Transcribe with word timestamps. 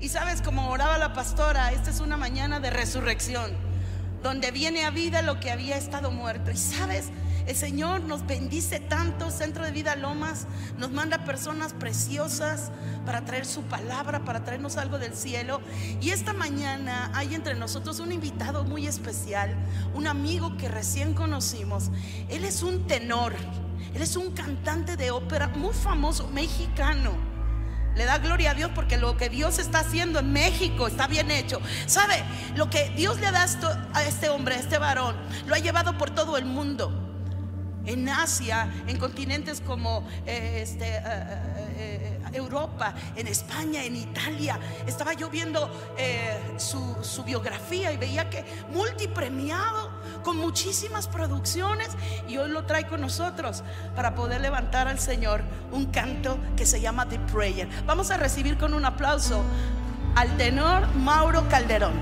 Y 0.00 0.08
sabes, 0.08 0.40
como 0.40 0.70
oraba 0.70 0.96
la 0.96 1.12
pastora, 1.12 1.72
esta 1.72 1.90
es 1.90 2.00
una 2.00 2.16
mañana 2.16 2.58
de 2.58 2.70
resurrección, 2.70 3.50
donde 4.22 4.50
viene 4.50 4.84
a 4.86 4.90
vida 4.90 5.20
lo 5.20 5.40
que 5.40 5.50
había 5.50 5.76
estado 5.76 6.10
muerto. 6.10 6.50
Y 6.50 6.56
sabes, 6.56 7.10
el 7.46 7.54
Señor 7.54 8.00
nos 8.04 8.26
bendice 8.26 8.80
tanto, 8.80 9.30
Centro 9.30 9.62
de 9.62 9.72
Vida 9.72 9.96
Lomas 9.96 10.46
nos 10.78 10.90
manda 10.90 11.26
personas 11.26 11.74
preciosas 11.74 12.70
para 13.04 13.26
traer 13.26 13.44
su 13.44 13.62
palabra, 13.64 14.24
para 14.24 14.42
traernos 14.42 14.78
algo 14.78 14.98
del 14.98 15.14
cielo. 15.14 15.60
Y 16.00 16.10
esta 16.10 16.32
mañana 16.32 17.10
hay 17.14 17.34
entre 17.34 17.54
nosotros 17.54 18.00
un 18.00 18.10
invitado 18.10 18.64
muy 18.64 18.86
especial, 18.86 19.54
un 19.94 20.06
amigo 20.06 20.56
que 20.56 20.68
recién 20.68 21.12
conocimos. 21.12 21.90
Él 22.30 22.46
es 22.46 22.62
un 22.62 22.86
tenor, 22.86 23.34
él 23.94 24.00
es 24.00 24.16
un 24.16 24.30
cantante 24.32 24.96
de 24.96 25.10
ópera 25.10 25.48
muy 25.48 25.74
famoso, 25.74 26.26
mexicano. 26.28 27.29
Le 27.96 28.04
da 28.04 28.18
gloria 28.18 28.52
a 28.52 28.54
Dios 28.54 28.70
porque 28.74 28.96
lo 28.96 29.16
que 29.16 29.28
Dios 29.28 29.58
está 29.58 29.80
haciendo 29.80 30.20
en 30.20 30.32
México 30.32 30.86
está 30.86 31.06
bien 31.06 31.30
hecho. 31.30 31.60
¿Sabe? 31.86 32.22
Lo 32.56 32.70
que 32.70 32.90
Dios 32.90 33.20
le 33.20 33.30
da 33.30 33.46
a 33.92 34.04
este 34.04 34.28
hombre, 34.28 34.54
a 34.54 34.58
este 34.58 34.78
varón, 34.78 35.16
lo 35.46 35.54
ha 35.54 35.58
llevado 35.58 35.98
por 35.98 36.10
todo 36.10 36.36
el 36.36 36.44
mundo 36.44 37.10
en 37.86 38.08
Asia, 38.08 38.70
en 38.86 38.98
continentes 38.98 39.60
como 39.60 40.06
eh, 40.26 40.60
este, 40.62 40.86
eh, 40.86 41.02
eh, 41.76 42.20
Europa, 42.32 42.94
en 43.16 43.26
España, 43.26 43.84
en 43.84 43.96
Italia. 43.96 44.58
Estaba 44.86 45.14
yo 45.14 45.30
viendo 45.30 45.70
su, 46.58 46.96
su, 47.02 47.24
biografía 47.24 47.92
y 47.92 47.96
veía 47.96 48.30
que 48.30 48.44
multipremiado, 48.72 49.90
con 50.22 50.36
muchísimas 50.36 51.08
producciones, 51.08 51.88
y 52.28 52.38
hoy 52.38 52.50
lo 52.50 52.64
trae 52.64 52.86
con 52.86 53.00
nosotros 53.00 53.62
para 53.94 54.14
poder 54.14 54.40
levantar 54.40 54.88
al 54.88 54.98
Señor 54.98 55.42
un 55.72 55.86
canto 55.86 56.38
que 56.56 56.66
se 56.66 56.80
llama 56.80 57.08
The 57.08 57.18
Prayer. 57.32 57.68
Vamos 57.86 58.10
a 58.10 58.16
recibir 58.16 58.56
con 58.58 58.74
un 58.74 58.84
aplauso 58.84 59.42
al 60.16 60.36
tenor 60.36 60.86
Mauro 60.96 61.48
Calderón. 61.48 61.94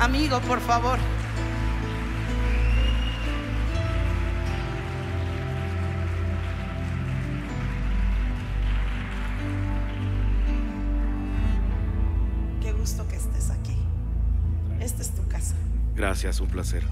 Amigo, 0.00 0.40
por 0.40 0.60
favor. 0.60 0.98
Gracias, 15.94 16.40
un 16.40 16.48
placer. 16.48 16.82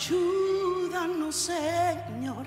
Ayúdanos, 0.00 1.36
Señor. 1.36 2.46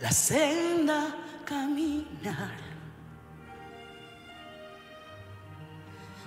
La 0.00 0.10
senda 0.10 1.14
caminar 1.44 2.56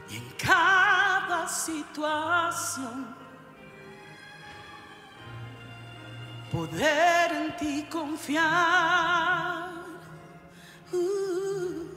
y 0.07 0.17
en 0.17 0.29
cada 0.37 1.47
situación 1.47 3.15
poder 6.51 7.31
en 7.31 7.57
ti 7.57 7.87
confiar. 7.89 9.71
Uh, 10.93 11.89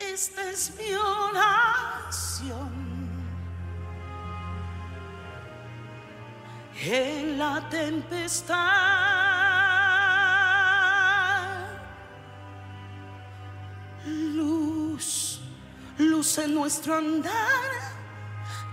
esta 0.00 0.50
es 0.50 0.74
mi 0.78 0.94
oración. 0.94 2.87
En 6.80 7.38
la 7.38 7.68
tempestad. 7.68 9.28
luz 16.18 16.38
en 16.38 16.54
nuestro 16.54 16.96
andar, 16.96 17.70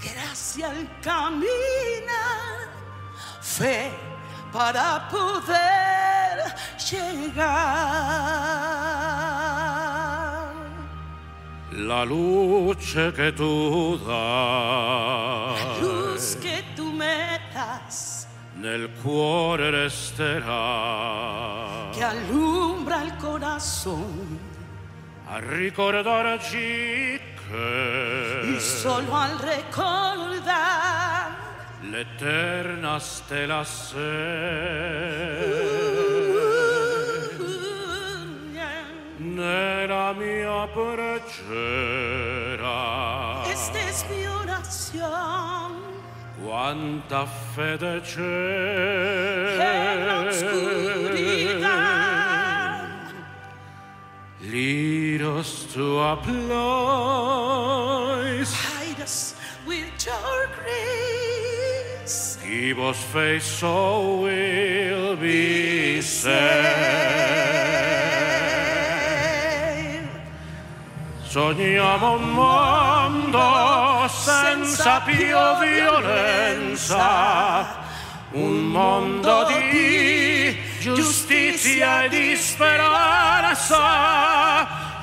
gracia 0.01 0.69
al 0.69 0.88
caminar, 1.01 2.69
fe 3.41 3.91
para 4.51 5.07
poder 5.09 6.55
llegar. 6.89 8.35
La 11.72 12.05
luce 12.05 13.13
que 13.13 13.31
tú 13.31 13.99
das, 14.07 15.74
nel 18.65 18.89
cuore 19.01 19.69
resterà, 19.69 20.65
que 21.93 22.03
alumbra 22.03 23.03
el 23.03 23.15
corazón 23.17 24.39
a 25.27 25.37
ricordarci 25.39 27.21
y 28.43 28.59
solo 28.59 29.15
al 29.15 29.37
recordar 29.37 31.35
l'eterna 31.83 32.99
stella 32.99 33.63
se. 33.63 34.13
Nella 39.19 40.13
mia 40.13 40.67
preghiera. 40.73 41.83
Esta 43.45 43.79
es 43.89 44.05
mi 44.09 44.25
oración 44.25 45.84
quanta 46.45 47.25
fede 47.25 48.01
c'è 48.01 49.56
nell'oscurità 49.57 52.03
Lead 54.41 55.22
us 55.22 55.66
to 55.73 56.00
a 56.00 56.16
place. 56.17 56.44
Hide 58.53 59.01
us 59.01 59.34
with 59.66 59.88
your 60.05 60.47
grace. 60.55 62.38
Give 62.47 62.79
us 62.79 62.97
faith 63.11 63.41
so 63.41 64.19
we'll 64.22 65.16
be 65.16 66.00
saved. 66.01 67.14
Sogniamo 71.35 72.13
un 72.13 72.31
mondo 72.31 74.07
senza 74.07 75.01
più 75.01 75.35
violenza, 75.59 77.03
un 78.31 78.68
mondo 78.68 79.44
di 79.44 80.57
giustizia 80.79 82.03
e 82.03 82.07
di 82.07 82.38
speranza. 82.38 83.75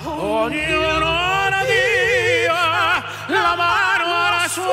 Ognuno 0.05 1.05
ora 1.05 1.65
dia 1.67 3.05
la 3.27 3.55
mano 3.55 4.05
alla 4.07 4.49
sua 4.49 4.65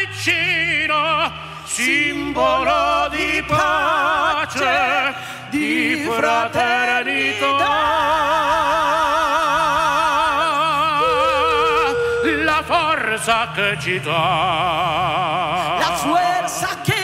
vicino, 0.00 1.30
simbolo 1.64 3.08
di 3.10 3.44
pace, 3.46 5.14
di 5.50 6.08
fraternità. 6.08 8.39
La 15.78 15.96
fuerza 15.96 16.82
que. 16.84 17.00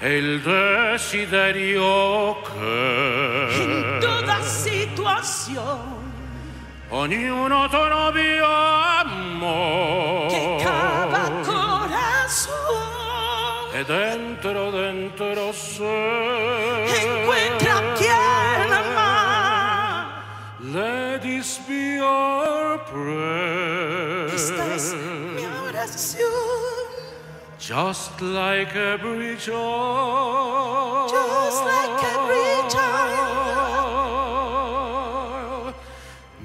El 0.00 0.42
desiderio 0.44 2.38
que. 2.46 3.48
En 3.62 4.00
toda 4.00 4.40
situación. 4.42 5.98
Ognuno 6.90 7.68
amor. 9.02 10.28
Cava 10.62 11.24
corazón. 11.44 12.56
E 13.74 13.84
dentro, 13.84 14.72
dentro 14.72 15.52
sé. 15.52 16.86
Encuentra 17.02 17.94
quien. 17.98 18.38
Let 20.72 21.22
this 21.22 21.58
be 21.66 21.98
our 22.00 22.78
prayer. 22.78 23.57
Just 27.68 28.16
like 28.22 28.74
a 28.74 28.96
bridge. 28.98 29.44
Just 29.44 29.54
like. 31.66 32.02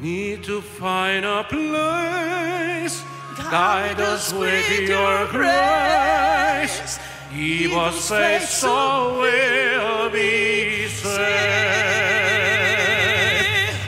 Need 0.01 0.43
to 0.43 0.59
find 0.59 1.23
a 1.23 1.45
place. 1.45 3.01
Guide, 3.37 3.95
Guide 3.95 4.01
us 4.01 4.33
with, 4.33 4.41
with 4.41 4.89
your 4.89 5.27
grace. 5.27 6.99
He 7.31 7.69
was 7.69 8.03
saved, 8.03 8.49
so 8.49 9.21
we'll 9.21 10.09
be 10.09 10.89
saved. 10.89 11.15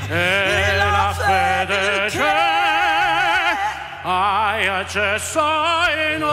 And 0.10 0.82
after 0.82 1.66
the 1.74 2.10
I 4.06 4.86
just 4.90 5.34
sign. 5.34 6.24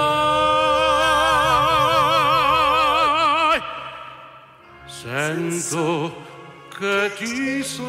Sento 5.02 6.14
che 6.78 7.10
ti 7.16 7.60
serve. 7.64 7.82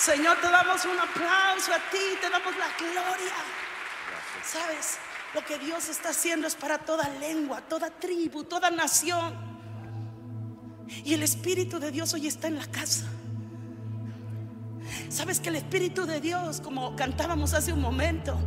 Señor, 0.00 0.38
te 0.40 0.50
damos 0.50 0.82
un 0.86 0.98
aplauso 0.98 1.74
a 1.74 1.90
ti, 1.90 1.98
te 2.22 2.30
damos 2.30 2.56
la 2.56 2.68
gloria. 2.78 3.34
¿Sabes? 4.42 4.96
Lo 5.34 5.44
que 5.44 5.58
Dios 5.58 5.90
está 5.90 6.08
haciendo 6.08 6.46
es 6.46 6.54
para 6.54 6.78
toda 6.78 7.06
lengua, 7.20 7.60
toda 7.60 7.90
tribu, 7.90 8.44
toda 8.44 8.70
nación. 8.70 9.34
Y 11.04 11.12
el 11.12 11.22
Espíritu 11.22 11.78
de 11.78 11.90
Dios 11.90 12.14
hoy 12.14 12.26
está 12.26 12.48
en 12.48 12.56
la 12.56 12.66
casa. 12.66 13.04
¿Sabes 15.10 15.38
que 15.38 15.50
el 15.50 15.56
Espíritu 15.56 16.06
de 16.06 16.22
Dios, 16.22 16.62
como 16.62 16.96
cantábamos 16.96 17.52
hace 17.52 17.70
un 17.70 17.82
momento, 17.82 18.38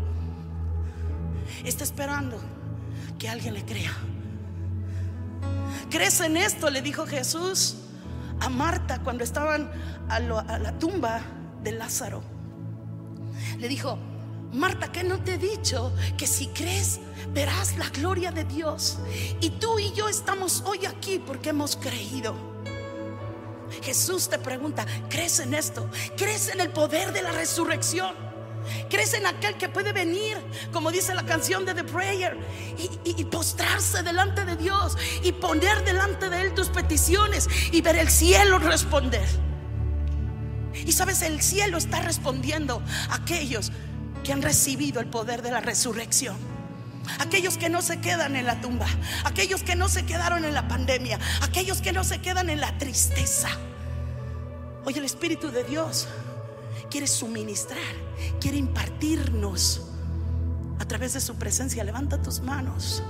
está 1.64 1.84
esperando 1.84 2.42
que 3.20 3.30
alguien 3.30 3.54
le 3.54 3.64
crea? 3.64 3.94
¿Crees 5.92 6.20
en 6.20 6.36
esto? 6.36 6.72
Le 6.72 6.82
dijo 6.82 7.06
Jesús 7.06 7.76
a 8.40 8.50
Marta 8.50 9.04
cuando 9.04 9.24
estaban 9.24 9.72
a, 10.10 10.20
la 10.20 10.80
tumba 10.80 11.22
de 11.64 11.72
Lázaro. 11.72 12.22
Le 13.58 13.68
dijo, 13.68 13.98
Marta, 14.52 14.92
¿qué 14.92 15.04
no 15.04 15.20
te 15.20 15.36
he 15.36 15.38
dicho? 15.38 15.92
Que 16.18 16.28
si 16.28 16.48
crees, 16.48 17.00
verás 17.34 17.78
la 17.78 17.90
gloria 17.90 18.32
de 18.32 18.44
Dios. 18.44 19.00
Y 19.42 19.52
tú 19.52 19.80
y 19.80 19.92
yo 19.94 20.08
estamos 20.10 20.64
hoy 20.66 20.86
aquí 20.86 21.20
porque 21.26 21.50
hemos 21.50 21.76
creído. 21.76 22.36
Jesús 23.82 24.30
te 24.30 24.38
pregunta, 24.38 24.86
¿crees 25.10 25.40
en 25.40 25.54
esto? 25.56 25.90
¿Crees 26.16 26.50
en 26.50 26.62
el 26.62 26.70
poder 26.70 27.12
de 27.12 27.24
la 27.24 27.32
resurrección? 27.32 28.14
¿Crees 28.90 29.14
en 29.16 29.26
aquel 29.26 29.58
que 29.58 29.68
puede 29.68 29.92
venir, 29.92 30.38
como 30.72 30.92
dice 30.92 31.14
la 31.16 31.26
canción 31.26 31.66
de 31.66 31.74
The 31.74 31.84
Prayer, 31.84 32.38
y, 32.78 32.84
y- 33.10 33.16
y 33.22 33.26
postrarse 33.26 34.04
delante 34.04 34.46
de 34.46 34.56
Dios 34.56 34.96
y 35.24 35.32
poner 35.34 35.84
delante 35.84 36.30
de 36.30 36.42
Él 36.42 36.54
tus 36.54 36.70
peticiones 36.70 37.50
y 37.72 37.82
ver 37.82 37.98
el 37.98 38.10
cielo 38.10 38.60
responder? 38.60 39.28
Y 40.86 40.92
sabes, 40.92 41.22
el 41.22 41.42
cielo 41.42 41.78
está 41.78 42.02
respondiendo 42.02 42.82
a 43.10 43.16
aquellos 43.16 43.72
que 44.24 44.34
han 44.34 44.42
recibido 44.42 45.00
el 45.00 45.08
poder 45.08 45.42
de 45.42 45.52
la 45.52 45.60
resurrección. 45.60 46.38
Aquellos 47.20 47.58
que 47.58 47.70
no 47.70 47.82
se 47.82 48.00
quedan 48.00 48.36
en 48.36 48.46
la 48.46 48.62
tumba, 48.62 48.88
aquellos 49.26 49.62
que 49.64 49.76
no 49.76 49.90
se 49.90 50.06
quedaron 50.06 50.46
en 50.46 50.54
la 50.54 50.68
pandemia, 50.68 51.20
aquellos 51.42 51.82
que 51.82 51.92
no 51.92 52.04
se 52.04 52.22
quedan 52.22 52.50
en 52.50 52.62
la 52.62 52.78
tristeza. 52.78 53.50
Hoy 54.86 54.98
el 54.98 55.04
Espíritu 55.04 55.52
de 55.52 55.64
Dios 55.66 56.08
quiere 56.90 57.08
suministrar, 57.08 57.78
quiere 58.40 58.58
impartirnos 58.58 59.82
a 60.80 60.86
través 60.86 61.14
de 61.14 61.22
su 61.22 61.36
presencia. 61.36 61.84
Levanta 61.84 62.22
tus 62.22 62.40
manos 62.40 63.04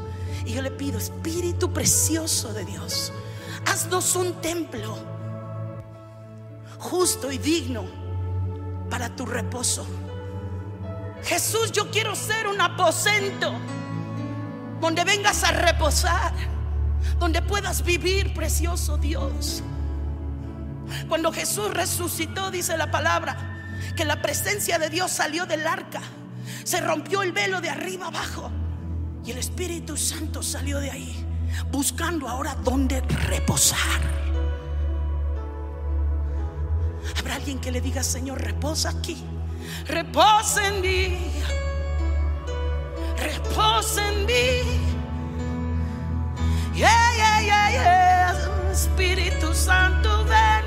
y 0.45 0.53
yo 0.53 0.61
le 0.61 0.71
pido, 0.71 0.97
Espíritu 0.97 1.71
precioso 1.71 2.53
de 2.53 2.65
Dios, 2.65 3.11
haznos 3.67 4.15
un 4.15 4.41
templo 4.41 5.12
justo 6.83 7.31
y 7.31 7.37
digno 7.37 7.85
para 8.89 9.09
tu 9.15 9.25
reposo. 9.25 9.87
Jesús, 11.23 11.71
yo 11.71 11.89
quiero 11.89 12.13
ser 12.15 12.47
un 12.47 12.59
aposento 12.59 13.53
donde 14.81 15.05
vengas 15.05 15.43
a 15.45 15.51
reposar, 15.51 16.33
donde 17.17 17.41
puedas 17.41 17.83
vivir, 17.83 18.33
precioso 18.33 18.97
Dios. 18.97 19.63
Cuando 21.07 21.31
Jesús 21.31 21.73
resucitó, 21.73 22.51
dice 22.51 22.77
la 22.77 22.91
palabra, 22.91 23.61
que 23.95 24.03
la 24.03 24.21
presencia 24.21 24.77
de 24.77 24.89
Dios 24.89 25.11
salió 25.11 25.45
del 25.45 25.65
arca, 25.65 26.01
se 26.65 26.81
rompió 26.81 27.21
el 27.21 27.31
velo 27.31 27.61
de 27.61 27.69
arriba 27.69 28.07
abajo 28.07 28.51
y 29.25 29.31
el 29.31 29.37
Espíritu 29.37 29.95
Santo 29.95 30.43
salió 30.43 30.79
de 30.79 30.91
ahí, 30.91 31.25
buscando 31.71 32.27
ahora 32.27 32.55
dónde 32.55 32.99
reposar. 32.99 34.32
Habrá 37.17 37.35
alguien 37.35 37.59
que 37.59 37.71
le 37.71 37.81
diga, 37.81 38.03
Señor, 38.03 38.41
reposa 38.41 38.89
aquí, 38.89 39.23
reposa 39.87 40.67
en 40.67 40.81
mí, 40.81 41.19
reposa 43.17 44.09
en 44.11 44.25
mí. 44.25 44.83
Yeah, 46.75 46.89
yeah, 47.15 47.41
yeah, 47.41 47.71
yeah. 47.71 48.71
Espíritu 48.71 49.53
Santo, 49.53 50.25
ven, 50.25 50.65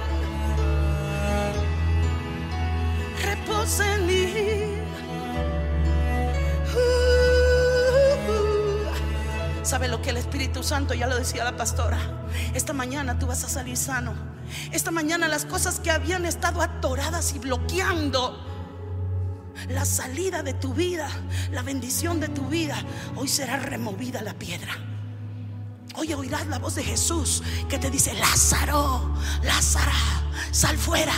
reposa 3.22 3.94
en 3.96 4.06
mí. 4.06 4.75
¿Sabe 9.66 9.88
lo 9.88 10.00
que 10.00 10.10
el 10.10 10.16
Espíritu 10.16 10.62
Santo 10.62 10.94
ya 10.94 11.08
lo 11.08 11.16
decía 11.16 11.42
la 11.42 11.56
pastora? 11.56 11.98
Esta 12.54 12.72
mañana 12.72 13.18
tú 13.18 13.26
vas 13.26 13.42
a 13.42 13.48
salir 13.48 13.76
sano. 13.76 14.14
Esta 14.70 14.92
mañana 14.92 15.26
las 15.26 15.44
cosas 15.44 15.80
que 15.80 15.90
habían 15.90 16.24
estado 16.24 16.62
atoradas 16.62 17.34
y 17.34 17.40
bloqueando 17.40 18.46
la 19.68 19.84
salida 19.84 20.44
de 20.44 20.54
tu 20.54 20.72
vida, 20.72 21.08
la 21.50 21.62
bendición 21.62 22.20
de 22.20 22.28
tu 22.28 22.46
vida, 22.46 22.76
hoy 23.16 23.26
será 23.26 23.56
removida 23.56 24.22
la 24.22 24.34
piedra. 24.34 24.72
Hoy 25.96 26.14
oirás 26.14 26.46
la 26.46 26.60
voz 26.60 26.76
de 26.76 26.84
Jesús 26.84 27.42
que 27.68 27.80
te 27.80 27.90
dice, 27.90 28.14
Lázaro, 28.14 29.16
Lázaro, 29.42 29.90
sal 30.52 30.78
fuera. 30.78 31.14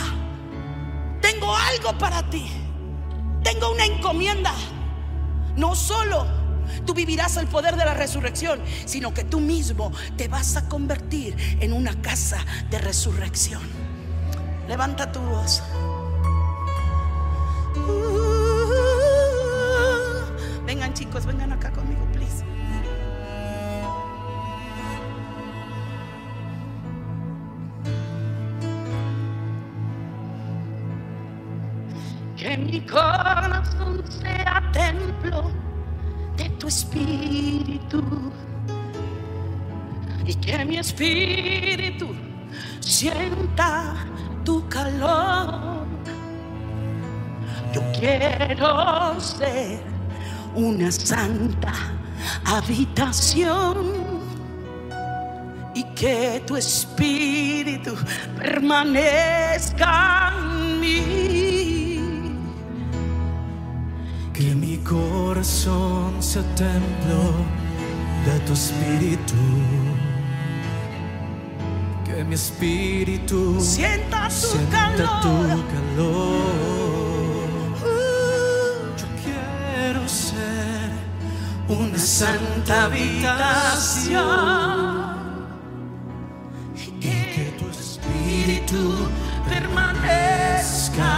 Tengo 1.21 1.55
algo 1.55 1.95
para 1.99 2.27
ti. 2.31 2.49
Tengo 3.43 3.71
una 3.73 3.85
encomienda. 3.85 4.55
No 5.55 5.75
solo 5.75 6.38
tú 6.85 6.93
vivirás 6.93 7.37
el 7.37 7.47
poder 7.47 7.75
de 7.75 7.85
la 7.85 7.93
resurrección, 7.93 8.61
sino 8.85 9.13
que 9.13 9.23
tú 9.23 9.39
mismo 9.39 9.91
te 10.17 10.27
vas 10.27 10.57
a 10.57 10.67
convertir 10.67 11.35
en 11.59 11.73
una 11.73 12.01
casa 12.01 12.45
de 12.69 12.79
resurrección. 12.79 13.61
Levanta 14.67 15.11
tu 15.11 15.19
voz. 15.19 15.63
Vengan 20.65 20.93
chicos, 20.93 21.25
vengan 21.25 21.51
acá 21.51 21.71
conmigo, 21.71 22.05
please. 22.13 22.43
Que 32.37 32.57
mi 32.57 32.85
corazón 32.85 34.03
sea 34.21 34.69
templo 34.71 35.51
espíritu 36.69 38.01
y 40.25 40.33
que 40.35 40.63
mi 40.65 40.77
espíritu 40.77 42.07
sienta 42.79 43.95
tu 44.45 44.67
calor. 44.69 45.87
Yo 47.73 47.81
quiero 47.99 49.19
ser 49.19 49.81
una 50.55 50.91
santa 50.91 51.73
habitación 52.45 53.77
y 55.73 55.83
que 55.95 56.43
tu 56.45 56.55
espíritu 56.55 57.95
permanezca 58.37 60.33
en 60.37 60.79
mí. 60.79 61.28
Corazón 64.83 66.21
sea 66.21 66.43
templo 66.55 67.33
de 68.25 68.39
tu 68.45 68.53
espíritu. 68.53 69.35
Que 72.05 72.23
mi 72.23 72.35
espíritu 72.35 73.59
Sienta 73.61 74.27
tu 74.27 74.33
sienta 74.35 74.93
calor. 74.95 75.21
tu 75.21 75.29
calor. 75.73 77.49
Uh, 77.83 78.97
Yo 78.97 79.07
quiero 79.23 80.07
ser 80.07 80.89
una 81.67 81.97
santa 81.97 82.85
habitación. 82.85 84.29
Y 86.75 87.01
que 87.01 87.45
tu 87.59 87.67
espíritu 87.69 88.81
permanezca 89.47 91.11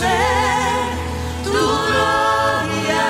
Tu 0.00 1.50
gloria. 1.50 3.08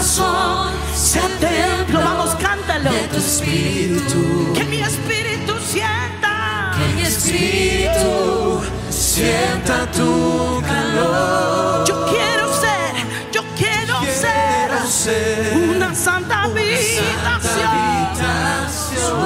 corazón, 0.00 0.72
sea 0.94 1.28
templo. 1.38 2.00
Vamos, 2.00 2.34
cántalo. 2.36 2.90
de 2.90 3.08
tu 3.08 3.16
espíritu. 3.18 4.52
Que 4.54 4.64
mi 4.64 4.80
espíritu 4.80 5.52
sienta. 5.66 6.72
Que 6.78 6.94
mi 6.94 7.02
espíritu 7.02 8.62
sienta 8.88 9.86
tu 9.92 10.62
calor. 10.66 11.84
Yo 11.86 12.06
quiero 12.06 12.48
ser, 12.60 12.94
yo 13.30 13.42
quiero 13.58 13.98
Quiero 14.00 14.86
ser 14.86 14.88
ser 14.88 15.56
una 15.76 15.94
santa 15.94 16.44
habitación. 16.44 17.04
habitación. 17.26 19.20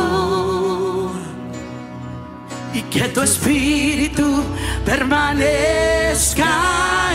Y 2.74 2.80
que 2.82 3.08
tu 3.08 3.22
espíritu 3.22 4.42
permanezca 4.84 6.46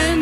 en 0.10 0.19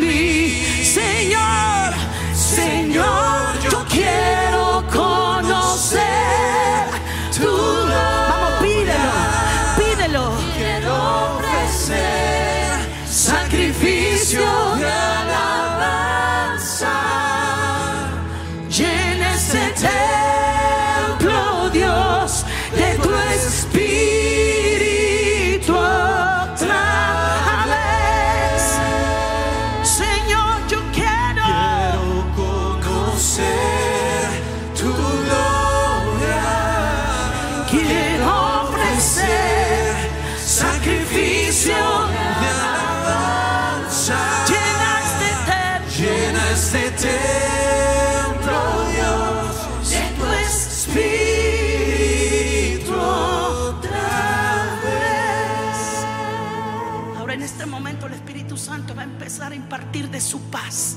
de 60.18 60.22
su 60.24 60.40
paz 60.50 60.96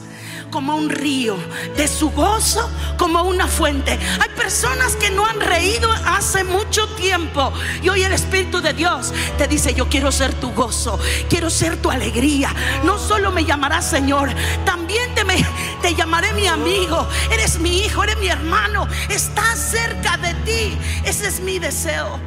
como 0.50 0.75
un 0.75 0.90
río, 0.90 1.38
de 1.78 1.88
su 1.88 2.10
gozo 2.10 2.68
como 2.98 3.22
una 3.22 3.46
fuente. 3.46 3.92
Hay 4.20 4.30
personas 4.36 4.96
que 4.96 5.12
no 5.12 5.28
han 5.28 5.40
reído 5.40 5.92
hace 6.08 6.44
mucho 6.44 6.88
tiempo 6.96 7.54
y 7.84 7.90
hoy 7.90 8.01
el 8.01 8.13
Espíritu 8.13 8.62
de 8.62 8.74
Dios 8.74 9.13
te 9.38 9.48
dice, 9.48 9.75
yo 9.75 9.88
quiero 9.88 10.12
ser 10.12 10.34
tu 10.34 10.51
gozo, 10.54 11.00
quiero 11.30 11.51
ser 11.51 11.78
tu 11.78 11.92
alegría. 11.92 12.51
No 12.84 12.98
solo 12.98 13.32
me 13.32 13.46
llamarás 13.46 13.88
Señor, 13.88 14.30
también 14.66 15.13
te, 15.13 15.24
me- 15.24 15.46
te 15.84 15.94
llamaré 15.94 16.34
mi 16.34 16.48
amigo. 16.48 17.08
Eres 17.32 17.60
mi 17.60 17.82
hijo, 17.86 18.04
eres 18.04 18.18
mi 18.18 18.28
hermano, 18.28 18.88
estás 19.08 19.60
cerca 19.60 20.18
de 20.18 20.34
ti. 20.46 20.75
Ese 21.06 21.28
es 21.28 21.40
mi 21.42 21.60
deseo. 21.60 22.20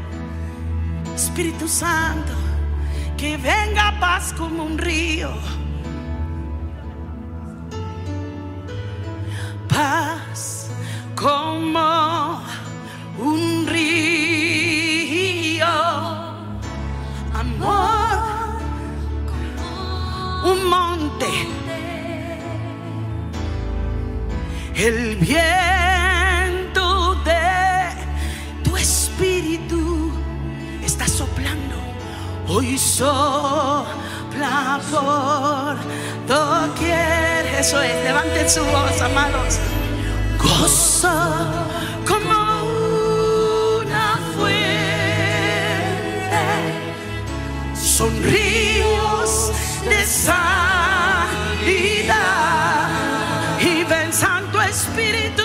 Espíritu 1.17 1.67
Santo, 1.67 2.33
que 3.19 3.37
venga 3.37 3.99
paz 3.99 4.33
como 4.39 4.63
un 4.63 4.79
río. 4.79 5.33
Paz 9.75 10.71
como 11.17 12.41
un 13.19 13.67
río. 13.67 15.67
Amor, 17.35 18.61
un 20.45 20.71
monte. 20.71 21.27
El 24.77 25.17
viento 25.17 27.17
de 27.25 27.43
tu 28.63 28.77
espíritu 28.77 30.13
está 30.85 31.09
soplando. 31.09 31.75
Hoy 32.47 32.79
sopla 32.79 34.81
por 34.93 35.79
doquier. 36.29 37.34
Eso 37.59 37.81
es, 37.81 38.05
levanten 38.05 38.51
su 38.51 38.65
voz, 38.65 39.01
amados. 39.01 39.59
Gozo 40.39 41.09
como 42.07 42.65
una 43.81 44.19
fuente. 44.37 45.55
Son 47.75 48.11
ríos 48.23 49.53
de 49.89 50.05
sanidad. 50.05 50.45
Y 53.61 53.85
ven, 53.85 54.13
Santo 54.13 54.61
Espíritu, 54.61 55.44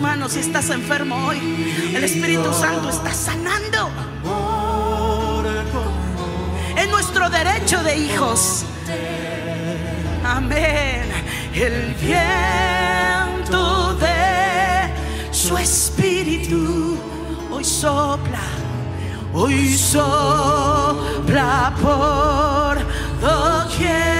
manos 0.00 0.32
si 0.32 0.40
estás 0.40 0.70
enfermo 0.70 1.26
hoy. 1.26 1.38
El 1.94 2.04
Espíritu 2.04 2.52
Santo 2.52 2.88
está 2.88 3.12
sanando. 3.12 3.90
Es 6.76 6.88
nuestro 6.88 7.28
derecho 7.30 7.82
de 7.82 7.96
hijos. 7.96 8.64
Amén. 10.24 11.10
El 11.54 11.94
viento 12.00 13.94
de 13.94 15.32
su 15.32 15.58
espíritu 15.58 16.98
hoy 17.50 17.64
sopla, 17.64 18.40
hoy 19.32 19.76
sopla 19.76 21.72
por 21.82 22.78
doquier. 23.20 24.19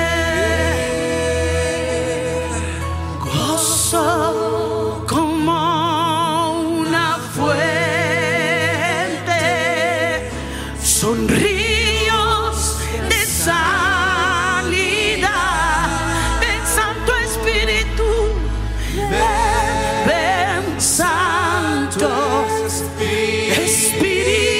Espíritu. 23.64 24.59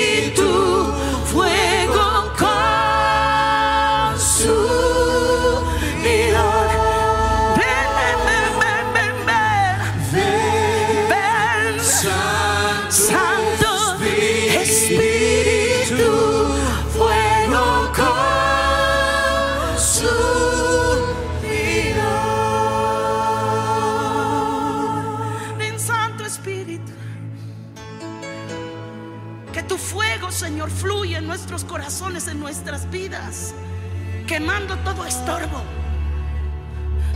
Quemando 34.30 34.76
todo 34.84 35.04
estorbo, 35.04 35.60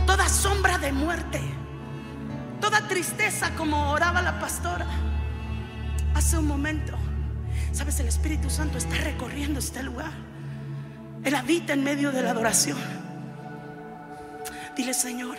toda 0.05 0.27
sombra 0.27 0.77
de 0.77 0.91
muerte, 0.91 1.39
toda 2.59 2.89
tristeza 2.89 3.51
como 3.55 3.91
oraba 3.91 4.21
la 4.21 4.37
pastora 4.37 4.85
hace 6.13 6.37
un 6.37 6.45
momento. 6.45 6.91
Sabes, 7.71 8.01
el 8.01 8.09
Espíritu 8.09 8.49
Santo 8.49 8.77
está 8.77 8.95
recorriendo 8.97 9.59
este 9.59 9.81
lugar. 9.81 10.11
Él 11.23 11.33
habita 11.35 11.71
en 11.71 11.85
medio 11.85 12.11
de 12.11 12.21
la 12.21 12.31
adoración. 12.31 12.77
Dile, 14.75 14.93
Señor, 14.93 15.37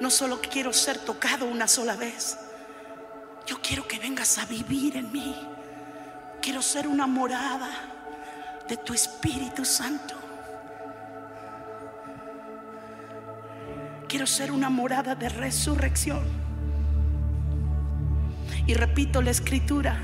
no 0.00 0.08
solo 0.08 0.40
quiero 0.40 0.72
ser 0.72 0.98
tocado 0.98 1.46
una 1.46 1.66
sola 1.66 1.96
vez. 1.96 2.38
Yo 3.44 3.60
quiero 3.60 3.88
que 3.88 3.98
vengas 3.98 4.38
a 4.38 4.46
vivir 4.46 4.96
en 4.96 5.10
mí. 5.10 5.34
Quiero 6.40 6.62
ser 6.62 6.86
una 6.86 7.08
morada 7.08 7.70
de 8.68 8.76
tu 8.76 8.94
Espíritu 8.94 9.64
Santo. 9.64 10.21
Quiero 14.12 14.26
ser 14.26 14.52
una 14.52 14.68
morada 14.68 15.14
de 15.14 15.30
resurrección. 15.30 16.20
Y 18.66 18.74
repito 18.74 19.22
la 19.22 19.30
escritura 19.30 19.98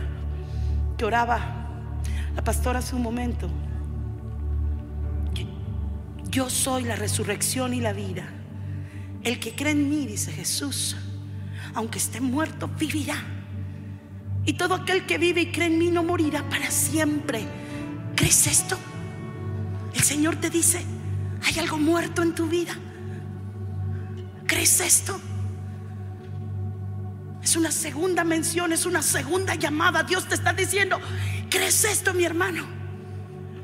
que 0.97 1.05
oraba 1.05 1.67
la 2.35 2.43
pastora 2.43 2.79
hace 2.79 2.97
un 2.97 3.03
momento. 3.03 3.51
Yo 6.31 6.49
soy 6.49 6.85
la 6.85 6.97
resurrección 6.97 7.75
y 7.75 7.83
la 7.83 7.93
vida. 7.93 8.25
El 9.25 9.39
que 9.39 9.55
cree 9.55 9.73
en 9.73 9.91
mí, 9.91 10.07
dice 10.07 10.33
Jesús, 10.33 10.97
aunque 11.75 11.99
esté 11.99 12.23
muerto, 12.23 12.67
vivirá. 12.67 13.23
Y 14.47 14.55
todo 14.55 14.75
aquel 14.75 15.05
que 15.05 15.19
vive 15.19 15.43
y 15.43 15.53
cree 15.53 15.67
en 15.67 15.79
mí 15.79 15.91
no 15.91 16.03
morirá 16.03 16.49
para 16.49 16.71
siempre. 16.71 17.43
¿Crees 18.17 18.47
esto? 18.47 18.79
El 19.93 20.01
Señor 20.01 20.37
te 20.37 20.49
dice, 20.49 20.83
hay 21.45 21.59
algo 21.59 21.77
muerto 21.77 22.23
en 22.23 22.35
tu 22.35 22.49
vida. 22.49 22.75
¿Crees 24.49 24.81
esto? 24.81 25.21
Es 27.43 27.55
una 27.55 27.71
segunda 27.71 28.25
mención, 28.25 28.73
es 28.73 28.87
una 28.87 29.03
segunda 29.03 29.55
llamada. 29.55 30.03
Dios 30.03 30.27
te 30.27 30.35
está 30.35 30.55
diciendo, 30.55 30.99
¿crees 31.51 31.85
esto, 31.85 32.15
mi 32.15 32.25
hermano? 32.25 32.67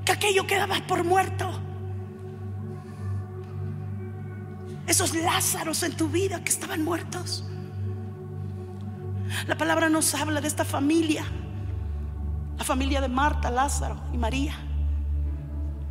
Que 0.05 0.13
aquello 0.13 0.47
quedaba 0.47 0.77
por 0.87 1.03
muerto. 1.03 1.51
Esos 4.87 5.15
Lázaros 5.15 5.83
en 5.83 5.97
tu 5.97 6.09
vida 6.09 6.45
que 6.45 6.51
estaban 6.51 6.85
muertos. 6.85 7.45
La 9.47 9.57
palabra 9.57 9.89
nos 9.89 10.15
habla 10.15 10.43
de 10.43 10.49
esta 10.49 10.67
familia. 10.67 11.25
La 12.59 12.65
familia 12.65 13.01
de 13.01 13.09
Marta, 13.09 13.51
Lázaro 13.51 14.01
y 14.13 14.19
María. 14.19 14.55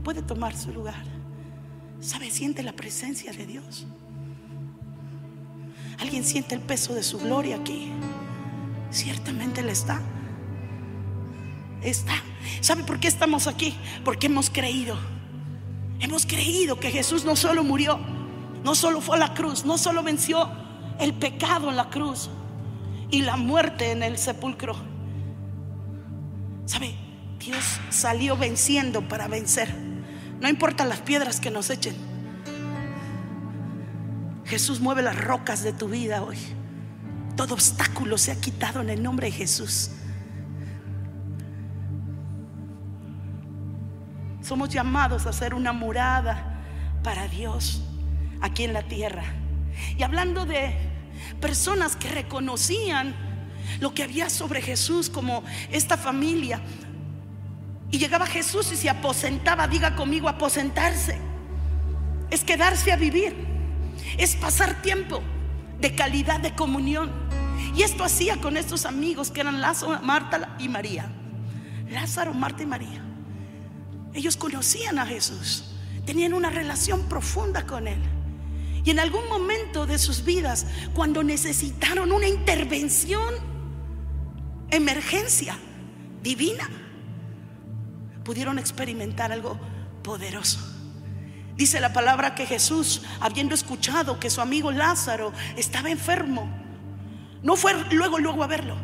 Puede 0.03 0.21
tomar 0.21 0.55
su 0.55 0.71
lugar. 0.71 1.03
¿Sabe? 1.99 2.29
Siente 2.29 2.61
la 2.61 2.73
presencia 2.73 3.33
de 3.33 3.47
Dios. 3.47 3.87
¿Alguien 5.99 6.23
siente 6.23 6.55
el 6.55 6.61
peso 6.61 6.93
de 6.93 7.03
su 7.03 7.19
gloria 7.19 7.57
aquí? 7.57 7.91
Ciertamente 8.91 9.61
le 9.61 9.71
está. 9.71 10.01
Está. 11.81 12.13
¿Sabe 12.61 12.83
por 12.83 12.99
qué 12.99 13.07
estamos 13.07 13.47
aquí? 13.47 13.75
Porque 14.03 14.27
hemos 14.27 14.49
creído. 14.49 14.97
Hemos 15.99 16.25
creído 16.25 16.79
que 16.79 16.91
Jesús 16.91 17.23
no 17.23 17.35
solo 17.35 17.63
murió, 17.63 17.99
no 18.63 18.75
solo 18.75 18.99
fue 19.01 19.15
a 19.15 19.19
la 19.19 19.33
cruz, 19.33 19.65
no 19.65 19.77
solo 19.77 20.03
venció 20.03 20.49
el 20.99 21.13
pecado 21.13 21.69
en 21.69 21.77
la 21.77 21.89
cruz 21.89 22.29
y 23.09 23.21
la 23.21 23.37
muerte 23.37 23.91
en 23.91 24.03
el 24.03 24.17
sepulcro. 24.17 24.75
¿Sabe? 26.65 26.95
Dios 27.39 27.63
salió 27.89 28.37
venciendo 28.37 29.07
para 29.07 29.27
vencer. 29.27 29.73
No 30.39 30.49
importa 30.49 30.85
las 30.85 31.01
piedras 31.01 31.39
que 31.39 31.51
nos 31.51 31.69
echen. 31.69 31.95
Jesús 34.53 34.79
mueve 34.79 35.01
las 35.01 35.19
rocas 35.19 35.63
de 35.63 35.73
tu 35.73 35.87
vida 35.87 36.21
hoy. 36.21 36.37
Todo 37.35 37.55
obstáculo 37.55 38.19
se 38.19 38.31
ha 38.31 38.39
quitado 38.39 38.81
en 38.81 38.91
el 38.91 39.01
nombre 39.01 39.25
de 39.25 39.31
Jesús. 39.31 39.89
Somos 44.43 44.69
llamados 44.69 45.25
a 45.25 45.33
ser 45.33 45.55
una 45.55 45.73
morada 45.73 46.61
para 47.03 47.27
Dios 47.27 47.81
aquí 48.41 48.63
en 48.63 48.73
la 48.73 48.83
tierra. 48.83 49.23
Y 49.97 50.03
hablando 50.03 50.45
de 50.45 50.77
personas 51.41 51.95
que 51.95 52.09
reconocían 52.09 53.15
lo 53.79 53.95
que 53.95 54.03
había 54.03 54.29
sobre 54.29 54.61
Jesús 54.61 55.09
como 55.09 55.43
esta 55.71 55.97
familia. 55.97 56.61
Y 57.89 57.97
llegaba 57.97 58.27
Jesús 58.27 58.71
y 58.71 58.75
se 58.75 58.87
aposentaba, 58.87 59.67
diga 59.67 59.95
conmigo, 59.95 60.29
aposentarse. 60.29 61.17
Es 62.29 62.43
quedarse 62.43 62.91
a 62.91 62.97
vivir 62.97 63.52
es 64.17 64.35
pasar 64.35 64.81
tiempo 64.81 65.21
de 65.79 65.95
calidad 65.95 66.39
de 66.39 66.55
comunión. 66.55 67.11
Y 67.75 67.81
esto 67.81 68.03
hacía 68.03 68.37
con 68.37 68.57
estos 68.57 68.85
amigos 68.85 69.31
que 69.31 69.41
eran 69.41 69.61
Lázaro, 69.61 70.01
Marta 70.01 70.55
y 70.59 70.69
María. 70.69 71.11
Lázaro, 71.89 72.33
Marta 72.33 72.63
y 72.63 72.65
María. 72.65 73.03
Ellos 74.13 74.37
conocían 74.37 74.99
a 74.99 75.05
Jesús, 75.05 75.65
tenían 76.05 76.33
una 76.33 76.49
relación 76.49 77.03
profunda 77.09 77.65
con 77.65 77.87
Él. 77.87 77.99
Y 78.85 78.91
en 78.91 78.99
algún 78.99 79.27
momento 79.29 79.85
de 79.85 79.97
sus 79.97 80.23
vidas, 80.23 80.67
cuando 80.93 81.23
necesitaron 81.23 82.11
una 82.11 82.27
intervención, 82.27 83.33
emergencia 84.69 85.57
divina, 86.21 86.69
pudieron 88.23 88.59
experimentar 88.59 89.31
algo 89.31 89.59
poderoso. 90.03 90.72
Dice 91.55 91.79
la 91.79 91.93
palabra 91.93 92.33
que 92.33 92.45
Jesús, 92.45 93.01
habiendo 93.19 93.53
escuchado 93.53 94.19
que 94.19 94.29
su 94.29 94.41
amigo 94.41 94.71
Lázaro 94.71 95.31
estaba 95.55 95.91
enfermo, 95.91 96.49
no 97.43 97.55
fue 97.55 97.73
luego, 97.91 98.17
luego 98.19 98.43
a 98.43 98.47
verlo. 98.47 98.75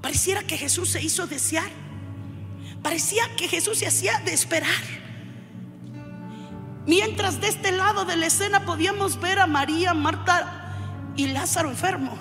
Pareciera 0.00 0.42
que 0.42 0.56
Jesús 0.56 0.90
se 0.90 1.02
hizo 1.02 1.26
desear. 1.26 1.70
Parecía 2.82 3.22
que 3.36 3.48
Jesús 3.48 3.78
se 3.78 3.86
hacía 3.86 4.18
de 4.20 4.32
esperar. 4.32 4.70
Mientras 6.86 7.40
de 7.40 7.48
este 7.48 7.72
lado 7.72 8.04
de 8.04 8.16
la 8.16 8.26
escena 8.26 8.64
podíamos 8.64 9.20
ver 9.20 9.40
a 9.40 9.46
María, 9.46 9.92
Marta 9.92 11.12
y 11.16 11.26
Lázaro 11.26 11.68
enfermo. 11.68 12.16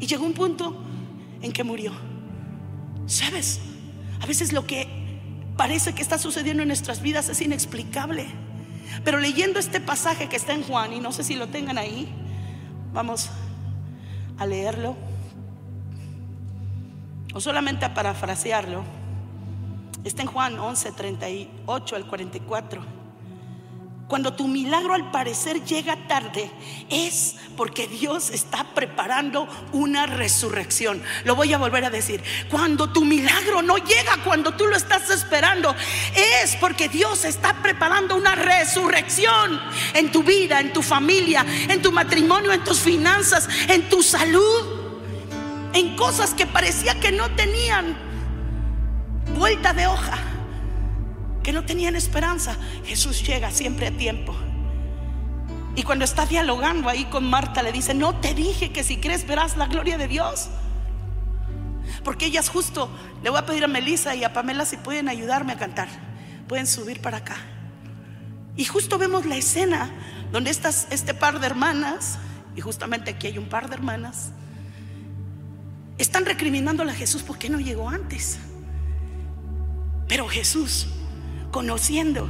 Y 0.00 0.06
llegó 0.06 0.26
un 0.26 0.34
punto 0.34 0.84
en 1.40 1.52
que 1.52 1.64
murió. 1.64 1.92
¿Sabes? 3.06 3.60
A 4.20 4.26
veces 4.26 4.52
lo 4.52 4.66
que 4.66 4.87
parece 5.58 5.92
que 5.92 6.00
está 6.00 6.16
sucediendo 6.18 6.62
en 6.62 6.68
nuestras 6.68 7.02
vidas 7.02 7.28
es 7.28 7.42
inexplicable. 7.42 8.26
Pero 9.04 9.18
leyendo 9.18 9.58
este 9.58 9.80
pasaje 9.80 10.28
que 10.28 10.36
está 10.36 10.54
en 10.54 10.62
Juan, 10.62 10.94
y 10.94 11.00
no 11.00 11.12
sé 11.12 11.24
si 11.24 11.34
lo 11.34 11.48
tengan 11.48 11.76
ahí, 11.76 12.08
vamos 12.94 13.28
a 14.38 14.46
leerlo, 14.46 14.96
o 17.34 17.40
solamente 17.40 17.84
a 17.84 17.92
parafrasearlo. 17.92 18.84
Está 20.04 20.22
en 20.22 20.28
Juan 20.28 20.58
11, 20.58 20.92
38 20.92 21.96
al 21.96 22.06
44. 22.06 22.97
Cuando 24.08 24.32
tu 24.32 24.48
milagro 24.48 24.94
al 24.94 25.10
parecer 25.10 25.62
llega 25.64 26.08
tarde, 26.08 26.50
es 26.88 27.36
porque 27.58 27.86
Dios 27.86 28.30
está 28.30 28.64
preparando 28.74 29.46
una 29.72 30.06
resurrección. 30.06 31.02
Lo 31.24 31.36
voy 31.36 31.52
a 31.52 31.58
volver 31.58 31.84
a 31.84 31.90
decir. 31.90 32.22
Cuando 32.50 32.90
tu 32.90 33.04
milagro 33.04 33.60
no 33.60 33.76
llega 33.76 34.16
cuando 34.24 34.54
tú 34.54 34.66
lo 34.66 34.76
estás 34.76 35.10
esperando, 35.10 35.76
es 36.42 36.56
porque 36.56 36.88
Dios 36.88 37.26
está 37.26 37.62
preparando 37.62 38.16
una 38.16 38.34
resurrección 38.34 39.60
en 39.92 40.10
tu 40.10 40.22
vida, 40.22 40.58
en 40.60 40.72
tu 40.72 40.80
familia, 40.80 41.44
en 41.68 41.82
tu 41.82 41.92
matrimonio, 41.92 42.50
en 42.50 42.64
tus 42.64 42.80
finanzas, 42.80 43.46
en 43.68 43.90
tu 43.90 44.02
salud, 44.02 44.88
en 45.74 45.96
cosas 45.96 46.32
que 46.32 46.46
parecía 46.46 46.98
que 46.98 47.12
no 47.12 47.28
tenían 47.32 47.94
vuelta 49.36 49.74
de 49.74 49.86
hoja 49.86 50.37
que 51.48 51.52
no 51.54 51.64
tenían 51.64 51.96
esperanza, 51.96 52.58
Jesús 52.84 53.26
llega 53.26 53.50
siempre 53.50 53.86
a 53.86 53.90
tiempo. 53.90 54.36
Y 55.76 55.82
cuando 55.82 56.04
está 56.04 56.26
dialogando 56.26 56.90
ahí 56.90 57.06
con 57.06 57.24
Marta, 57.24 57.62
le 57.62 57.72
dice, 57.72 57.94
no 57.94 58.16
te 58.16 58.34
dije 58.34 58.70
que 58.70 58.84
si 58.84 58.98
crees 58.98 59.26
verás 59.26 59.56
la 59.56 59.64
gloria 59.64 59.96
de 59.96 60.08
Dios. 60.08 60.50
Porque 62.04 62.26
ellas 62.26 62.50
justo, 62.50 62.90
le 63.22 63.30
voy 63.30 63.38
a 63.38 63.46
pedir 63.46 63.64
a 63.64 63.66
Melissa 63.66 64.14
y 64.14 64.24
a 64.24 64.34
Pamela 64.34 64.66
si 64.66 64.76
pueden 64.76 65.08
ayudarme 65.08 65.54
a 65.54 65.56
cantar. 65.56 65.88
Pueden 66.48 66.66
subir 66.66 67.00
para 67.00 67.16
acá. 67.16 67.36
Y 68.54 68.66
justo 68.66 68.98
vemos 68.98 69.24
la 69.24 69.36
escena 69.36 69.90
donde 70.30 70.50
estas, 70.50 70.86
este 70.90 71.14
par 71.14 71.40
de 71.40 71.46
hermanas, 71.46 72.18
y 72.56 72.60
justamente 72.60 73.12
aquí 73.12 73.26
hay 73.26 73.38
un 73.38 73.48
par 73.48 73.70
de 73.70 73.76
hermanas, 73.76 74.32
están 75.96 76.26
recriminándole 76.26 76.92
a 76.92 76.94
Jesús 76.94 77.22
porque 77.22 77.48
no 77.48 77.58
llegó 77.58 77.88
antes. 77.88 78.36
Pero 80.08 80.28
Jesús 80.28 80.88
conociendo 81.50 82.28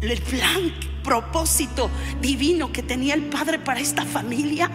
el 0.00 0.20
plan, 0.22 0.72
propósito 1.02 1.90
divino 2.20 2.72
que 2.72 2.82
tenía 2.82 3.14
el 3.14 3.26
Padre 3.26 3.58
para 3.58 3.80
esta 3.80 4.04
familia, 4.04 4.70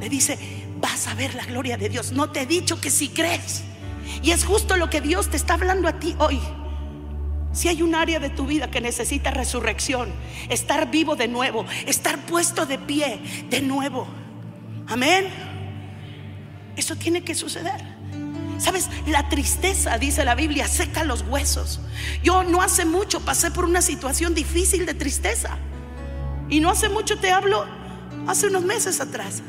le 0.00 0.08
dice, 0.08 0.38
vas 0.80 1.06
a 1.08 1.14
ver 1.14 1.34
la 1.34 1.44
gloria 1.44 1.76
de 1.76 1.88
Dios. 1.88 2.12
No 2.12 2.30
te 2.30 2.42
he 2.42 2.46
dicho 2.46 2.80
que 2.80 2.90
si 2.90 3.08
crees, 3.08 3.64
Y 4.22 4.32
es 4.32 4.44
justo 4.44 4.76
lo 4.76 4.90
que 4.90 5.00
Dios 5.00 5.28
te 5.30 5.36
está 5.36 5.54
hablando 5.54 5.88
a 5.88 5.98
ti 5.98 6.14
hoy. 6.18 6.40
Si 7.52 7.68
hay 7.68 7.82
un 7.82 7.94
área 7.94 8.18
de 8.18 8.30
tu 8.30 8.46
vida 8.46 8.70
que 8.70 8.80
necesita 8.80 9.30
resurrección, 9.30 10.12
estar 10.48 10.90
vivo 10.90 11.16
de 11.16 11.28
nuevo, 11.28 11.66
estar 11.86 12.18
puesto 12.26 12.66
de 12.66 12.78
pie 12.78 13.20
de 13.48 13.60
nuevo. 13.60 14.06
Amén. 14.88 15.26
Eso 16.76 16.96
tiene 16.96 17.22
que 17.22 17.34
suceder. 17.34 18.01
Sabes, 18.58 18.88
la 19.06 19.28
tristeza, 19.28 19.98
dice 19.98 20.24
la 20.24 20.34
Biblia, 20.34 20.68
seca 20.68 21.04
los 21.04 21.22
huesos. 21.22 21.80
Yo 22.22 22.44
no 22.44 22.62
hace 22.62 22.84
mucho 22.84 23.20
pasé 23.20 23.50
por 23.50 23.64
una 23.64 23.82
situación 23.82 24.34
difícil 24.34 24.86
de 24.86 24.94
tristeza. 24.94 25.58
Y 26.48 26.60
no 26.60 26.70
hace 26.70 26.88
mucho 26.88 27.18
te 27.18 27.30
hablo, 27.30 27.66
hace 28.26 28.48
unos 28.48 28.62
meses 28.64 29.00
atrás. 29.00 29.42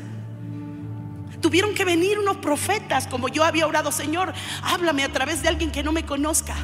Tuvieron 1.40 1.74
que 1.74 1.84
venir 1.84 2.18
unos 2.18 2.38
profetas, 2.38 3.06
como 3.06 3.28
yo 3.28 3.44
había 3.44 3.66
orado, 3.66 3.92
Señor, 3.92 4.32
háblame 4.62 5.04
a 5.04 5.12
través 5.12 5.42
de 5.42 5.48
alguien 5.48 5.70
que 5.70 5.82
no 5.82 5.92
me 5.92 6.06
conozca. 6.06 6.54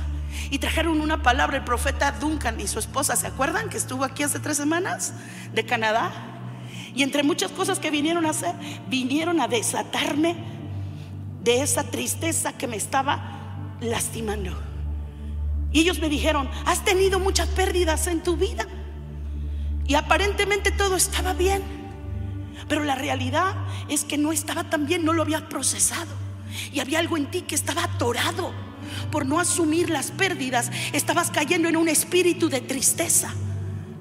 Y 0.51 0.59
trajeron 0.59 1.01
una 1.01 1.23
palabra 1.23 1.59
el 1.59 1.65
profeta 1.65 2.13
Duncan 2.13 2.59
y 2.61 2.67
su 2.67 2.79
esposa, 2.79 3.15
¿se 3.15 3.27
acuerdan 3.27 3.69
que 3.69 3.77
estuvo 3.77 4.05
aquí 4.05 4.23
hace 4.23 4.41
tres 4.41 4.57
semanas 4.57 5.13
de 5.53 5.67
Canadá? 5.67 6.11
Y 6.95 7.03
entre 7.03 7.23
muchas 7.23 7.53
cosas 7.53 7.79
que 7.79 7.91
vinieron 7.91 8.25
a 8.27 8.31
hacer, 8.31 8.55
vinieron 8.89 9.41
a 9.41 9.49
desatarme 9.49 10.37
de 11.43 11.63
esa 11.63 11.85
tristeza 11.85 12.53
que 12.53 12.67
me 12.67 12.77
estaba 12.77 13.77
lastimando. 13.81 14.57
Y 15.73 15.81
ellos 15.81 16.01
me 16.01 16.09
dijeron, 16.09 16.49
has 16.67 16.85
tenido 16.85 17.19
muchas 17.19 17.49
pérdidas 17.49 18.07
en 18.07 18.23
tu 18.23 18.37
vida. 18.37 18.67
Y 19.87 19.95
aparentemente 19.95 20.71
todo 20.71 20.97
estaba 20.97 21.33
bien. 21.33 21.63
Pero 22.69 22.85
la 22.85 22.95
realidad 22.95 23.55
es 23.89 24.05
que 24.05 24.19
no 24.19 24.33
estaba 24.33 24.65
tan 24.65 24.87
bien, 24.87 25.05
no 25.05 25.13
lo 25.13 25.23
había 25.23 25.49
procesado. 25.49 26.11
Y 26.73 26.81
había 26.81 26.99
algo 26.99 27.17
en 27.17 27.31
ti 27.31 27.43
que 27.43 27.55
estaba 27.55 27.85
atorado 27.85 28.53
por 29.11 29.27
no 29.27 29.41
asumir 29.41 29.91
las 29.91 30.11
pérdidas. 30.11 30.71
Estabas 30.93 31.31
cayendo 31.31 31.69
en 31.69 31.77
un 31.77 31.89
espíritu 31.89 32.49
de 32.49 32.61
tristeza. 32.61 33.33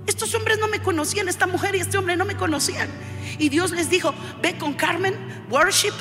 Estos 0.08 0.34
hombres 0.34 0.58
no 0.60 0.68
me 0.68 0.82
conocían, 0.82 1.30
esta 1.30 1.46
mujer 1.46 1.76
y 1.76 1.80
este 1.80 1.98
hombre 1.98 2.18
no 2.18 2.26
me 2.26 2.36
conocían. 2.36 2.90
Y 3.38 3.50
Dios 3.50 3.72
les 3.72 3.90
dijo, 3.90 4.14
ve 4.42 4.58
con 4.58 4.74
Carmen, 4.74 5.16
worship, 5.50 5.94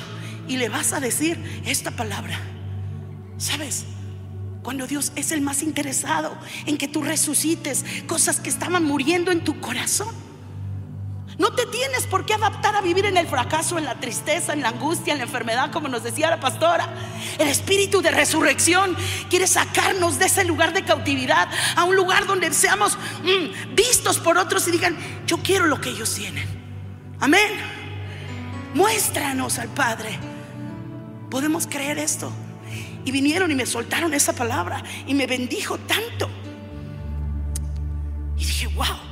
y 0.49 0.57
le 0.57 0.69
vas 0.69 0.93
a 0.93 1.01
decir 1.01 1.63
esta 1.65 1.91
palabra. 1.91 2.39
¿Sabes? 3.37 3.85
Cuando 4.63 4.87
Dios 4.87 5.13
es 5.15 5.33
el 5.33 5.41
más 5.41 5.63
interesado 5.63 6.37
en 6.67 6.77
que 6.77 6.89
tú 6.89 7.03
resucites 7.03 7.85
cosas 8.07 8.41
que 8.41 8.51
estaban 8.51 8.85
muriendo 8.85 9.31
en 9.31 9.45
tu 9.45 9.61
corazón. 9.61 10.15
No 11.39 11.53
te 11.53 11.67
tienes 11.67 12.07
por 12.07 12.27
qué 12.27 12.35
adaptar 12.35 12.75
a 12.75 12.81
vivir 12.81 13.07
en 13.07 13.17
el 13.17 13.29
fracaso, 13.29 13.79
en 13.79 13.85
la 13.85 14.01
tristeza, 14.01 14.53
en 14.53 14.61
la 14.61 14.71
angustia, 14.71 15.13
en 15.13 15.19
la 15.19 15.25
enfermedad, 15.25 15.71
como 15.71 15.87
nos 15.87 16.03
decía 16.03 16.31
la 16.31 16.41
pastora. 16.41 16.89
El 17.39 17.47
espíritu 17.47 18.03
de 18.03 18.11
resurrección 18.11 18.97
quiere 19.31 19.47
sacarnos 19.47 20.19
de 20.19 20.27
ese 20.27 20.45
lugar 20.45 20.73
de 20.73 20.85
cautividad 20.85 21.49
a 21.77 21.85
un 21.85 21.95
lugar 21.95 22.27
donde 22.27 22.53
seamos 22.53 22.99
mm, 23.23 23.75
vistos 23.77 24.19
por 24.19 24.37
otros 24.37 24.67
y 24.67 24.73
digan, 24.73 24.97
yo 25.27 25.39
quiero 25.39 25.67
lo 25.67 25.81
que 25.81 25.91
ellos 25.91 26.13
tienen. 26.13 26.47
Amén. 27.21 27.53
Muéstranos 28.75 29.61
al 29.61 29.69
Padre. 29.69 30.19
Podemos 31.31 31.67
creer 31.67 31.99
esto. 31.99 32.31
Y 33.05 33.11
vinieron 33.11 33.51
y 33.51 33.55
me 33.55 33.67
soltaron 33.67 34.13
esa 34.13 34.33
palabra 34.35 34.83
y 35.07 35.15
me 35.15 35.27
bendijo 35.27 35.79
tanto. 35.79 36.29
Y 38.37 38.45
dije, 38.45 38.67
wow 38.69 39.09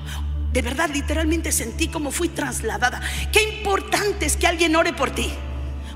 de 0.56 0.62
verdad, 0.62 0.88
literalmente 0.90 1.52
sentí 1.52 1.88
como 1.88 2.10
fui 2.10 2.30
trasladada. 2.30 3.02
Qué 3.30 3.42
importante 3.42 4.24
es 4.24 4.38
que 4.38 4.46
alguien 4.46 4.74
ore 4.74 4.94
por 4.94 5.10
ti. 5.10 5.30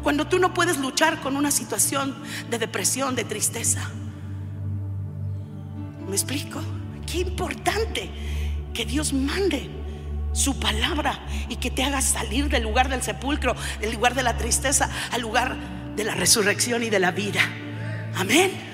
Cuando 0.03 0.27
tú 0.27 0.39
no 0.39 0.53
puedes 0.53 0.77
luchar 0.77 1.23
con 1.23 1.35
una 1.35 1.51
situación 1.51 2.15
de 2.51 2.59
depresión, 2.59 3.17
de 3.17 3.25
tristeza. 3.25 3.89
¿Me 6.07 6.13
explico? 6.15 6.61
Qué 7.11 7.21
importante 7.21 8.11
que 8.75 8.85
Dios 8.85 9.15
mande 9.15 9.71
su 10.35 10.61
palabra 10.61 11.25
y 11.49 11.57
que 11.57 11.71
te 11.71 11.83
haga 11.83 12.03
salir 12.03 12.51
del 12.51 12.65
lugar 12.65 12.91
del 12.91 13.01
sepulcro, 13.01 13.57
del 13.81 13.95
lugar 13.95 14.15
de 14.15 14.25
la 14.25 14.37
tristeza, 14.37 14.91
al 15.11 15.23
lugar 15.23 15.57
de 15.97 16.05
la 16.05 16.15
resurrección 16.15 16.83
y 16.83 16.91
de 16.91 16.99
la 16.99 17.11
vida. 17.11 17.41
Amén. 18.17 18.71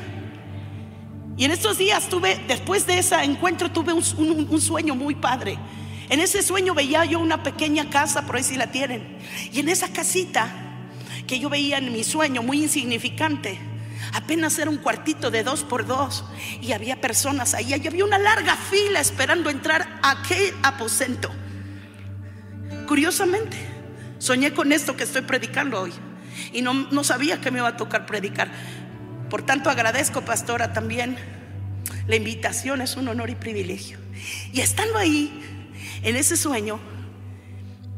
Y 1.36 1.44
en 1.44 1.50
estos 1.50 1.76
días 1.76 2.08
tuve, 2.08 2.40
después 2.48 2.86
de 2.86 2.98
ese 2.98 3.16
encuentro, 3.22 3.70
tuve 3.70 3.92
un, 3.92 4.60
sueño 4.60 4.94
muy 4.94 5.14
padre. 5.14 5.58
En 6.08 6.20
ese 6.20 6.42
sueño 6.42 6.74
veía 6.74 7.04
yo 7.04 7.18
una 7.18 7.42
pequeña 7.42 7.90
casa, 7.90 8.24
por 8.26 8.36
ahí 8.36 8.42
si 8.42 8.56
la 8.56 8.70
tienen. 8.70 9.18
Y 9.52 9.60
en 9.60 9.68
esa 9.68 9.92
casita 9.92 10.50
que 11.26 11.38
yo 11.38 11.50
veía 11.50 11.78
en 11.78 11.92
mi 11.92 12.04
sueño, 12.04 12.42
muy 12.42 12.62
insignificante, 12.62 13.58
apenas 14.14 14.58
era 14.58 14.70
un 14.70 14.78
cuartito 14.78 15.30
de 15.30 15.42
dos 15.42 15.62
por 15.62 15.86
dos. 15.86 16.24
Y 16.62 16.72
había 16.72 17.00
personas 17.02 17.52
ahí, 17.52 17.74
y 17.74 17.86
había 17.86 18.04
una 18.04 18.18
larga 18.18 18.56
fila 18.56 19.00
esperando 19.00 19.50
entrar 19.50 19.98
a 20.02 20.12
aquel 20.12 20.54
aposento. 20.62 21.30
Curiosamente, 22.86 23.58
soñé 24.18 24.54
con 24.54 24.72
esto 24.72 24.96
que 24.96 25.04
estoy 25.04 25.22
predicando 25.22 25.82
hoy. 25.82 25.92
Y 26.52 26.62
no, 26.62 26.74
no 26.74 27.04
sabía 27.04 27.40
que 27.40 27.50
me 27.50 27.58
iba 27.58 27.68
a 27.68 27.76
tocar 27.76 28.06
predicar. 28.06 28.50
Por 29.30 29.42
tanto, 29.42 29.70
agradezco, 29.70 30.22
pastora, 30.22 30.72
también 30.72 31.16
la 32.06 32.16
invitación, 32.16 32.80
es 32.80 32.96
un 32.96 33.08
honor 33.08 33.30
y 33.30 33.34
privilegio. 33.34 33.98
Y 34.52 34.60
estando 34.60 34.98
ahí, 34.98 35.42
en 36.02 36.16
ese 36.16 36.36
sueño, 36.36 36.78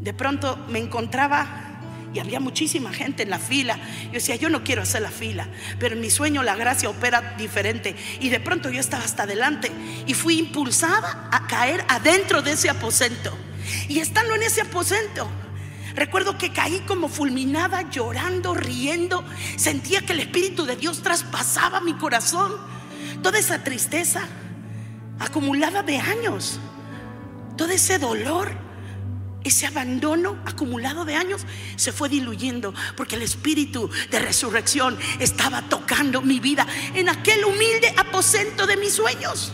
de 0.01 0.15
pronto 0.15 0.57
me 0.69 0.79
encontraba 0.79 1.69
y 2.15 2.21
había 2.21 2.41
muchísima 2.41 2.93
gente 2.93 3.23
en 3.23 3.31
la 3.31 3.39
fila. 3.39 3.79
Yo 4.07 4.13
decía, 4.13 4.37
yo 4.37 4.49
no 4.49 4.65
quiero 4.65 4.83
hacer 4.83 5.03
la 5.03 5.11
fila, 5.11 5.49
pero 5.79 5.95
en 5.95 6.01
mi 6.01 6.11
sueño 6.11 6.43
la 6.43 6.57
gracia 6.57 6.89
opera 6.89 7.35
diferente. 7.37 7.95
Y 8.21 8.31
de 8.31 8.41
pronto 8.41 8.71
yo 8.71 8.81
estaba 8.81 9.05
hasta 9.05 9.25
adelante 9.25 9.71
y 10.07 10.15
fui 10.15 10.39
impulsada 10.39 11.29
a 11.31 11.47
caer 11.47 11.85
adentro 11.89 12.43
de 12.43 12.53
ese 12.53 12.71
aposento. 12.71 13.37
Y 13.89 13.99
estando 13.99 14.35
en 14.35 14.43
ese 14.43 14.63
aposento, 14.63 15.29
Recuerdo 15.99 16.39
que 16.39 16.53
caí 16.53 16.79
como 16.87 17.09
fulminada, 17.09 17.91
llorando, 17.91 18.55
riendo. 18.55 19.25
Sentía 19.57 20.01
que 20.07 20.13
el 20.13 20.21
Espíritu 20.21 20.65
de 20.65 20.77
Dios 20.77 21.03
traspasaba 21.03 21.81
mi 21.81 21.95
corazón. 21.95 22.53
Toda 23.21 23.37
esa 23.37 23.65
tristeza 23.65 24.23
acumulada 25.19 25.83
de 25.83 25.99
años, 25.99 26.61
todo 27.57 27.71
ese 27.71 27.99
dolor, 27.99 28.53
ese 29.43 29.67
abandono 29.67 30.39
acumulado 30.47 31.05
de 31.05 31.17
años 31.17 31.45
se 31.75 31.91
fue 31.91 32.09
diluyendo 32.09 32.73
porque 32.97 33.17
el 33.17 33.23
Espíritu 33.23 33.91
de 34.13 34.21
resurrección 34.21 34.97
estaba 35.19 35.63
tocando 35.63 36.23
mi 36.23 36.39
vida 36.39 36.65
en 36.95 37.09
aquel 37.09 37.45
humilde 37.45 37.93
aposento 37.97 38.69
de 38.69 38.77
mis 38.77 38.93
sueños. 38.93 39.53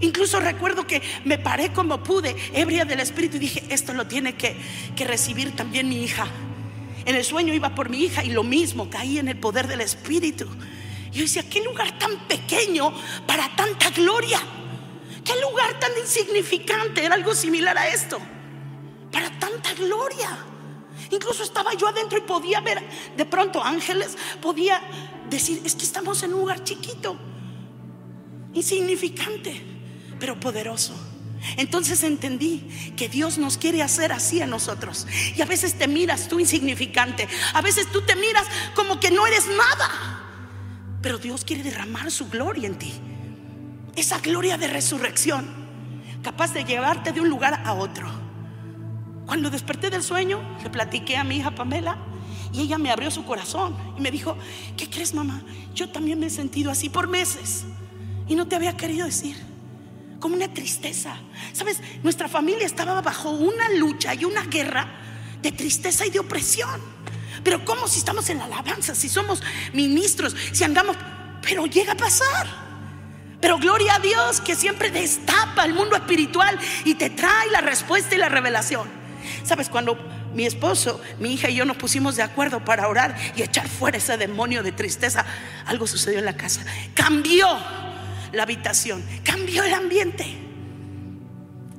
Incluso 0.00 0.40
recuerdo 0.40 0.86
que 0.86 1.02
me 1.24 1.38
paré 1.38 1.72
como 1.72 2.02
pude, 2.02 2.34
ebria 2.54 2.84
del 2.84 3.00
Espíritu, 3.00 3.36
y 3.36 3.40
dije, 3.40 3.64
esto 3.68 3.92
lo 3.92 4.06
tiene 4.06 4.34
que, 4.34 4.56
recibir 5.04 5.54
también 5.54 5.88
mi 5.88 6.02
hija. 6.02 6.26
En 7.04 7.16
el 7.16 7.24
sueño 7.24 7.52
iba 7.52 7.74
por 7.74 7.88
mi 7.88 8.04
hija 8.04 8.24
y 8.24 8.30
lo 8.30 8.42
mismo, 8.42 8.88
caí 8.88 9.18
en 9.18 9.28
el 9.28 9.38
poder 9.38 9.66
del 9.66 9.80
Espíritu. 9.80 10.46
Yo 11.12 11.22
decía, 11.22 11.48
qué 11.48 11.62
lugar 11.62 11.98
tan 11.98 12.26
pequeño 12.28 12.92
para 13.26 13.54
tanta 13.56 13.90
gloria. 13.90 14.40
Qué 15.24 15.32
lugar 15.40 15.78
tan 15.78 15.90
insignificante. 16.00 17.04
Era 17.04 17.16
algo 17.16 17.34
similar 17.34 17.76
a 17.76 17.88
esto. 17.88 18.18
Para 19.10 19.30
tanta 19.38 19.74
gloria. 19.74 20.38
Incluso 21.10 21.42
estaba 21.42 21.74
yo 21.74 21.88
adentro 21.88 22.16
y 22.18 22.22
podía 22.22 22.60
ver 22.60 22.80
de 23.16 23.24
pronto 23.24 23.62
ángeles. 23.62 24.16
Podía 24.40 24.80
decir, 25.28 25.60
es 25.64 25.74
que 25.74 25.82
estamos 25.82 26.22
en 26.22 26.32
un 26.32 26.40
lugar 26.40 26.62
chiquito. 26.62 27.18
Insignificante 28.54 29.79
pero 30.20 30.38
poderoso. 30.38 30.94
Entonces 31.56 32.02
entendí 32.04 32.60
que 32.96 33.08
Dios 33.08 33.38
nos 33.38 33.56
quiere 33.56 33.82
hacer 33.82 34.12
así 34.12 34.40
a 34.42 34.46
nosotros. 34.46 35.06
Y 35.36 35.40
a 35.40 35.46
veces 35.46 35.74
te 35.74 35.88
miras 35.88 36.28
tú 36.28 36.38
insignificante. 36.38 37.28
A 37.54 37.62
veces 37.62 37.90
tú 37.90 38.02
te 38.02 38.14
miras 38.14 38.46
como 38.74 39.00
que 39.00 39.10
no 39.10 39.26
eres 39.26 39.46
nada. 39.48 40.20
Pero 41.02 41.18
Dios 41.18 41.44
quiere 41.44 41.62
derramar 41.62 42.10
su 42.10 42.28
gloria 42.28 42.66
en 42.66 42.76
ti. 42.76 42.92
Esa 43.96 44.18
gloria 44.20 44.58
de 44.58 44.68
resurrección. 44.68 45.48
Capaz 46.22 46.52
de 46.52 46.64
llevarte 46.64 47.12
de 47.12 47.20
un 47.20 47.30
lugar 47.30 47.62
a 47.64 47.72
otro. 47.72 48.08
Cuando 49.24 49.48
desperté 49.48 49.88
del 49.90 50.02
sueño, 50.02 50.40
le 50.62 50.70
platiqué 50.70 51.16
a 51.16 51.24
mi 51.24 51.38
hija 51.38 51.54
Pamela. 51.54 51.96
Y 52.52 52.62
ella 52.62 52.78
me 52.78 52.90
abrió 52.90 53.10
su 53.10 53.24
corazón. 53.24 53.74
Y 53.96 54.02
me 54.02 54.10
dijo, 54.10 54.36
¿qué 54.76 54.90
crees 54.90 55.14
mamá? 55.14 55.42
Yo 55.74 55.88
también 55.88 56.20
me 56.20 56.26
he 56.26 56.30
sentido 56.30 56.70
así 56.70 56.90
por 56.90 57.08
meses. 57.08 57.64
Y 58.28 58.34
no 58.34 58.46
te 58.46 58.56
había 58.56 58.76
querido 58.76 59.06
decir 59.06 59.49
como 60.20 60.36
una 60.36 60.52
tristeza. 60.52 61.16
Sabes, 61.52 61.80
nuestra 62.02 62.28
familia 62.28 62.66
estaba 62.66 63.00
bajo 63.00 63.30
una 63.30 63.70
lucha 63.70 64.14
y 64.14 64.24
una 64.24 64.42
guerra 64.42 64.86
de 65.42 65.50
tristeza 65.50 66.06
y 66.06 66.10
de 66.10 66.20
opresión. 66.20 66.80
Pero 67.42 67.64
¿cómo 67.64 67.88
si 67.88 67.98
estamos 67.98 68.28
en 68.28 68.38
la 68.38 68.44
alabanza, 68.44 68.94
si 68.94 69.08
somos 69.08 69.42
ministros, 69.72 70.36
si 70.52 70.62
andamos... 70.62 70.96
Pero 71.42 71.64
llega 71.64 71.94
a 71.94 71.96
pasar. 71.96 72.46
Pero 73.40 73.58
gloria 73.58 73.94
a 73.94 73.98
Dios 73.98 74.42
que 74.42 74.54
siempre 74.54 74.90
destapa 74.90 75.64
el 75.64 75.72
mundo 75.72 75.96
espiritual 75.96 76.58
y 76.84 76.94
te 76.94 77.08
trae 77.08 77.50
la 77.50 77.62
respuesta 77.62 78.14
y 78.14 78.18
la 78.18 78.28
revelación. 78.28 78.86
Sabes, 79.42 79.70
cuando 79.70 79.98
mi 80.34 80.44
esposo, 80.44 81.00
mi 81.18 81.32
hija 81.32 81.48
y 81.48 81.56
yo 81.56 81.64
nos 81.64 81.78
pusimos 81.78 82.16
de 82.16 82.22
acuerdo 82.22 82.62
para 82.62 82.88
orar 82.88 83.16
y 83.34 83.42
echar 83.42 83.68
fuera 83.68 83.96
ese 83.96 84.18
demonio 84.18 84.62
de 84.62 84.72
tristeza, 84.72 85.24
algo 85.64 85.86
sucedió 85.86 86.18
en 86.18 86.26
la 86.26 86.36
casa. 86.36 86.62
Cambió 86.94 87.48
la 88.32 88.44
habitación, 88.44 89.04
cambió 89.24 89.62
el 89.62 89.74
ambiente. 89.74 90.36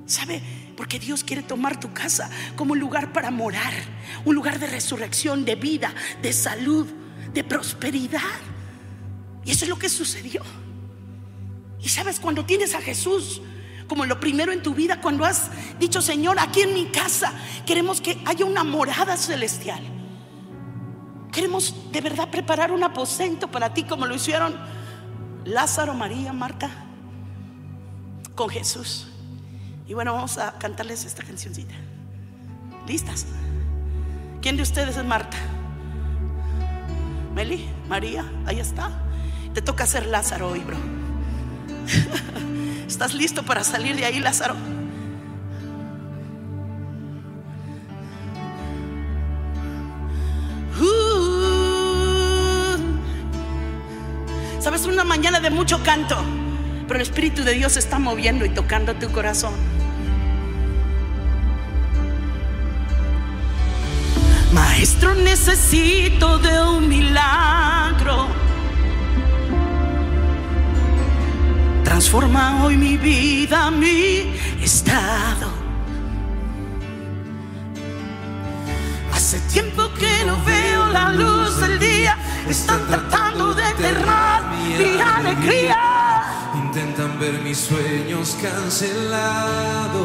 ¿Sabe? 0.06 0.42
Porque 0.76 1.00
Dios 1.00 1.24
quiere 1.24 1.44
tomar 1.44 1.80
tu 1.80 1.94
casa 1.94 2.30
como 2.56 2.74
un 2.74 2.80
lugar 2.80 3.14
para 3.14 3.32
morar, 3.32 3.74
un 4.26 4.36
lugar 4.36 4.60
de 4.60 4.68
resurrección, 4.68 5.46
de 5.46 5.56
vida, 5.56 5.94
de 6.22 6.34
salud, 6.34 6.88
de 7.34 7.44
prosperidad. 7.44 8.22
Y 9.46 9.52
eso 9.52 9.66
es 9.66 9.70
lo 9.70 9.80
que 9.80 9.90
sucedió. 9.90 10.42
Y 11.82 11.90
sabes, 11.90 12.20
cuando 12.20 12.46
tienes 12.46 12.76
a 12.76 12.82
Jesús 12.82 13.42
como 13.88 14.06
lo 14.06 14.20
primero 14.20 14.54
en 14.54 14.64
tu 14.64 14.74
vida, 14.74 15.02
cuando 15.02 15.26
has 15.26 15.52
dicho, 15.78 16.02
Señor, 16.02 16.40
aquí 16.40 16.62
en 16.62 16.74
mi 16.74 16.86
casa 16.86 17.34
queremos 17.66 18.00
que 18.00 18.22
haya 18.26 18.46
una 18.46 18.64
morada 18.64 19.18
celestial. 19.18 19.82
Queremos 21.32 21.92
de 21.92 22.02
verdad 22.02 22.30
preparar 22.30 22.72
un 22.72 22.84
aposento 22.84 23.50
para 23.50 23.74
ti 23.74 23.84
como 23.84 24.06
lo 24.06 24.16
hicieron 24.16 24.56
Lázaro, 25.46 25.94
María, 25.94 26.34
Marta, 26.34 26.70
con 28.36 28.50
Jesús. 28.50 29.08
Y 29.88 29.94
bueno, 29.94 30.14
vamos 30.14 30.38
a 30.38 30.58
cantarles 30.58 31.06
esta 31.06 31.24
cancioncita. 31.24 31.74
¿Listas? 32.88 33.26
¿Quién 34.42 34.58
de 34.58 34.64
ustedes 34.64 34.98
es 34.98 35.06
Marta? 35.06 35.38
Meli, 37.34 37.70
María, 37.88 38.26
ahí 38.46 38.60
está. 38.60 38.92
Te 39.54 39.62
toca 39.62 39.86
ser 39.86 40.06
Lázaro 40.06 40.50
hoy, 40.50 40.60
bro. 40.60 40.78
¿Estás 42.88 43.14
listo 43.14 43.44
para 43.44 43.64
salir 43.64 43.96
de 43.96 44.06
ahí, 44.06 44.20
Lázaro? 44.20 44.56
Sabes, 54.82 54.94
una 54.94 55.04
mañana 55.04 55.40
de 55.40 55.50
mucho 55.50 55.84
canto, 55.84 56.18
pero 56.88 56.96
el 56.96 57.02
Espíritu 57.02 57.44
de 57.44 57.54
Dios 57.54 57.78
está 57.78 58.00
moviendo 58.00 58.46
y 58.46 58.50
tocando 58.50 58.96
tu 58.96 59.12
corazón. 59.12 59.54
Maestro, 64.54 65.14
necesito 65.16 66.40
de 66.40 66.62
un 66.62 66.88
milagro. 66.88 68.28
Transforma 71.84 72.64
hoy 72.64 72.78
mi 72.78 72.98
vida, 72.98 73.70
mi 73.72 74.34
estado. 74.62 75.50
Hace 79.14 79.40
tiempo 79.52 79.90
que 80.00 80.26
no 80.26 80.44
veo 80.44 80.71
la 80.92 81.10
luz 81.10 81.60
del 81.60 81.80
día. 81.80 82.18
Están 82.50 82.86
tratando 82.88 83.54
de 83.54 83.64
enterrar 83.64 84.44
mi 84.52 85.00
alegría. 85.00 85.78
Intentan 86.56 87.20
ver 87.20 87.42
mis 87.42 87.58
sueños 87.58 88.38
cancelados. 88.42 90.02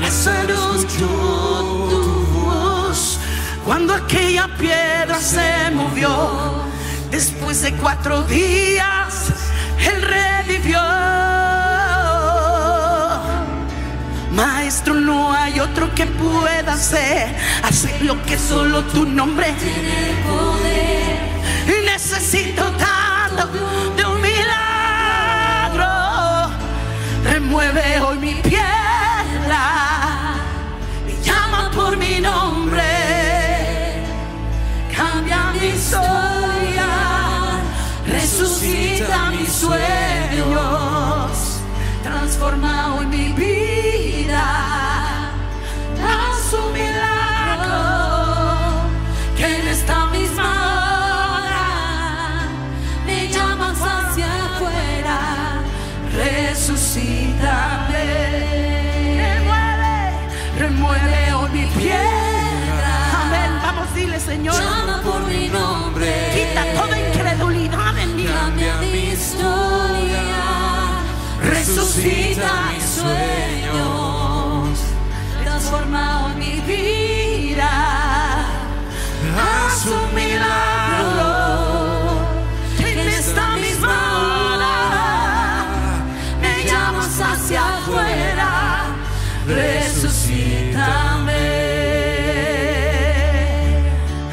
Lázaro 0.00 0.74
escuchó 0.76 1.88
tu 1.90 2.26
voz 2.38 3.18
cuando 3.64 3.94
aquella 3.94 4.48
piedra 4.56 5.18
se 5.20 5.70
movió. 5.72 6.68
Después 7.10 7.62
de 7.62 7.72
cuatro 7.74 8.22
días, 8.22 9.32
él 9.78 10.02
revivió. 10.02 11.17
Maestro, 14.38 14.94
no 14.94 15.32
hay 15.32 15.58
otro 15.58 15.92
que 15.96 16.06
pueda 16.06 16.74
hacer, 16.74 17.34
hacer 17.64 18.02
lo 18.02 18.22
que 18.22 18.38
solo 18.38 18.84
tu 18.84 19.04
nombre 19.04 19.52
tiene 19.58 20.14
poder. 20.28 21.18
Y 21.66 21.84
necesito 21.84 22.62
tanto 22.76 23.48
de 23.96 24.04
un 24.06 24.20
milagro. 24.20 25.88
Remueve 27.24 28.00
hoy 28.00 28.18
mi 28.18 28.34
piedra, 28.34 29.64
me 31.04 31.20
llama 31.20 31.72
por 31.74 31.96
mi 31.96 32.20
nombre, 32.20 32.84
cambia 34.96 35.50
mi 35.60 35.66
historia, 35.66 36.86
resucita 38.06 39.30
mis 39.32 39.52
sueños, 39.52 39.97
sueños. 73.00 74.78
Transforma 75.44 76.26
hoy 76.26 76.34
mi 76.34 76.60
vida. 76.60 77.70
Haz 79.38 79.86
un 79.86 80.14
milagro 80.14 81.48
en 82.78 83.08
esta 83.08 83.56
misma 83.56 83.96
hora 84.18 84.74
me 86.40 86.64
llamas 86.64 87.20
hacia 87.20 87.78
afuera. 87.78 88.86
Resucítame. 89.46 91.32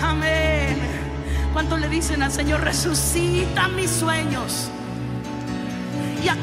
Amén. 0.02 0.78
¿Cuánto 1.54 1.78
le 1.78 1.88
dicen 1.90 2.24
al 2.24 2.32
Señor? 2.32 2.62
Resucita 2.62 3.68
mis 3.70 3.92
sueños. 3.92 4.70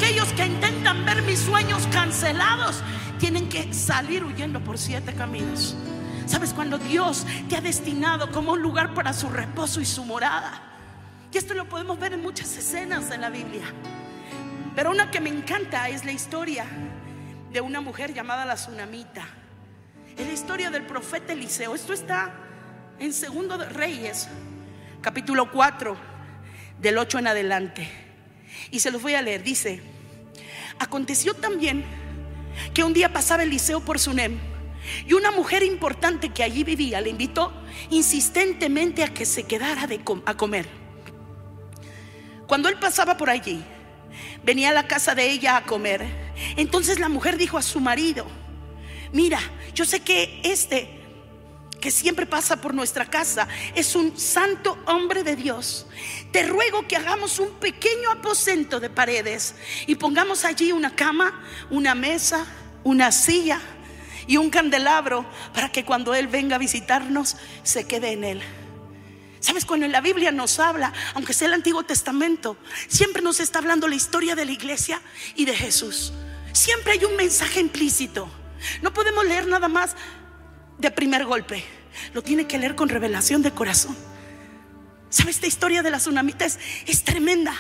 Aquellos 0.03 0.33
que 0.33 0.45
intentan 0.45 1.05
ver 1.05 1.23
mis 1.23 1.39
sueños 1.39 1.87
cancelados 1.93 2.83
tienen 3.21 3.49
que 3.49 3.73
salir 3.73 4.25
huyendo 4.25 4.59
por 4.59 4.77
siete 4.77 5.15
caminos. 5.15 5.77
¿Sabes? 6.27 6.53
Cuando 6.53 6.77
Dios 6.77 7.25
te 7.49 7.57
ha 7.57 7.61
destinado 7.61 8.33
como 8.33 8.55
un 8.55 8.63
lugar 8.63 8.95
para 8.95 9.13
su 9.13 9.29
reposo 9.29 9.81
y 9.81 9.85
su 9.87 10.05
morada. 10.05 10.61
Y 11.33 11.39
esto 11.39 11.55
lo 11.55 11.69
podemos 11.69 12.01
ver 12.01 12.15
en 12.15 12.21
muchas 12.21 12.57
escenas 12.57 13.13
en 13.13 13.21
la 13.21 13.31
Biblia. 13.31 13.63
Pero 14.75 14.91
una 14.91 15.09
que 15.13 15.21
me 15.21 15.31
encanta 15.31 15.89
es 15.89 16.05
la 16.05 16.11
historia 16.11 16.67
de 17.53 17.61
una 17.61 17.81
mujer 17.81 18.13
llamada 18.13 18.45
la 18.45 18.57
Tsunamita. 18.57 19.25
Es 20.19 20.27
la 20.27 20.33
historia 20.33 20.71
del 20.71 20.83
profeta 20.83 21.33
Eliseo. 21.33 21.77
Esto 21.77 21.93
está 21.93 22.35
en 22.99 23.13
Segundo 23.13 23.57
de 23.57 23.67
Reyes, 23.67 24.27
capítulo 25.01 25.53
4, 25.53 25.97
del 26.81 26.99
8 26.99 27.21
en 27.21 27.27
adelante. 27.29 28.02
Y 28.71 28.81
se 28.81 28.91
los 28.91 29.03
voy 29.03 29.15
a 29.15 29.23
leer. 29.23 29.43
Dice, 29.43 29.81
aconteció 30.79 31.35
también 31.35 31.85
que 32.75 32.85
un 32.85 32.93
día 32.93 33.13
pasaba 33.13 33.43
Eliseo 33.43 33.81
por 33.81 33.99
Sunem 33.99 34.39
y 35.07 35.13
una 35.15 35.31
mujer 35.31 35.63
importante 35.63 36.31
que 36.31 36.43
allí 36.43 36.65
vivía 36.65 37.01
le 37.01 37.11
invitó 37.11 37.53
insistentemente 37.91 39.05
a 39.05 39.15
que 39.15 39.25
se 39.25 39.45
quedara 39.45 39.87
de 39.87 40.01
a 40.27 40.37
comer. 40.37 40.69
Cuando 42.47 42.69
él 42.69 42.79
pasaba 42.79 43.17
por 43.17 43.31
allí, 43.31 43.63
venía 44.45 44.71
a 44.71 44.73
la 44.73 44.87
casa 44.87 45.15
de 45.15 45.31
ella 45.31 45.57
a 45.57 45.65
comer. 45.65 46.05
Entonces 46.57 46.99
la 46.99 47.09
mujer 47.09 47.37
dijo 47.37 47.59
a 47.59 47.63
su 47.63 47.81
marido, 47.81 48.27
mira, 49.13 49.41
yo 49.75 49.85
sé 49.85 50.01
que 50.01 50.41
este 50.43 51.02
que 51.83 51.91
siempre 51.91 52.27
pasa 52.27 52.61
por 52.61 52.73
nuestra 52.73 53.05
casa 53.05 53.49
es 53.75 53.97
un 53.97 54.17
santo 54.17 54.79
hombre 54.87 55.25
de 55.25 55.35
Dios. 55.35 55.85
Te 56.31 56.45
ruego 56.45 56.87
que 56.87 56.97
hagamos 56.97 57.41
un 57.41 57.51
pequeño 57.55 58.09
aposento 58.11 58.79
de 58.79 58.89
paredes 58.89 59.57
y 59.89 59.97
pongamos 59.97 60.45
allí 60.45 60.71
una 60.71 60.95
cama, 60.95 61.43
una 61.71 61.97
mesa, 61.97 62.47
una 62.85 63.11
silla 63.11 63.61
y 64.29 64.37
un 64.37 64.49
candelabro 64.49 65.27
para 65.53 65.73
que 65.73 65.85
cuando 65.85 66.15
Él 66.15 66.29
venga 66.29 66.55
a 66.55 66.61
visitarnos 66.61 67.37
se 67.65 67.85
quede 67.85 68.13
en 68.13 68.25
Él. 68.25 68.43
Sabes, 69.41 69.65
cuando 69.65 69.85
en 69.85 69.91
la 69.91 70.01
Biblia 70.01 70.31
nos 70.31 70.61
habla, 70.61 70.93
aunque 71.15 71.35
sea 71.35 71.49
el 71.49 71.55
Antiguo 71.55 71.83
Testamento, 71.83 72.57
siempre 72.87 73.23
nos 73.23 73.41
está 73.41 73.59
hablando 73.59 73.89
la 73.89 73.97
historia 73.97 74.37
de 74.37 74.45
la 74.45 74.53
iglesia 74.53 75.03
y 75.35 75.47
de 75.47 75.57
Jesús. 75.57 76.13
Siempre 76.53 76.93
hay 76.93 77.05
un 77.05 77.17
mensaje 77.17 77.59
implícito. 77.59 78.29
No 78.83 78.93
podemos 78.93 79.27
leer 79.27 79.49
nada 79.49 79.67
más 79.67 79.97
de 80.79 80.91
primer 80.91 81.25
golpe. 81.25 81.65
Lo 82.15 82.23
tiene 82.23 82.47
que 82.47 82.59
leer 82.59 82.75
con 82.75 82.89
revelación 82.89 83.43
de 83.43 83.53
corazón. 83.53 83.97
¿Sabes? 85.11 85.37
Esta 85.37 85.47
historia 85.47 85.83
de 85.83 85.91
la 85.91 85.99
tsunamita 85.99 86.45
es, 86.45 86.59
es 86.87 87.05
tremenda. 87.05 87.55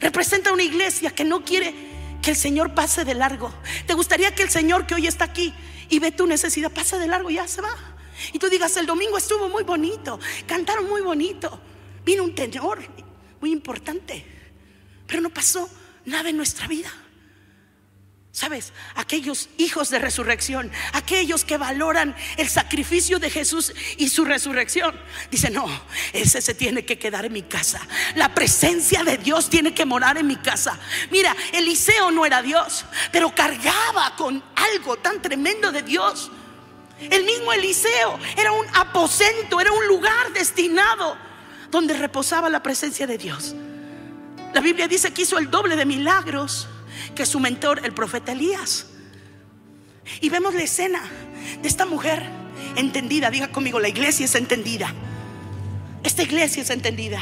Representa 0.00 0.52
una 0.52 0.62
iglesia 0.62 1.10
que 1.10 1.24
no 1.24 1.44
quiere 1.44 1.74
que 2.22 2.30
el 2.30 2.36
Señor 2.36 2.74
pase 2.74 3.04
de 3.04 3.14
largo? 3.14 3.52
¿Te 3.86 3.94
gustaría 3.94 4.34
que 4.34 4.42
el 4.42 4.50
Señor 4.50 4.86
que 4.86 4.94
hoy 4.94 5.06
está 5.06 5.24
aquí 5.24 5.54
y 5.88 5.98
ve 5.98 6.12
tu 6.12 6.26
necesidad 6.26 6.70
pase 6.70 6.98
de 6.98 7.06
largo 7.06 7.30
y 7.30 7.34
ya 7.34 7.48
se 7.48 7.60
va? 7.60 7.74
Y 8.32 8.38
tú 8.38 8.48
digas, 8.48 8.76
el 8.76 8.86
domingo 8.86 9.16
estuvo 9.16 9.48
muy 9.48 9.62
bonito, 9.62 10.18
cantaron 10.46 10.88
muy 10.88 11.00
bonito, 11.02 11.60
vino 12.04 12.24
un 12.24 12.34
tenor 12.34 12.80
muy 13.40 13.52
importante, 13.52 14.24
pero 15.06 15.20
no 15.20 15.30
pasó 15.30 15.68
nada 16.04 16.28
en 16.28 16.36
nuestra 16.36 16.66
vida. 16.66 16.90
¿Sabes? 18.38 18.72
Aquellos 18.94 19.48
hijos 19.58 19.90
de 19.90 19.98
resurrección, 19.98 20.70
aquellos 20.92 21.44
que 21.44 21.58
valoran 21.58 22.14
el 22.36 22.48
sacrificio 22.48 23.18
de 23.18 23.30
Jesús 23.30 23.72
y 23.96 24.10
su 24.10 24.24
resurrección, 24.24 24.94
dicen, 25.28 25.54
no, 25.54 25.66
ese 26.12 26.40
se 26.40 26.54
tiene 26.54 26.84
que 26.84 27.00
quedar 27.00 27.24
en 27.24 27.32
mi 27.32 27.42
casa. 27.42 27.80
La 28.14 28.32
presencia 28.36 29.02
de 29.02 29.18
Dios 29.18 29.50
tiene 29.50 29.74
que 29.74 29.84
morar 29.84 30.18
en 30.18 30.28
mi 30.28 30.36
casa. 30.36 30.78
Mira, 31.10 31.34
Eliseo 31.52 32.12
no 32.12 32.24
era 32.24 32.40
Dios, 32.40 32.84
pero 33.10 33.34
cargaba 33.34 34.14
con 34.14 34.40
algo 34.54 34.96
tan 34.98 35.20
tremendo 35.20 35.72
de 35.72 35.82
Dios. 35.82 36.30
El 37.00 37.24
mismo 37.24 37.52
Eliseo 37.52 38.20
era 38.36 38.52
un 38.52 38.66
aposento, 38.74 39.60
era 39.60 39.72
un 39.72 39.88
lugar 39.88 40.32
destinado 40.32 41.16
donde 41.72 41.92
reposaba 41.94 42.48
la 42.48 42.62
presencia 42.62 43.04
de 43.04 43.18
Dios. 43.18 43.56
La 44.54 44.60
Biblia 44.60 44.86
dice 44.86 45.12
que 45.12 45.22
hizo 45.22 45.38
el 45.38 45.50
doble 45.50 45.74
de 45.74 45.84
milagros 45.84 46.68
que 47.14 47.26
su 47.26 47.40
mentor, 47.40 47.80
el 47.84 47.92
profeta 47.92 48.32
Elías. 48.32 48.86
Y 50.20 50.30
vemos 50.30 50.54
la 50.54 50.62
escena 50.62 51.00
de 51.60 51.68
esta 51.68 51.86
mujer 51.86 52.22
entendida. 52.76 53.30
Diga 53.30 53.48
conmigo, 53.48 53.80
la 53.80 53.88
iglesia 53.88 54.24
es 54.24 54.34
entendida. 54.34 54.92
Esta 56.02 56.22
iglesia 56.22 56.62
es 56.62 56.70
entendida. 56.70 57.20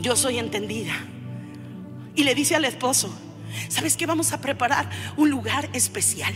Yo 0.00 0.16
soy 0.16 0.38
entendida. 0.38 0.92
Y 2.14 2.24
le 2.24 2.34
dice 2.34 2.56
al 2.56 2.64
esposo, 2.64 3.14
¿sabes 3.68 3.96
qué? 3.96 4.06
Vamos 4.06 4.32
a 4.32 4.40
preparar 4.40 4.90
un 5.16 5.30
lugar 5.30 5.68
especial. 5.72 6.34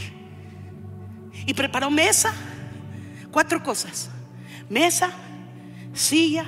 Y 1.44 1.54
preparó 1.54 1.90
mesa, 1.90 2.32
cuatro 3.30 3.62
cosas. 3.62 4.08
Mesa, 4.70 5.10
silla, 5.92 6.44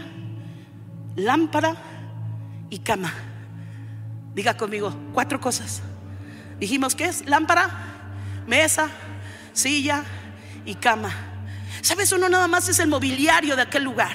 lámpara 1.16 1.76
y 2.70 2.78
cama. 2.78 3.12
Diga 4.38 4.56
conmigo, 4.56 4.94
cuatro 5.12 5.40
cosas. 5.40 5.82
Dijimos 6.60 6.94
que 6.94 7.06
es 7.06 7.26
lámpara, 7.26 7.68
mesa, 8.46 8.88
silla 9.52 10.04
y 10.64 10.76
cama. 10.76 11.12
¿Sabes? 11.82 12.12
Uno 12.12 12.28
nada 12.28 12.46
más 12.46 12.68
es 12.68 12.78
el 12.78 12.86
mobiliario 12.86 13.56
de 13.56 13.62
aquel 13.62 13.82
lugar. 13.82 14.14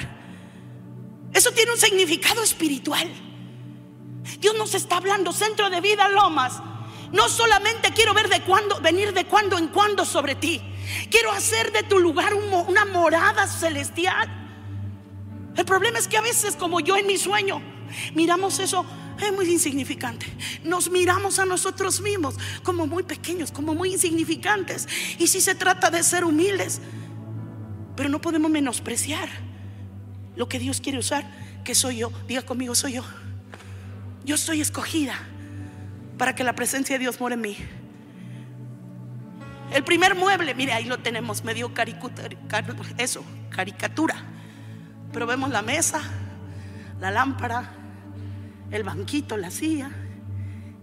Eso 1.33 1.51
tiene 1.51 1.73
un 1.73 1.77
significado 1.77 2.41
espiritual. 2.41 3.05
Dios 4.39 4.55
nos 4.57 4.73
está 4.75 4.95
hablando, 4.95 5.33
centro 5.33 5.69
de 5.69 5.81
vida, 5.81 6.07
lomas. 6.07 6.53
No 7.11 7.27
solamente 7.27 7.91
quiero 7.91 8.13
ver 8.13 8.29
de 8.29 8.43
cuando, 8.43 8.79
venir 8.79 9.13
de 9.13 9.25
cuando 9.25 9.57
en 9.57 9.67
cuando 9.67 10.05
sobre 10.05 10.35
ti. 10.35 10.61
Quiero 11.11 11.33
hacer 11.33 11.73
de 11.73 11.83
tu 11.83 11.99
lugar 11.99 12.33
una 12.33 12.85
morada 12.85 13.45
celestial. 13.45 14.29
El 15.57 15.65
problema 15.65 15.99
es 15.99 16.07
que 16.07 16.15
a 16.15 16.21
veces, 16.21 16.55
como 16.55 16.79
yo 16.79 16.95
en 16.95 17.07
mi 17.07 17.17
sueño, 17.17 17.61
miramos 18.15 18.59
eso 18.59 18.85
es 19.21 19.33
muy 19.33 19.49
insignificante. 19.49 20.25
Nos 20.63 20.89
miramos 20.89 21.39
a 21.39 21.45
nosotros 21.45 22.01
mismos 22.01 22.35
como 22.63 22.87
muy 22.87 23.03
pequeños, 23.03 23.51
como 23.51 23.73
muy 23.73 23.93
insignificantes. 23.93 24.87
Y 25.19 25.27
si 25.27 25.41
se 25.41 25.55
trata 25.55 25.89
de 25.89 26.03
ser 26.03 26.23
humildes, 26.23 26.81
pero 27.95 28.09
no 28.09 28.19
podemos 28.21 28.49
menospreciar 28.49 29.29
lo 30.35 30.49
que 30.49 30.59
Dios 30.59 30.81
quiere 30.81 30.97
usar, 30.97 31.29
que 31.63 31.75
soy 31.75 31.97
yo. 31.97 32.11
Diga 32.27 32.41
conmigo, 32.41 32.75
soy 32.75 32.93
yo. 32.93 33.03
Yo 34.25 34.37
soy 34.37 34.61
escogida 34.61 35.15
para 36.17 36.35
que 36.35 36.43
la 36.43 36.53
presencia 36.53 36.95
de 36.95 36.99
Dios 36.99 37.19
more 37.19 37.35
en 37.35 37.41
mí. 37.41 37.57
El 39.73 39.83
primer 39.83 40.15
mueble, 40.15 40.53
mire, 40.53 40.73
ahí 40.73 40.85
lo 40.85 40.99
tenemos, 40.99 41.43
medio 41.43 41.73
caricatura, 41.73 42.29
eso, 42.97 43.23
caricatura. 43.49 44.15
Pero 45.11 45.25
vemos 45.25 45.49
la 45.49 45.61
mesa, 45.61 46.01
la 46.99 47.11
lámpara, 47.11 47.82
el 48.73 48.83
banquito, 48.83 49.37
la 49.37 49.51
silla 49.51 49.91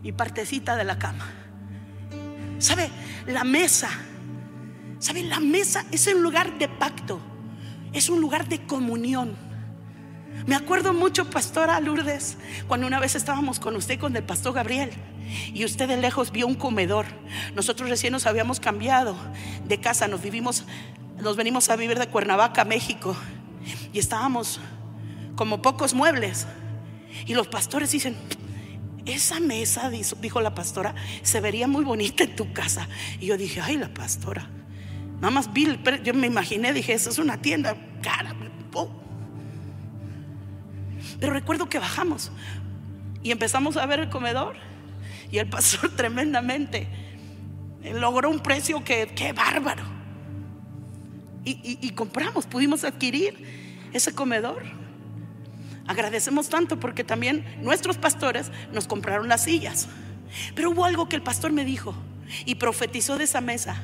y 0.02 0.12
partecita 0.12 0.76
de 0.76 0.84
la 0.84 0.98
cama. 0.98 1.26
¿Sabe? 2.58 2.88
La 3.26 3.42
mesa. 3.42 3.90
¿Sabe? 5.00 5.24
La 5.24 5.40
mesa 5.40 5.84
es 5.90 6.06
un 6.06 6.22
lugar 6.22 6.56
de 6.56 6.68
pacto. 6.68 7.20
Es 7.92 8.08
un 8.08 8.20
lugar 8.20 8.48
de 8.48 8.64
comunión. 8.64 9.36
Me 10.46 10.54
acuerdo 10.54 10.94
mucho, 10.94 11.28
Pastora 11.28 11.80
Lourdes, 11.80 12.38
cuando 12.68 12.86
una 12.86 13.00
vez 13.00 13.16
estábamos 13.16 13.58
con 13.58 13.74
usted, 13.74 13.98
con 13.98 14.14
el 14.16 14.22
pastor 14.22 14.54
Gabriel, 14.54 14.92
y 15.52 15.64
usted 15.64 15.88
de 15.88 15.96
lejos 15.96 16.30
vio 16.30 16.46
un 16.46 16.54
comedor. 16.54 17.06
Nosotros 17.56 17.90
recién 17.90 18.12
nos 18.12 18.26
habíamos 18.26 18.60
cambiado 18.60 19.16
de 19.66 19.80
casa, 19.80 20.06
nos 20.06 20.22
vivimos, 20.22 20.64
nos 21.20 21.36
venimos 21.36 21.68
a 21.68 21.76
vivir 21.76 21.98
de 21.98 22.06
Cuernavaca, 22.06 22.64
México, 22.64 23.16
y 23.92 23.98
estábamos 23.98 24.60
como 25.34 25.60
pocos 25.60 25.92
muebles. 25.92 26.46
Y 27.26 27.34
los 27.34 27.48
pastores 27.48 27.90
dicen, 27.90 28.16
esa 29.06 29.40
mesa, 29.40 29.90
dijo 29.90 30.40
la 30.40 30.54
pastora, 30.54 30.94
se 31.22 31.40
vería 31.40 31.66
muy 31.66 31.84
bonita 31.84 32.24
en 32.24 32.36
tu 32.36 32.52
casa. 32.52 32.88
Y 33.20 33.26
yo 33.26 33.36
dije, 33.36 33.60
ay, 33.60 33.76
la 33.76 33.92
pastora. 33.92 34.48
Nada 35.16 35.30
más 35.30 35.52
vi, 35.52 35.78
yo 36.02 36.14
me 36.14 36.26
imaginé, 36.26 36.72
dije, 36.72 36.92
eso 36.92 37.10
es 37.10 37.18
una 37.18 37.40
tienda 37.40 37.76
cara. 38.02 38.34
Pero 41.18 41.34
recuerdo 41.34 41.68
que 41.68 41.78
bajamos 41.78 42.30
y 43.22 43.30
empezamos 43.30 43.76
a 43.76 43.86
ver 43.86 44.00
el 44.00 44.08
comedor. 44.08 44.56
Y 45.30 45.38
el 45.38 45.48
pastor 45.48 45.90
tremendamente 45.96 46.88
logró 47.94 48.30
un 48.30 48.40
precio 48.40 48.82
que, 48.84 49.08
qué 49.14 49.32
bárbaro. 49.32 49.84
Y, 51.44 51.78
y 51.80 51.90
compramos, 51.90 52.46
pudimos 52.46 52.84
adquirir 52.84 53.90
ese 53.92 54.14
comedor. 54.14 54.62
Agradecemos 55.90 56.48
tanto 56.48 56.78
porque 56.78 57.02
también 57.02 57.44
nuestros 57.62 57.98
pastores 57.98 58.52
nos 58.72 58.86
compraron 58.86 59.26
las 59.26 59.42
sillas. 59.42 59.88
Pero 60.54 60.70
hubo 60.70 60.84
algo 60.84 61.08
que 61.08 61.16
el 61.16 61.22
pastor 61.22 61.50
me 61.50 61.64
dijo 61.64 61.96
y 62.44 62.54
profetizó 62.54 63.18
de 63.18 63.24
esa 63.24 63.40
mesa. 63.40 63.82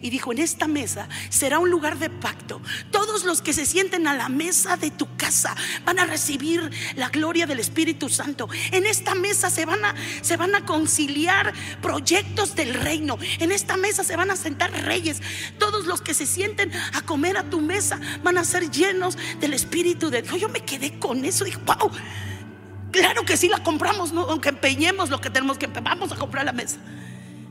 Y 0.00 0.10
dijo, 0.10 0.32
en 0.32 0.38
esta 0.38 0.68
mesa 0.68 1.08
será 1.28 1.58
un 1.58 1.70
lugar 1.70 1.98
de 1.98 2.10
pacto. 2.10 2.60
Todos 2.90 3.24
los 3.24 3.42
que 3.42 3.52
se 3.52 3.66
sienten 3.66 4.06
a 4.06 4.14
la 4.14 4.28
mesa 4.28 4.76
de 4.76 4.90
tu 4.90 5.16
casa 5.16 5.54
van 5.84 5.98
a 5.98 6.06
recibir 6.06 6.70
la 6.96 7.08
gloria 7.08 7.46
del 7.46 7.60
Espíritu 7.60 8.08
Santo. 8.08 8.48
En 8.72 8.86
esta 8.86 9.14
mesa 9.14 9.50
se 9.50 9.64
van 9.64 9.84
a, 9.84 9.94
se 10.22 10.36
van 10.36 10.54
a 10.54 10.64
conciliar 10.64 11.52
proyectos 11.82 12.54
del 12.54 12.74
reino. 12.74 13.18
En 13.38 13.52
esta 13.52 13.76
mesa 13.76 14.04
se 14.04 14.16
van 14.16 14.30
a 14.30 14.36
sentar 14.36 14.70
reyes. 14.84 15.20
Todos 15.58 15.86
los 15.86 16.00
que 16.00 16.14
se 16.14 16.26
sienten 16.26 16.72
a 16.94 17.02
comer 17.02 17.36
a 17.36 17.44
tu 17.44 17.60
mesa 17.60 18.00
van 18.22 18.38
a 18.38 18.44
ser 18.44 18.70
llenos 18.70 19.16
del 19.40 19.54
Espíritu 19.54 20.10
de 20.10 20.22
Dios. 20.22 20.40
Yo 20.40 20.48
me 20.48 20.60
quedé 20.60 20.98
con 20.98 21.24
eso. 21.24 21.44
Dije, 21.44 21.58
wow. 21.66 21.90
Claro 22.90 23.24
que 23.24 23.36
sí 23.36 23.48
la 23.48 23.62
compramos, 23.62 24.12
aunque 24.12 24.48
empeñemos 24.48 25.10
lo 25.10 25.20
que 25.20 25.30
tenemos 25.30 25.58
que 25.58 25.66
vamos 25.66 26.10
a 26.12 26.16
comprar 26.16 26.44
la 26.44 26.52
mesa. 26.52 26.78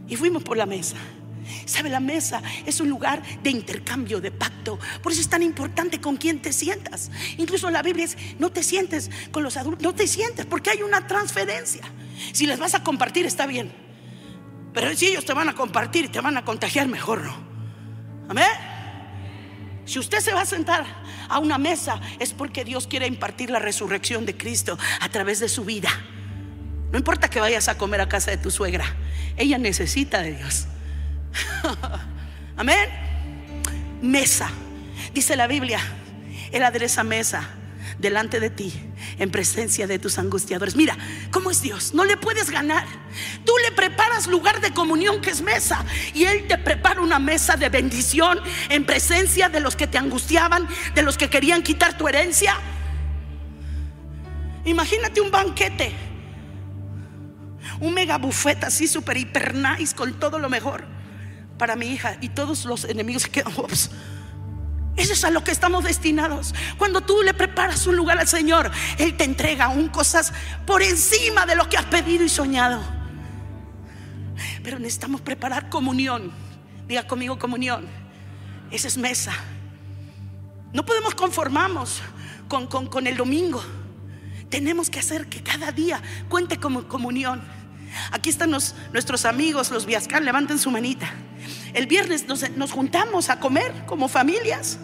Y 0.08 0.16
fuimos 0.16 0.44
por 0.44 0.58
la 0.58 0.66
mesa. 0.66 0.96
Sabe, 1.66 1.90
la 1.90 2.00
mesa 2.00 2.42
es 2.66 2.80
un 2.80 2.90
lugar 2.90 3.22
de 3.42 3.50
intercambio, 3.50 4.22
de 4.22 4.32
pacto. 4.32 4.80
Por 5.02 5.12
eso 5.12 5.22
es 5.22 5.30
tan 5.30 5.44
importante 5.44 6.02
con 6.02 6.18
quién 6.18 6.42
te 6.42 6.54
sientas. 6.54 7.12
Incluso 7.38 7.70
la 7.70 7.82
Biblia 7.82 8.06
es, 8.06 8.18
no 8.40 8.52
te 8.52 8.64
sientes 8.64 9.10
con 9.32 9.44
los 9.44 9.58
adultos, 9.58 9.84
no 9.84 9.94
te 9.94 10.08
sientes 10.08 10.46
porque 10.46 10.70
hay 10.72 10.82
una 10.82 11.08
transferencia. 11.08 11.84
Si 12.34 12.46
les 12.46 12.60
vas 12.60 12.74
a 12.76 12.84
compartir 12.84 13.26
está 13.26 13.46
bien. 13.46 13.72
Pero 14.74 14.96
si 14.96 15.08
ellos 15.08 15.26
te 15.26 15.34
van 15.34 15.50
a 15.50 15.56
compartir 15.56 16.06
y 16.06 16.10
te 16.10 16.22
van 16.22 16.38
a 16.38 16.46
contagiar, 16.46 16.88
mejor 16.88 17.24
no. 17.24 17.36
Amén. 18.30 18.46
Si 19.86 20.00
usted 20.00 20.20
se 20.20 20.34
va 20.34 20.42
a 20.42 20.46
sentar 20.46 20.86
a 21.30 21.40
una 21.40 21.58
mesa 21.58 22.00
es 22.20 22.34
porque 22.34 22.66
Dios 22.66 22.88
quiere 22.88 23.08
impartir 23.08 23.50
la 23.50 23.60
resurrección 23.60 24.26
de 24.26 24.36
Cristo 24.36 24.78
a 25.00 25.10
través 25.10 25.40
de 25.40 25.50
su 25.50 25.64
vida. 25.64 25.90
No 26.92 26.98
importa 26.98 27.30
que 27.30 27.40
vayas 27.40 27.68
a 27.68 27.78
comer 27.78 28.02
a 28.02 28.10
casa 28.10 28.32
de 28.32 28.38
tu 28.38 28.52
suegra, 28.52 28.86
ella 29.36 29.58
necesita 29.58 30.22
de 30.22 30.36
Dios. 30.36 30.68
Amén. 32.58 32.90
Mesa. 34.02 34.50
Dice 35.14 35.36
la 35.36 35.48
Biblia, 35.48 35.80
Él 36.52 36.64
adereza 36.64 37.04
mesa 37.04 37.50
delante 37.98 38.40
de 38.40 38.50
ti 38.50 38.74
en 39.18 39.32
presencia 39.32 39.88
de 39.88 40.00
tus 40.00 40.20
angustiadores. 40.20 40.76
Mira, 40.76 40.98
¿cómo 41.32 41.52
es 41.52 41.62
Dios? 41.62 41.94
No 41.94 42.06
le 42.06 42.18
puedes 42.18 42.50
ganar. 42.50 42.86
Tú 43.46 43.54
le 43.64 43.76
preparas 43.76 44.28
lugar 44.28 44.62
de 44.62 44.72
comunión 44.72 45.22
que 45.22 45.32
es 45.32 45.42
mesa 45.42 45.84
y 46.14 46.26
Él 46.26 46.48
te 46.48 46.58
prepara 46.58 47.02
una 47.02 47.20
mesa 47.20 47.56
de 47.56 47.70
bendición 47.70 48.40
en 48.70 48.86
presencia 48.86 49.50
de 49.50 49.60
los 49.60 49.76
que 49.76 49.88
te 49.88 49.98
angustiaban, 49.98 50.68
de 50.94 51.02
los 51.02 51.18
que 51.18 51.30
querían 51.30 51.64
quitar 51.64 51.98
tu 51.98 52.08
herencia. 52.08 52.56
Imagínate 54.66 55.22
un 55.22 55.32
banquete, 55.32 55.94
un 57.80 57.94
mega 57.94 58.18
buffet 58.18 58.64
así 58.66 58.88
super 58.88 59.18
hiper 59.18 59.56
nice 59.56 59.96
con 59.96 60.20
todo 60.20 60.40
lo 60.40 60.50
mejor 60.50 60.97
para 61.58 61.76
mi 61.76 61.88
hija 61.88 62.18
y 62.22 62.30
todos 62.30 62.66
los 62.66 62.84
enemigos 62.86 63.24
se 63.24 63.30
quedan. 63.30 63.54
Eso 64.96 65.14
es 65.14 65.24
a 65.24 65.30
lo 65.30 65.44
que 65.44 65.52
estamos 65.52 65.84
destinados. 65.84 66.56
Cuando 66.78 67.02
tú 67.02 67.22
le 67.22 67.34
preparas 67.34 67.86
un 67.86 67.96
lugar 67.96 68.18
al 68.18 68.28
Señor, 68.28 68.72
Él 68.98 69.16
te 69.16 69.24
entrega 69.26 69.68
un 69.70 69.90
cosas 69.90 70.34
por 70.66 70.82
encima 70.82 71.46
de 71.46 71.56
lo 71.56 71.70
que 71.70 71.78
has 71.78 71.86
pedido 71.86 72.24
y 72.24 72.30
soñado. 72.30 72.82
Pero 74.64 74.80
necesitamos 74.80 75.22
preparar 75.22 75.70
comunión. 75.70 76.32
Diga 76.88 77.06
conmigo 77.08 77.38
comunión. 77.38 77.86
Esa 78.72 78.88
es 78.88 78.98
mesa. 78.98 79.34
No 80.74 80.86
podemos 80.86 81.16
conformarnos 81.16 82.02
con, 82.48 82.68
con- 82.68 82.88
con 82.88 83.08
el 83.08 83.18
domingo. 83.18 83.64
Tenemos 84.50 84.90
que 84.90 85.00
hacer 85.00 85.28
que 85.28 85.42
cada 85.44 85.72
día 85.72 86.02
cuente 86.30 86.58
como 86.58 86.88
comunión. 86.88 87.42
Aquí 88.12 88.30
están 88.30 88.52
los- 88.52 88.76
nuestros 88.94 89.26
amigos, 89.26 89.72
los 89.72 89.86
Viascan, 89.86 90.26
levanten 90.26 90.60
su 90.60 90.72
manita. 90.72 91.10
El 91.74 91.88
viernes 91.88 92.28
nos, 92.28 92.50
nos 92.52 92.72
juntamos 92.72 93.30
a 93.30 93.40
comer 93.40 93.72
como 93.86 94.08
familias 94.08 94.80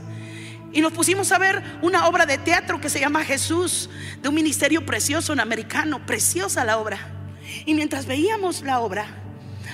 y 0.72 0.82
nos 0.82 0.92
pusimos 0.94 1.32
a 1.32 1.38
ver 1.40 1.62
una 1.82 2.08
obra 2.08 2.26
de 2.26 2.38
teatro 2.38 2.80
que 2.82 2.90
se 2.90 3.00
llama 3.00 3.24
Jesús, 3.24 3.90
de 4.22 4.30
un 4.30 4.36
ministerio 4.36 4.86
precioso 4.86 5.34
en 5.34 5.40
americano, 5.40 6.06
preciosa 6.06 6.64
la 6.66 6.78
obra. 6.78 6.98
Y 7.66 7.74
mientras 7.74 8.06
veíamos 8.06 8.62
la 8.62 8.80
obra, 8.80 9.06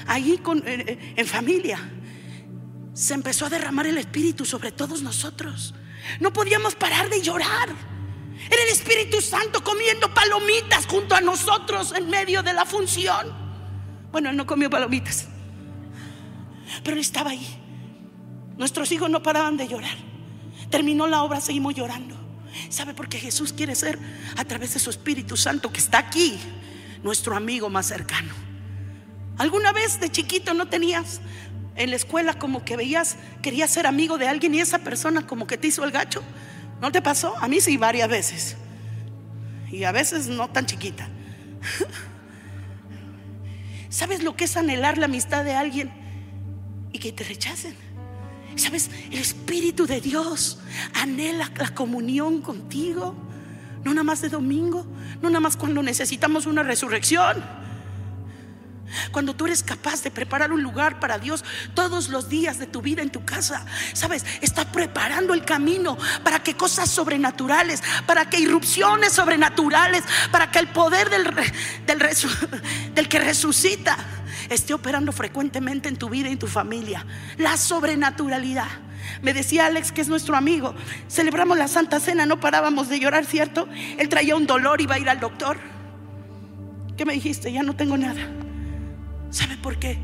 ahí 0.08 0.38
con- 0.38 0.64
en 0.66 1.28
familia, 1.28 1.80
se 2.94 3.14
empezó 3.14 3.46
a 3.46 3.50
derramar 3.50 3.88
el 3.88 3.98
Espíritu 3.98 4.44
sobre 4.46 4.72
todos 4.72 5.02
nosotros. 5.02 5.74
No 6.20 6.34
podíamos 6.34 6.76
parar 6.76 7.10
de 7.10 7.22
llorar. 7.22 7.70
Era 8.50 8.64
el 8.64 8.70
Espíritu 8.70 9.22
Santo 9.22 9.64
comiendo 9.64 10.12
palomitas 10.14 10.88
junto 10.88 11.16
a 11.16 11.22
nosotros 11.22 11.94
en 11.96 12.10
medio 12.10 12.42
de 12.42 12.54
la 12.54 12.66
función. 12.66 13.32
Bueno, 14.12 14.30
él 14.30 14.36
no 14.36 14.48
comió 14.48 14.70
palomitas, 14.70 15.28
pero 16.84 16.96
él 16.96 17.02
estaba 17.02 17.32
ahí. 17.32 17.48
Nuestros 18.58 18.92
hijos 18.92 19.10
no 19.10 19.22
paraban 19.22 19.56
de 19.56 19.68
llorar. 19.68 19.96
Terminó 20.70 21.08
la 21.08 21.24
obra, 21.24 21.40
seguimos 21.42 21.76
llorando. 21.76 22.16
¿Sabe 22.70 22.94
por 22.94 23.08
qué 23.08 23.20
Jesús 23.20 23.54
quiere 23.54 23.76
ser 23.76 24.00
a 24.36 24.46
través 24.46 24.74
de 24.74 24.80
su 24.80 24.90
Espíritu 24.90 25.38
Santo 25.38 25.72
que 25.72 25.80
está 25.80 26.00
aquí, 26.00 26.40
nuestro 27.04 27.36
amigo 27.36 27.70
más 27.70 27.86
cercano? 27.86 28.34
¿Alguna 29.38 29.72
vez 29.72 30.00
de 30.00 30.12
chiquito 30.12 30.54
no 30.54 30.68
tenías 30.68 31.22
en 31.76 31.92
la 31.92 31.96
escuela 31.96 32.34
como 32.34 32.66
que 32.66 32.76
veías, 32.76 33.16
querías 33.42 33.72
ser 33.72 33.88
amigo 33.88 34.18
de 34.18 34.28
alguien 34.28 34.54
y 34.56 34.60
esa 34.60 34.80
persona 34.80 35.26
como 35.26 35.48
que 35.48 35.58
te 35.58 35.68
hizo 35.68 35.84
el 35.84 35.92
gacho? 35.92 36.24
¿No 36.82 36.92
te 36.92 37.02
pasó? 37.02 37.36
A 37.40 37.48
mí 37.48 37.62
sí, 37.62 37.78
varias 37.78 38.10
veces. 38.10 38.58
Y 39.72 39.84
a 39.84 39.92
veces 39.92 40.28
no 40.28 40.50
tan 40.50 40.66
chiquita. 40.66 41.08
¿Sabes 43.90 44.24
lo 44.24 44.36
que 44.36 44.46
es 44.46 44.56
anhelar 44.56 44.98
la 44.98 45.06
amistad 45.06 45.44
de 45.44 45.56
alguien 45.56 45.92
y 46.92 47.00
que 47.00 47.12
te 47.12 47.24
rechacen? 47.24 47.76
¿Sabes? 48.56 48.90
El 49.12 49.20
Espíritu 49.20 49.86
de 49.86 50.02
Dios 50.02 50.60
anhela 50.94 51.52
la 51.58 51.74
comunión 51.74 52.42
contigo. 52.42 53.16
No 53.84 53.92
nada 53.92 54.04
más 54.04 54.22
de 54.22 54.30
domingo, 54.30 54.86
no 55.22 55.30
nada 55.30 55.40
más 55.40 55.56
cuando 55.56 55.82
necesitamos 55.82 56.46
una 56.46 56.64
resurrección. 56.64 57.44
Cuando 59.12 59.36
tú 59.36 59.46
eres 59.46 59.64
capaz 59.64 60.04
de 60.04 60.12
preparar 60.12 60.52
un 60.52 60.64
lugar 60.64 61.00
para 61.00 61.18
Dios 61.18 61.44
todos 61.74 62.10
los 62.10 62.30
días 62.30 62.60
de 62.60 62.68
tu 62.68 62.82
vida 62.82 63.02
en 63.02 63.10
tu 63.10 63.26
casa, 63.26 63.66
sabes, 63.94 64.26
está 64.42 64.72
preparando 64.72 65.34
el 65.34 65.46
camino 65.46 65.98
para 66.24 66.42
que 66.42 66.56
cosas 66.56 66.90
sobrenaturales, 66.90 67.82
para 68.06 68.30
que 68.30 68.40
irrupciones 68.40 69.14
sobrenaturales, 69.14 70.04
para 70.32 70.52
que 70.52 70.60
el 70.60 70.68
poder 70.68 71.10
del, 71.10 71.26
del 72.96 73.10
que 73.10 73.20
resucita 73.20 73.98
esté 74.50 74.74
operando 74.74 75.12
frecuentemente 75.12 75.90
en 75.90 75.98
tu 75.98 76.10
vida 76.10 76.30
y 76.30 76.34
en 76.34 76.40
tu 76.40 76.48
familia. 76.48 77.06
La 77.38 77.58
sobrenaturalidad. 77.58 78.68
Me 79.22 79.34
decía 79.34 79.66
Alex, 79.66 79.92
que 79.92 80.02
es 80.02 80.08
nuestro 80.08 80.36
amigo, 80.36 80.76
celebramos 81.10 81.58
la 81.58 81.68
Santa 81.68 82.00
Cena, 82.00 82.26
no 82.26 82.40
parábamos 82.40 82.90
de 82.90 83.00
llorar, 83.00 83.26
¿cierto? 83.26 83.68
Él 83.98 84.10
traía 84.10 84.36
un 84.36 84.46
dolor, 84.46 84.82
iba 84.82 84.96
a 84.96 85.00
ir 85.00 85.10
al 85.10 85.20
doctor. 85.20 85.58
¿Qué 86.96 87.06
me 87.06 87.14
dijiste? 87.14 87.52
Ya 87.52 87.64
no 87.64 87.76
tengo 87.76 87.98
nada. 87.98 88.22
¿Sabe 89.30 89.58
por 89.58 89.78
qué? 89.78 90.00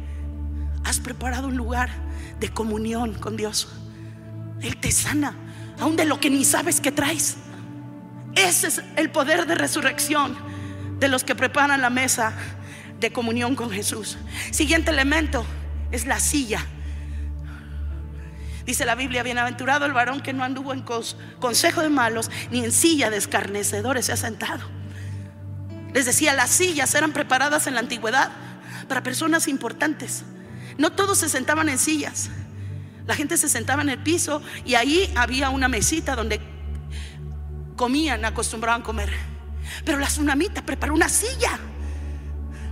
Has 0.83 0.99
preparado 0.99 1.47
un 1.47 1.57
lugar 1.57 1.89
de 2.39 2.49
comunión 2.49 3.13
con 3.13 3.37
Dios. 3.37 3.69
Él 4.61 4.77
te 4.77 4.91
sana, 4.91 5.35
aún 5.79 5.95
de 5.95 6.05
lo 6.05 6.19
que 6.19 6.29
ni 6.29 6.45
sabes 6.45 6.79
que 6.79 6.91
traes. 6.91 7.37
Ese 8.35 8.67
es 8.67 8.81
el 8.95 9.09
poder 9.09 9.45
de 9.47 9.55
resurrección 9.55 10.35
de 10.99 11.07
los 11.07 11.23
que 11.23 11.35
preparan 11.35 11.81
la 11.81 11.89
mesa 11.89 12.33
de 12.99 13.11
comunión 13.11 13.55
con 13.55 13.71
Jesús. 13.71 14.17
Siguiente 14.51 14.91
elemento 14.91 15.45
es 15.91 16.05
la 16.05 16.19
silla. 16.19 16.65
Dice 18.65 18.85
la 18.85 18.95
Biblia, 18.95 19.21
bienaventurado 19.21 19.85
el 19.85 19.93
varón 19.93 20.21
que 20.21 20.33
no 20.33 20.43
anduvo 20.43 20.73
en 20.73 20.83
consejo 21.39 21.81
de 21.81 21.89
malos, 21.89 22.31
ni 22.49 22.63
en 22.63 22.71
silla 22.71 23.09
de 23.09 23.17
escarnecedores 23.17 24.07
se 24.07 24.13
ha 24.13 24.17
sentado. 24.17 24.65
Les 25.93 26.05
decía, 26.05 26.33
las 26.33 26.49
sillas 26.49 26.93
eran 26.95 27.13
preparadas 27.13 27.67
en 27.67 27.75
la 27.75 27.79
antigüedad 27.81 28.31
para 28.87 29.03
personas 29.03 29.47
importantes. 29.47 30.23
No 30.77 30.91
todos 30.91 31.17
se 31.17 31.29
sentaban 31.29 31.69
en 31.69 31.77
sillas. 31.77 32.29
La 33.07 33.15
gente 33.15 33.37
se 33.37 33.49
sentaba 33.49 33.81
en 33.81 33.89
el 33.89 33.99
piso 33.99 34.41
y 34.65 34.75
ahí 34.75 35.11
había 35.15 35.49
una 35.49 35.67
mesita 35.67 36.15
donde 36.15 36.41
comían, 37.75 38.25
acostumbraban 38.25 38.81
comer. 38.81 39.11
Pero 39.83 39.99
la 39.99 40.07
tsunamita 40.07 40.65
preparó 40.65 40.93
una 40.93 41.09
silla, 41.09 41.59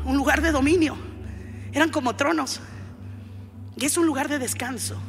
un 0.06 0.18
lugar 0.18 0.42
de 0.42 0.52
dominio. 0.52 0.98
Eran 1.72 1.90
como 1.90 2.16
tronos. 2.16 2.62
Y 3.76 3.86
es 3.86 3.98
un 3.98 4.06
lugar 4.06 4.30
de 4.30 4.40
descanso. 4.40 5.00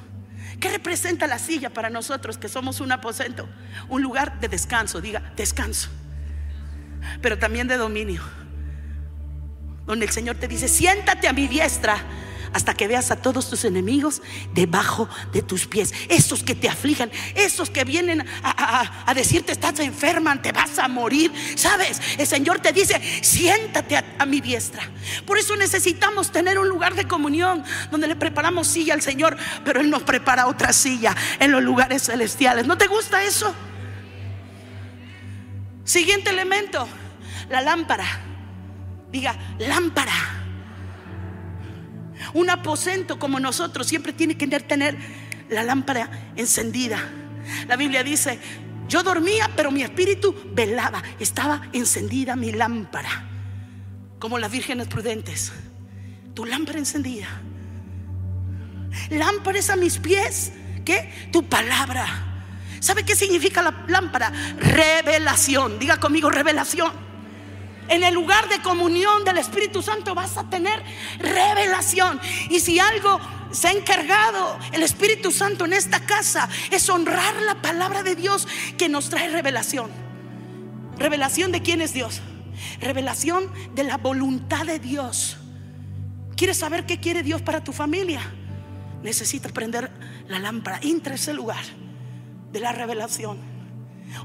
¿Qué 0.61 0.71
representa 0.71 1.27
la 1.27 1.39
silla 1.39 1.71
para 1.71 1.91
nosotros 1.91 2.39
que 2.39 2.49
somos 2.49 2.81
un 2.81 2.93
aposento? 2.93 3.49
Un 3.89 4.03
lugar 4.03 4.41
de 4.41 4.49
descanso, 4.49 5.01
diga, 5.01 5.33
descanso. 5.37 5.91
Pero 7.21 7.39
también 7.39 7.69
de 7.69 7.77
dominio. 7.77 8.23
Donde 9.87 10.07
el 10.07 10.13
Señor 10.13 10.37
te 10.37 10.49
dice, 10.49 10.69
siéntate 10.69 11.29
a 11.29 11.33
mi 11.33 11.47
diestra 11.47 11.97
hasta 12.55 12.73
que 12.73 12.87
veas 12.87 13.11
a 13.11 13.17
todos 13.17 13.51
tus 13.51 13.65
enemigos 13.65 14.23
debajo 14.53 15.09
de 15.33 15.43
tus 15.43 15.67
pies. 15.67 15.93
Esos 16.09 16.45
que 16.45 16.55
te 16.55 16.69
aflijan, 16.69 17.11
esos 17.35 17.69
que 17.69 17.83
vienen 17.85 18.21
a, 18.21 18.27
a- 18.45 19.11
a 19.11 19.15
decirte 19.15 19.51
estás 19.51 19.81
enferma, 19.81 20.41
te 20.41 20.53
vas 20.53 20.79
a 20.79 20.87
morir. 20.87 21.33
¿Sabes? 21.57 22.01
El 22.17 22.27
Señor 22.29 22.61
te 22.61 22.73
dice, 22.73 23.01
siéntate 23.23 23.97
a, 23.97 24.05
a 24.21 24.25
mi 24.25 24.41
diestra. 24.41 24.83
Por 25.27 25.37
eso 25.37 25.57
necesitamos 25.57 26.31
tener 26.31 26.59
un 26.61 26.69
lugar 26.69 26.95
de 26.95 27.09
comunión 27.09 27.65
donde 27.91 28.07
le 28.07 28.15
preparamos 28.15 28.69
silla 28.69 28.95
al 28.95 29.03
Señor, 29.03 29.37
pero 29.65 29.81
Él 29.81 29.91
nos 29.91 30.05
prepara 30.05 30.47
otra 30.47 30.73
silla 30.73 31.15
en 31.41 31.51
los 31.51 31.63
lugares 31.63 32.05
celestiales. 32.05 32.67
¿No 32.67 32.79
te 32.79 32.87
gusta 32.87 33.25
eso? 33.25 33.53
Siguiente 35.85 36.31
elemento, 36.31 36.87
la 37.51 37.61
lámpara. 37.61 38.07
Diga, 39.15 39.39
lámpara. 39.61 40.13
Un 42.33 42.51
aposento 42.51 43.17
como 43.17 43.39
nosotros 43.39 43.87
siempre 43.87 44.13
tiene 44.13 44.37
que 44.37 44.49
tener 44.49 44.99
la 45.49 45.63
lámpara 45.63 46.33
encendida. 46.35 46.99
La 47.69 47.77
Biblia 47.77 48.03
dice, 48.03 48.41
yo 48.89 49.05
dormía, 49.05 49.49
pero 49.55 49.71
mi 49.71 49.85
espíritu 49.85 50.35
velaba. 50.53 51.01
Estaba 51.21 51.63
encendida 51.73 52.35
mi 52.35 52.51
lámpara. 52.51 53.29
Como 54.19 54.37
las 54.41 54.51
vírgenes 54.51 54.89
prudentes. 54.89 55.53
Tu 56.35 56.45
lámpara 56.45 56.81
encendida. 56.81 57.29
Lámpara 59.11 59.61
es 59.61 59.71
a 59.71 59.77
mis 59.77 59.99
pies. 59.99 60.51
¿Qué? 60.85 61.29
Tu 61.31 61.45
palabra. 61.45 62.09
¿Sabe 62.81 63.05
qué 63.05 63.15
significa 63.15 63.63
la 63.63 63.85
lámpara? 63.87 64.33
Revelación. 64.59 65.79
Diga 65.79 66.01
conmigo 66.01 66.31
revelación. 66.31 67.14
En 67.89 68.03
el 68.03 68.15
lugar 68.15 68.49
de 68.49 68.61
comunión 68.63 69.25
del 69.25 69.39
Espíritu 69.39 69.83
Santo 69.83 70.15
vas 70.15 70.37
a 70.37 70.49
tener 70.49 70.83
revelación. 71.19 72.21
Y 72.51 72.61
si 72.61 72.79
algo 72.79 73.21
se 73.51 73.69
ha 73.69 73.73
encargado 73.73 74.59
el 74.73 74.83
Espíritu 74.83 75.31
Santo 75.31 75.65
en 75.65 75.73
esta 75.73 76.01
casa 76.01 76.49
es 76.71 76.89
honrar 76.89 77.41
la 77.43 77.63
palabra 77.63 78.03
de 78.03 78.17
Dios 78.17 78.49
que 78.77 78.89
nos 78.89 79.11
trae 79.11 79.29
revelación. 79.29 79.91
Revelación 80.99 81.53
de 81.53 81.63
quién 81.63 81.81
es 81.81 81.93
Dios. 81.93 82.21
Revelación 82.81 83.51
de 83.75 83.85
la 83.85 83.97
voluntad 83.97 84.65
de 84.65 84.79
Dios. 84.79 85.37
¿Quieres 86.37 86.57
saber 86.57 86.87
qué 86.87 86.99
quiere 86.99 87.23
Dios 87.23 87.43
para 87.43 87.63
tu 87.63 87.73
familia? 87.73 88.21
Necesitas 89.03 89.53
prender 89.53 89.91
la 90.29 90.39
lámpara. 90.39 90.81
Entra 90.83 91.15
ese 91.15 91.35
lugar 91.35 91.63
de 92.53 92.61
la 92.61 92.73
revelación. 92.73 93.39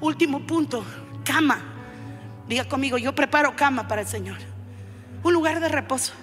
Último 0.01 0.45
punto, 0.45 0.84
cama. 1.24 1.79
Diga 2.50 2.66
conmigo, 2.66 2.97
yo 2.97 3.14
preparo 3.14 3.56
cama 3.56 3.88
para 3.88 4.02
el 4.02 4.08
Señor. 4.08 4.38
Un 5.22 5.34
lugar 5.34 5.60
de 5.60 5.70
reposo. 5.70 6.14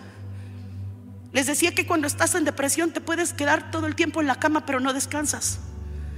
Les 1.33 1.47
decía 1.47 1.73
que 1.73 1.87
cuando 1.87 2.09
estás 2.09 2.35
en 2.35 2.45
depresión 2.45 2.91
te 2.91 3.01
puedes 3.01 3.33
quedar 3.33 3.71
todo 3.71 3.87
el 3.87 3.95
tiempo 3.95 4.21
en 4.21 4.27
la 4.27 4.35
cama, 4.35 4.67
pero 4.67 4.81
no 4.81 4.93
descansas, 4.93 5.61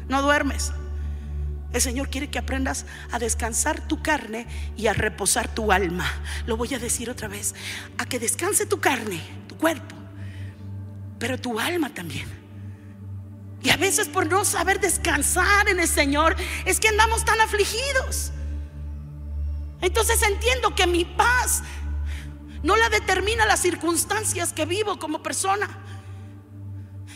no 0.08 0.22
duermes. 0.22 0.72
El 1.74 1.82
Señor 1.82 2.08
quiere 2.08 2.30
que 2.30 2.38
aprendas 2.38 2.86
a 3.12 3.18
descansar 3.18 3.86
tu 3.86 4.02
carne 4.02 4.46
y 4.78 4.86
a 4.86 4.94
reposar 4.94 5.46
tu 5.46 5.72
alma. 5.72 6.10
Lo 6.46 6.56
voy 6.56 6.72
a 6.72 6.78
decir 6.78 7.10
otra 7.10 7.28
vez. 7.28 7.54
A 7.98 8.06
que 8.06 8.18
descanse 8.18 8.64
tu 8.64 8.80
carne, 8.80 9.20
tu 9.46 9.58
cuerpo, 9.58 9.94
pero 11.18 11.38
tu 11.38 11.60
alma 11.60 11.92
también. 11.92 12.26
Y 13.62 13.68
a 13.68 13.76
veces 13.76 14.08
por 14.08 14.26
no 14.26 14.46
saber 14.46 14.80
descansar 14.80 15.68
en 15.68 15.80
el 15.80 15.88
Señor 15.88 16.34
es 16.64 16.80
que 16.80 16.88
andamos 16.88 17.26
tan 17.26 17.38
afligidos. 17.42 18.32
Entonces 19.80 20.22
entiendo 20.22 20.74
que 20.74 20.86
mi 20.86 21.04
paz 21.04 21.62
No 22.62 22.76
la 22.76 22.88
determina 22.88 23.46
las 23.46 23.60
circunstancias 23.60 24.52
que 24.52 24.66
vivo 24.66 24.98
como 24.98 25.22
persona, 25.22 25.68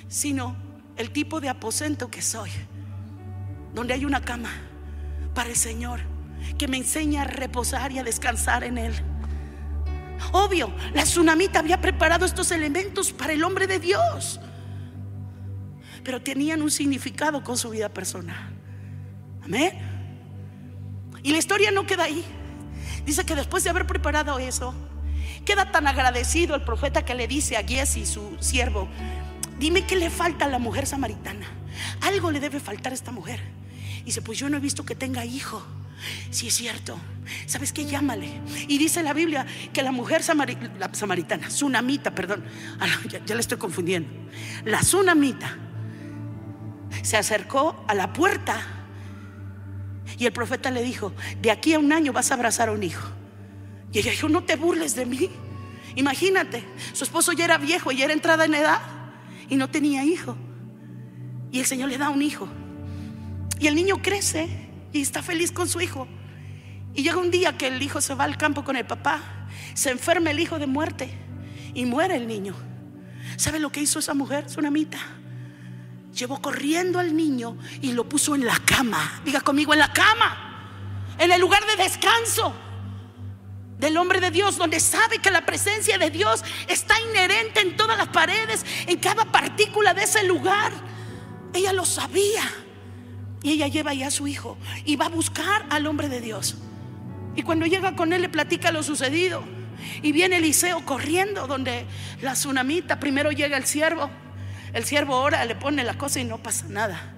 sino 0.08 0.56
el 0.96 1.10
tipo 1.10 1.40
de 1.40 1.48
aposento 1.48 2.10
que 2.10 2.22
soy, 2.22 2.50
donde 3.74 3.94
hay 3.94 4.04
una 4.04 4.20
cama 4.20 4.50
para 5.34 5.50
el 5.50 5.56
Señor 5.56 6.00
que 6.58 6.68
me 6.68 6.76
enseña 6.76 7.22
a 7.22 7.24
reposar 7.24 7.92
y 7.92 7.98
a 7.98 8.04
descansar 8.04 8.64
en 8.64 8.78
Él. 8.78 8.94
Obvio, 10.32 10.72
la 10.94 11.02
tsunamita 11.02 11.58
había 11.58 11.80
preparado 11.80 12.24
estos 12.24 12.52
elementos 12.52 13.12
para 13.12 13.32
el 13.32 13.42
hombre 13.42 13.66
de 13.66 13.80
Dios, 13.80 14.40
pero 16.04 16.22
tenían 16.22 16.62
un 16.62 16.70
significado 16.70 17.42
con 17.42 17.58
su 17.58 17.70
vida 17.70 17.88
personal. 17.88 18.50
Amén. 19.42 19.72
Y 21.24 21.32
la 21.32 21.38
historia 21.38 21.72
no 21.72 21.84
queda 21.86 22.04
ahí. 22.04 22.24
Dice 23.04 23.24
que 23.24 23.34
después 23.34 23.64
de 23.64 23.70
haber 23.70 23.86
preparado 23.86 24.38
eso, 24.38 24.74
queda 25.44 25.70
tan 25.72 25.86
agradecido 25.86 26.54
el 26.54 26.62
profeta 26.62 27.04
que 27.04 27.14
le 27.14 27.26
dice 27.26 27.56
a 27.56 27.62
Giesi, 27.62 28.06
su 28.06 28.36
siervo, 28.40 28.88
dime 29.58 29.86
qué 29.86 29.96
le 29.96 30.10
falta 30.10 30.44
a 30.44 30.48
la 30.48 30.58
mujer 30.58 30.86
samaritana. 30.86 31.46
Algo 32.02 32.30
le 32.30 32.40
debe 32.40 32.60
faltar 32.60 32.92
a 32.92 32.94
esta 32.94 33.12
mujer. 33.12 33.40
Dice, 34.04 34.22
pues 34.22 34.38
yo 34.38 34.48
no 34.48 34.56
he 34.56 34.60
visto 34.60 34.84
que 34.84 34.94
tenga 34.94 35.24
hijo. 35.24 35.62
Si 36.30 36.48
es 36.48 36.54
cierto, 36.54 36.98
¿sabes 37.46 37.72
qué? 37.72 37.84
Llámale. 37.84 38.40
Y 38.66 38.78
dice 38.78 39.02
la 39.02 39.12
Biblia 39.12 39.46
que 39.72 39.82
la 39.82 39.92
mujer 39.92 40.22
la 40.78 40.90
samaritana, 40.92 41.48
tsunamita, 41.48 42.12
perdón, 42.12 42.44
ah, 42.80 42.86
ya, 43.24 43.34
le 43.34 43.40
estoy 43.40 43.58
confundiendo. 43.58 44.08
La 44.64 44.80
tsunamita 44.80 45.56
se 47.02 47.16
acercó 47.16 47.84
a 47.86 47.94
la 47.94 48.12
puerta 48.12 48.81
y 50.22 50.26
el 50.26 50.32
profeta 50.32 50.70
le 50.70 50.84
dijo, 50.84 51.12
de 51.40 51.50
aquí 51.50 51.74
a 51.74 51.80
un 51.80 51.92
año 51.92 52.12
vas 52.12 52.30
a 52.30 52.34
abrazar 52.34 52.68
a 52.68 52.72
un 52.72 52.84
hijo. 52.84 53.08
Y 53.92 53.98
ella 53.98 54.12
dijo, 54.12 54.28
no 54.28 54.44
te 54.44 54.54
burles 54.54 54.94
de 54.94 55.04
mí. 55.04 55.28
Imagínate, 55.96 56.64
su 56.92 57.02
esposo 57.02 57.32
ya 57.32 57.44
era 57.44 57.58
viejo 57.58 57.90
y 57.90 58.02
era 58.02 58.12
entrada 58.12 58.44
en 58.44 58.54
edad 58.54 58.78
y 59.48 59.56
no 59.56 59.68
tenía 59.68 60.04
hijo. 60.04 60.36
Y 61.50 61.58
el 61.58 61.66
Señor 61.66 61.88
le 61.88 61.98
da 61.98 62.08
un 62.08 62.22
hijo. 62.22 62.48
Y 63.58 63.66
el 63.66 63.74
niño 63.74 64.00
crece 64.00 64.48
y 64.92 65.00
está 65.00 65.24
feliz 65.24 65.50
con 65.50 65.68
su 65.68 65.80
hijo. 65.80 66.06
Y 66.94 67.02
llega 67.02 67.16
un 67.16 67.32
día 67.32 67.58
que 67.58 67.66
el 67.66 67.82
hijo 67.82 68.00
se 68.00 68.14
va 68.14 68.22
al 68.22 68.36
campo 68.36 68.62
con 68.62 68.76
el 68.76 68.86
papá, 68.86 69.48
se 69.74 69.90
enferma 69.90 70.30
el 70.30 70.38
hijo 70.38 70.60
de 70.60 70.68
muerte 70.68 71.10
y 71.74 71.84
muere 71.84 72.14
el 72.14 72.28
niño. 72.28 72.54
¿Sabe 73.38 73.58
lo 73.58 73.72
que 73.72 73.80
hizo 73.80 73.98
esa 73.98 74.14
mujer, 74.14 74.46
Tsunamita? 74.46 75.00
Llevó 76.14 76.40
corriendo 76.40 76.98
al 76.98 77.16
niño 77.16 77.56
y 77.80 77.92
lo 77.92 78.08
puso 78.08 78.34
en 78.34 78.44
la 78.44 78.58
cama. 78.64 79.20
Diga 79.24 79.40
conmigo, 79.40 79.72
en 79.72 79.78
la 79.78 79.92
cama. 79.92 81.14
En 81.18 81.30
el 81.32 81.40
lugar 81.40 81.64
de 81.66 81.82
descanso 81.82 82.54
del 83.78 83.96
hombre 83.96 84.20
de 84.20 84.30
Dios, 84.30 84.58
donde 84.58 84.78
sabe 84.78 85.18
que 85.18 85.30
la 85.30 85.44
presencia 85.44 85.98
de 85.98 86.10
Dios 86.10 86.44
está 86.68 86.94
inherente 87.10 87.60
en 87.60 87.76
todas 87.76 87.98
las 87.98 88.08
paredes, 88.08 88.64
en 88.86 88.98
cada 88.98 89.24
partícula 89.24 89.94
de 89.94 90.04
ese 90.04 90.22
lugar. 90.24 90.72
Ella 91.52 91.72
lo 91.72 91.84
sabía. 91.84 92.42
Y 93.42 93.52
ella 93.52 93.66
lleva 93.66 93.92
ya 93.92 94.06
a 94.06 94.10
su 94.12 94.28
hijo 94.28 94.56
y 94.84 94.96
va 94.96 95.06
a 95.06 95.08
buscar 95.08 95.66
al 95.70 95.86
hombre 95.86 96.08
de 96.08 96.20
Dios. 96.20 96.56
Y 97.34 97.42
cuando 97.42 97.66
llega 97.66 97.96
con 97.96 98.12
él 98.12 98.22
le 98.22 98.28
platica 98.28 98.70
lo 98.70 98.82
sucedido. 98.82 99.42
Y 100.00 100.12
viene 100.12 100.36
Eliseo 100.36 100.84
corriendo 100.84 101.46
donde 101.46 101.86
la 102.20 102.34
tsunamita, 102.34 103.00
primero 103.00 103.32
llega 103.32 103.56
el 103.56 103.66
siervo. 103.66 104.10
El 104.72 104.84
siervo 104.84 105.16
ora, 105.16 105.44
le 105.44 105.54
pone 105.54 105.84
la 105.84 105.94
cosa 105.94 106.20
y 106.20 106.24
no 106.24 106.38
pasa 106.42 106.66
nada. 106.68 107.14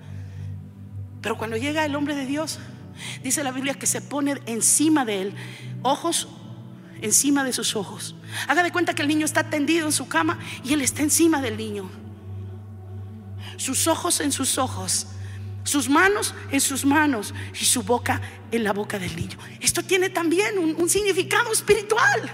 Pero 1.21 1.39
cuando 1.39 1.57
llega 1.57 1.85
el 1.85 1.95
hombre 1.95 2.15
de 2.15 2.27
Dios, 2.27 2.59
dice 3.23 3.45
la 3.45 3.53
Biblia 3.53 3.75
que 3.75 3.87
se 3.87 4.01
pone 4.01 4.41
encima 4.47 5.05
de 5.05 5.23
él, 5.23 5.35
ojos 5.83 6.29
encima 7.01 7.45
de 7.45 7.53
sus 7.53 7.77
ojos. 7.77 8.15
Haga 8.49 8.63
de 8.63 8.73
cuenta 8.73 8.95
que 8.95 9.03
el 9.03 9.09
niño 9.09 9.25
está 9.25 9.49
tendido 9.51 9.87
en 9.87 9.93
su 9.93 10.09
cama 10.09 10.39
y 10.65 10.73
él 10.73 10.81
está 10.81 11.03
encima 11.03 11.41
del 11.41 11.57
niño. 11.57 11.91
Sus 13.57 13.87
ojos 13.87 14.21
en 14.21 14.33
sus 14.33 14.59
ojos, 14.59 15.07
sus 15.65 15.89
manos 15.89 16.35
en 16.51 16.61
sus 16.61 16.85
manos 16.85 17.35
y 17.59 17.65
su 17.65 17.83
boca 17.83 18.21
en 18.51 18.65
la 18.65 18.73
boca 18.73 18.99
del 18.99 19.15
niño. 19.17 19.39
Esto 19.61 19.83
tiene 19.83 20.11
también 20.11 20.59
un, 20.59 20.89
significado 20.89 21.53
espiritual. 21.53 22.31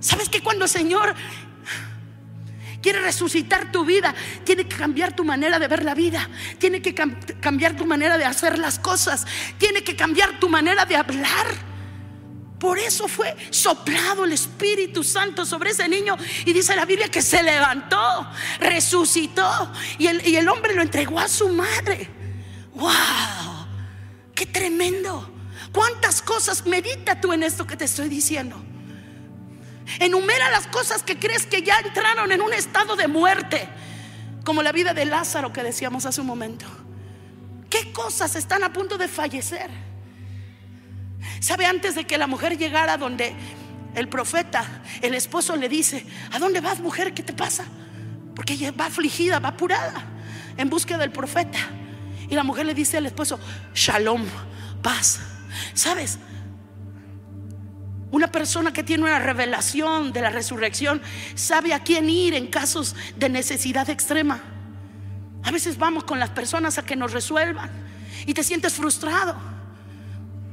¿Sabes 0.00 0.28
que 0.28 0.42
cuando 0.42 0.64
el 0.64 0.70
Señor 0.70 1.14
quiere 2.84 3.00
resucitar 3.00 3.72
tu 3.72 3.82
vida, 3.86 4.14
tiene 4.44 4.68
que 4.68 4.76
cambiar 4.76 5.16
tu 5.16 5.24
manera 5.24 5.58
de 5.58 5.68
ver 5.68 5.82
la 5.82 5.94
vida, 5.94 6.28
tiene 6.58 6.82
que 6.82 6.94
cambiar 6.94 7.74
tu 7.76 7.86
manera 7.86 8.18
de 8.18 8.26
hacer 8.26 8.58
las 8.58 8.78
cosas, 8.78 9.24
tiene 9.56 9.82
que 9.82 9.96
cambiar 9.96 10.38
tu 10.38 10.50
manera 10.50 10.84
de 10.84 10.94
hablar. 10.94 11.46
Por 12.58 12.78
eso 12.78 13.08
fue 13.08 13.34
soplado 13.48 14.26
el 14.26 14.32
Espíritu 14.32 15.02
Santo 15.02 15.46
sobre 15.46 15.70
ese 15.70 15.88
niño. 15.88 16.14
Y 16.44 16.52
dice 16.52 16.76
la 16.76 16.84
Biblia 16.84 17.10
que 17.10 17.22
se 17.22 17.42
levantó, 17.42 18.28
resucitó. 18.60 19.72
Y 19.98 20.06
el, 20.36 20.48
hombre 20.50 20.74
lo 20.74 20.82
entregó 20.82 21.18
a 21.18 21.28
su 21.28 21.48
madre. 21.48 22.10
¡Wow! 22.74 23.66
¡Qué 24.34 24.44
tremendo! 24.44 25.30
¿Cuántas 25.72 26.20
cosas 26.20 26.66
medita 26.66 27.18
tú 27.18 27.32
en 27.32 27.44
esto 27.44 27.66
que 27.66 27.78
te 27.78 27.86
estoy 27.86 28.10
diciendo? 28.10 28.62
Enumera 30.00 30.50
las 30.50 30.66
cosas 30.66 31.02
que 31.02 31.18
crees 31.18 31.46
que 31.46 31.62
ya 31.62 31.78
entraron 31.78 32.32
en 32.32 32.40
un 32.40 32.52
estado 32.52 32.96
de 32.96 33.08
muerte, 33.08 33.68
como 34.44 34.62
la 34.62 34.72
vida 34.72 34.94
de 34.94 35.04
Lázaro 35.04 35.52
que 35.52 35.62
decíamos 35.62 36.06
hace 36.06 36.20
un 36.20 36.26
momento. 36.26 36.66
¿Qué 37.70 37.92
cosas 37.92 38.36
están 38.36 38.62
a 38.64 38.72
punto 38.72 38.98
de 38.98 39.08
fallecer? 39.08 39.70
¿Sabe? 41.40 41.66
Antes 41.66 41.94
de 41.94 42.04
que 42.04 42.18
la 42.18 42.26
mujer 42.26 42.56
llegara 42.56 42.96
donde 42.96 43.34
el 43.94 44.08
profeta, 44.08 44.82
el 45.02 45.14
esposo 45.14 45.56
le 45.56 45.68
dice, 45.68 46.06
¿a 46.32 46.38
dónde 46.38 46.60
vas 46.60 46.80
mujer? 46.80 47.14
¿Qué 47.14 47.22
te 47.22 47.32
pasa? 47.32 47.64
Porque 48.34 48.54
ella 48.54 48.72
va 48.72 48.86
afligida, 48.86 49.38
va 49.38 49.50
apurada 49.50 50.04
en 50.56 50.70
búsqueda 50.70 50.98
del 50.98 51.12
profeta. 51.12 51.58
Y 52.28 52.34
la 52.34 52.42
mujer 52.42 52.66
le 52.66 52.74
dice 52.74 52.96
al 52.96 53.06
esposo, 53.06 53.38
shalom, 53.74 54.24
paz. 54.82 55.20
¿Sabes? 55.74 56.18
Una 58.14 58.28
persona 58.28 58.72
que 58.72 58.84
tiene 58.84 59.02
una 59.02 59.18
revelación 59.18 60.12
de 60.12 60.20
la 60.20 60.30
resurrección 60.30 61.02
sabe 61.34 61.74
a 61.74 61.80
quién 61.80 62.08
ir 62.08 62.34
en 62.34 62.46
casos 62.46 62.94
de 63.16 63.28
necesidad 63.28 63.90
extrema. 63.90 64.40
A 65.42 65.50
veces 65.50 65.76
vamos 65.78 66.04
con 66.04 66.20
las 66.20 66.30
personas 66.30 66.78
a 66.78 66.84
que 66.84 66.94
nos 66.94 67.10
resuelvan 67.10 67.68
y 68.24 68.32
te 68.32 68.44
sientes 68.44 68.74
frustrado. 68.74 69.34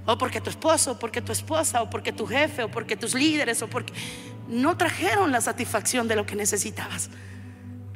O 0.07 0.17
porque 0.17 0.41
tu 0.41 0.49
esposo, 0.49 0.93
o 0.93 0.97
porque 0.97 1.21
tu 1.21 1.31
esposa, 1.31 1.83
o 1.83 1.89
porque 1.91 2.11
tu 2.11 2.25
jefe, 2.25 2.63
o 2.63 2.71
porque 2.71 2.97
tus 2.97 3.13
líderes, 3.13 3.61
o 3.61 3.67
porque 3.67 3.93
no 4.47 4.75
trajeron 4.75 5.31
la 5.31 5.39
satisfacción 5.39 6.07
de 6.07 6.15
lo 6.15 6.25
que 6.25 6.35
necesitabas. 6.35 7.11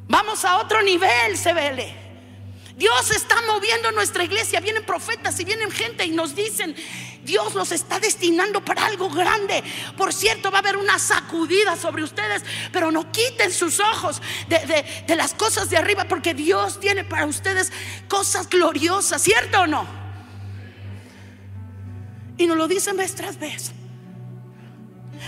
Vamos 0.06 0.44
a 0.44 0.58
otro 0.58 0.80
nivel, 0.82 1.36
vele. 1.44 2.05
Dios 2.76 3.10
está 3.10 3.36
moviendo 3.46 3.90
nuestra 3.92 4.22
iglesia. 4.22 4.60
Vienen 4.60 4.84
profetas 4.84 5.40
y 5.40 5.44
vienen 5.44 5.70
gente 5.70 6.04
y 6.04 6.10
nos 6.10 6.34
dicen, 6.34 6.76
Dios 7.24 7.54
los 7.54 7.72
está 7.72 7.98
destinando 7.98 8.62
para 8.62 8.84
algo 8.84 9.08
grande. 9.08 9.64
Por 9.96 10.12
cierto, 10.12 10.50
va 10.50 10.58
a 10.58 10.60
haber 10.60 10.76
una 10.76 10.98
sacudida 10.98 11.74
sobre 11.76 12.02
ustedes, 12.02 12.44
pero 12.72 12.92
no 12.92 13.10
quiten 13.10 13.50
sus 13.50 13.80
ojos 13.80 14.20
de, 14.48 14.84
de 15.06 15.16
las 15.16 15.32
cosas 15.32 15.70
de 15.70 15.78
arriba, 15.78 16.04
porque 16.04 16.34
Dios 16.34 16.78
tiene 16.78 17.02
para 17.02 17.24
ustedes 17.24 17.72
cosas 18.08 18.48
gloriosas, 18.48 19.22
¿cierto 19.22 19.62
o 19.62 19.66
no? 19.66 19.86
Y 22.36 22.46
nos 22.46 22.58
lo 22.58 22.68
dicen 22.68 22.98
vez 22.98 23.14
tras 23.14 23.38
vez. 23.38 23.72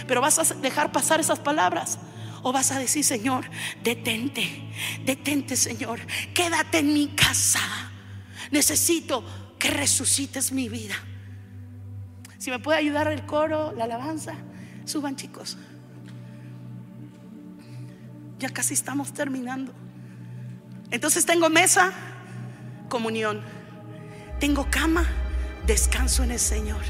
Pero 0.06 0.20
vas 0.20 0.38
a 0.38 0.54
dejar 0.56 0.92
pasar 0.92 1.18
esas 1.18 1.38
palabras. 1.38 1.98
O 2.42 2.52
vas 2.52 2.70
a 2.72 2.78
decir, 2.78 3.04
Señor, 3.04 3.44
detente, 3.82 4.70
detente, 5.04 5.56
Señor, 5.56 6.00
quédate 6.34 6.78
en 6.78 6.92
mi 6.92 7.08
casa. 7.08 7.60
Necesito 8.50 9.24
que 9.58 9.70
resucites 9.70 10.52
mi 10.52 10.68
vida. 10.68 10.94
Si 12.38 12.50
me 12.50 12.58
puede 12.60 12.78
ayudar 12.78 13.08
el 13.08 13.26
coro, 13.26 13.72
la 13.72 13.84
alabanza, 13.84 14.34
suban 14.84 15.16
chicos. 15.16 15.58
Ya 18.38 18.48
casi 18.50 18.74
estamos 18.74 19.12
terminando. 19.12 19.72
Entonces 20.90 21.26
tengo 21.26 21.50
mesa, 21.50 21.92
comunión. 22.88 23.42
Tengo 24.38 24.68
cama, 24.70 25.04
descanso 25.66 26.22
en 26.22 26.30
el 26.30 26.38
Señor. 26.38 26.82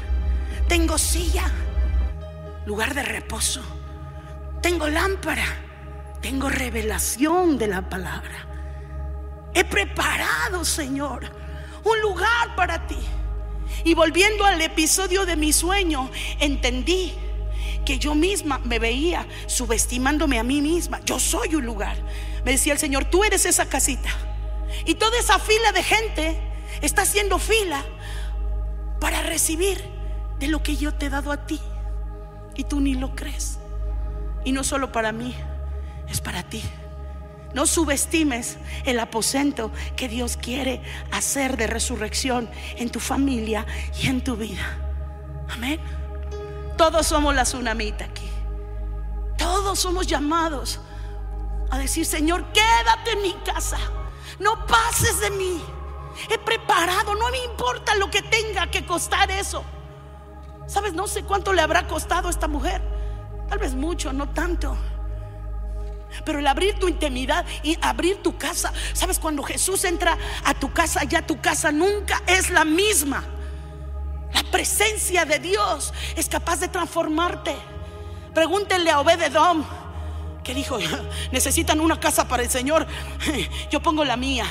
Tengo 0.67 0.99
silla, 0.99 1.51
lugar 2.67 2.93
de 2.93 3.01
reposo. 3.01 3.78
Tengo 4.61 4.87
lámpara. 4.87 5.65
Tengo 6.21 6.49
revelación 6.49 7.57
de 7.57 7.67
la 7.67 7.87
palabra. 7.89 8.45
He 9.53 9.63
preparado, 9.63 10.65
Señor, 10.65 11.31
un 11.83 12.01
lugar 12.01 12.55
para 12.55 12.85
ti. 12.87 12.99
Y 13.83 13.93
volviendo 13.93 14.45
al 14.45 14.61
episodio 14.61 15.25
de 15.25 15.35
mi 15.35 15.53
sueño, 15.53 16.09
entendí 16.39 17.13
que 17.85 17.97
yo 17.97 18.15
misma 18.15 18.59
me 18.59 18.79
veía 18.79 19.25
subestimándome 19.47 20.39
a 20.39 20.43
mí 20.43 20.61
misma. 20.61 20.99
Yo 21.05 21.19
soy 21.19 21.55
un 21.55 21.65
lugar. 21.65 21.97
Me 22.43 22.51
decía 22.51 22.73
el 22.73 22.79
Señor, 22.79 23.05
tú 23.05 23.23
eres 23.23 23.45
esa 23.45 23.67
casita. 23.67 24.09
Y 24.85 24.95
toda 24.95 25.17
esa 25.17 25.39
fila 25.39 25.71
de 25.71 25.83
gente 25.83 26.39
está 26.81 27.03
haciendo 27.03 27.39
fila 27.39 27.83
para 28.99 29.21
recibir 29.21 29.81
de 30.39 30.47
lo 30.47 30.61
que 30.61 30.75
yo 30.75 30.93
te 30.93 31.05
he 31.05 31.09
dado 31.09 31.31
a 31.31 31.45
ti. 31.45 31.59
Y 32.55 32.65
tú 32.65 32.81
ni 32.81 32.95
lo 32.95 33.15
crees. 33.15 33.58
Y 34.49 34.51
no 34.51 34.63
solo 34.63 34.91
para 34.91 35.11
mí, 35.11 35.35
es 36.07 36.21
para 36.21 36.41
ti. 36.41 36.63
No 37.53 37.67
subestimes 37.67 38.57
el 38.83 38.99
aposento 38.99 39.71
que 39.95 40.07
Dios 40.09 40.37
quiere 40.37 40.81
hacer 41.11 41.55
de 41.55 41.67
resurrección 41.67 42.49
en 42.75 42.89
tu 42.89 42.99
familia 42.99 43.67
y 44.01 44.07
en 44.07 44.23
tu 44.23 44.35
vida. 44.35 44.65
Amén. 45.51 45.79
Todos 46.77 47.05
somos 47.05 47.35
la 47.35 47.43
tsunamita 47.43 48.05
aquí. 48.05 48.27
Todos 49.37 49.77
somos 49.77 50.07
llamados 50.07 50.79
a 51.69 51.77
decir, 51.77 52.07
Señor, 52.07 52.51
quédate 52.51 53.11
en 53.11 53.21
mi 53.21 53.33
casa. 53.45 53.77
No 54.39 54.65
pases 54.65 55.19
de 55.19 55.29
mí. 55.29 55.61
He 56.27 56.39
preparado, 56.39 57.13
no 57.13 57.29
me 57.29 57.37
importa 57.43 57.93
lo 57.97 58.09
que 58.09 58.23
tenga 58.23 58.71
que 58.71 58.83
costar 58.83 59.29
eso. 59.29 59.63
¿Sabes? 60.65 60.93
No 60.93 61.05
sé 61.05 61.21
cuánto 61.21 61.53
le 61.53 61.61
habrá 61.61 61.87
costado 61.87 62.29
a 62.29 62.31
esta 62.31 62.47
mujer. 62.47 62.98
Tal 63.49 63.59
vez 63.59 63.73
mucho, 63.73 64.13
no 64.13 64.29
tanto. 64.29 64.77
Pero 66.25 66.39
el 66.39 66.47
abrir 66.47 66.75
tu 66.75 66.87
intimidad 66.87 67.45
y 67.63 67.77
abrir 67.81 68.21
tu 68.21 68.37
casa, 68.37 68.73
¿sabes? 68.93 69.19
Cuando 69.19 69.43
Jesús 69.43 69.83
entra 69.85 70.17
a 70.43 70.53
tu 70.53 70.71
casa, 70.71 71.03
ya 71.03 71.25
tu 71.25 71.39
casa 71.39 71.71
nunca 71.71 72.21
es 72.27 72.49
la 72.49 72.65
misma. 72.65 73.23
La 74.33 74.43
presencia 74.43 75.25
de 75.25 75.39
Dios 75.39 75.93
es 76.15 76.27
capaz 76.27 76.59
de 76.59 76.67
transformarte. 76.67 77.55
Pregúntenle 78.33 78.91
a 78.91 78.99
Obededom 78.99 79.65
que 80.43 80.53
dijo, 80.53 80.77
necesitan 81.31 81.79
una 81.79 81.99
casa 81.99 82.27
para 82.27 82.43
el 82.43 82.49
Señor, 82.49 82.87
yo 83.71 83.81
pongo 83.81 84.03
la 84.03 84.17
mía. 84.17 84.45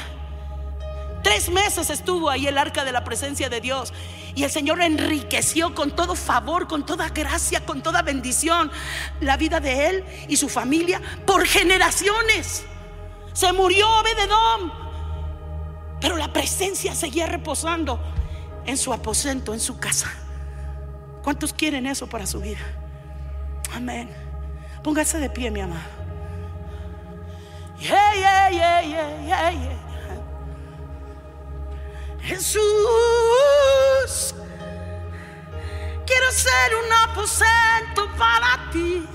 Tres 1.28 1.50
meses 1.50 1.90
estuvo 1.90 2.30
ahí 2.30 2.46
el 2.46 2.56
arca 2.56 2.86
de 2.86 2.90
la 2.90 3.04
presencia 3.04 3.50
de 3.50 3.60
Dios. 3.60 3.92
Y 4.34 4.44
el 4.44 4.50
Señor 4.50 4.80
enriqueció 4.80 5.74
con 5.74 5.94
todo 5.94 6.14
favor, 6.14 6.66
con 6.66 6.86
toda 6.86 7.10
gracia, 7.10 7.66
con 7.66 7.82
toda 7.82 8.00
bendición 8.00 8.72
la 9.20 9.36
vida 9.36 9.60
de 9.60 9.90
él 9.90 10.04
y 10.26 10.38
su 10.38 10.48
familia 10.48 11.02
por 11.26 11.46
generaciones. 11.46 12.64
Se 13.34 13.52
murió 13.52 13.86
Obededom, 14.00 14.72
pero 16.00 16.16
la 16.16 16.32
presencia 16.32 16.94
seguía 16.94 17.26
reposando 17.26 18.00
en 18.64 18.78
su 18.78 18.90
aposento, 18.90 19.52
en 19.52 19.60
su 19.60 19.78
casa. 19.78 20.10
¿Cuántos 21.22 21.52
quieren 21.52 21.84
eso 21.84 22.06
para 22.06 22.26
su 22.26 22.40
vida? 22.40 22.64
Amén. 23.74 24.08
Póngase 24.82 25.18
de 25.18 25.28
pie, 25.28 25.50
mi 25.50 25.60
amado. 25.60 25.82
Jesús, 32.28 32.60
quiero 36.04 36.30
ser 36.30 36.74
un 36.76 36.92
aposento 37.10 38.06
para 38.18 38.68
ti. 38.70 39.08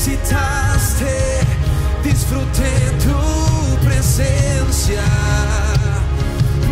visitaste, 0.00 1.12
disfruté 2.02 2.72
tu 3.04 3.20
presencia, 3.84 5.04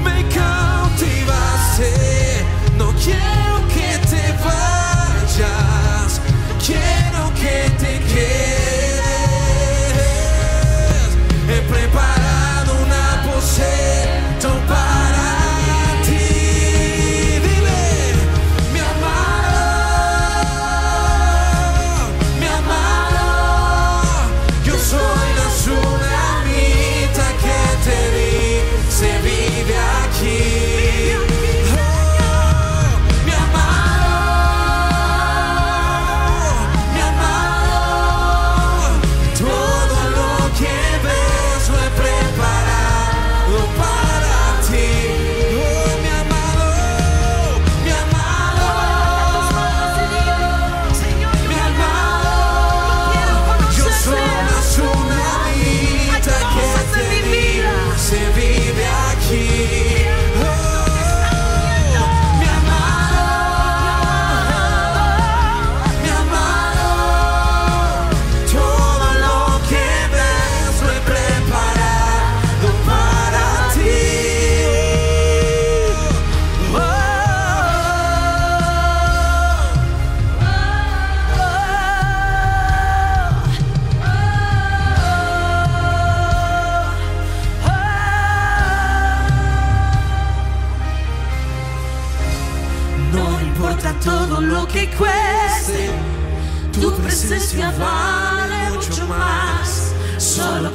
me 0.03 0.25
cautivaste, 0.35 1.93
no 2.79 2.89
quiero 2.95 3.69
que 3.69 3.99
te 4.09 4.33
vayas, 4.43 6.11
quiero 6.65 7.31
que 7.35 7.69
te 7.77 7.93
quedes, 8.13 8.99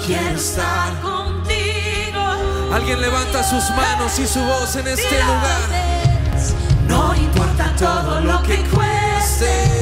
quiero 0.05 0.37
estar 0.37 0.99
contigo. 1.01 2.73
Alguien 2.73 3.01
levanta 3.01 3.43
sus 3.43 3.69
manos 3.71 4.19
y 4.19 4.27
su 4.27 4.39
voz 4.39 4.75
en 4.75 4.87
este 4.87 5.23
lugar. 5.23 5.69
No 6.87 7.15
importa 7.15 7.73
todo 7.77 8.19
lo 8.21 8.41
que 8.43 8.57
cueste. 8.69 9.72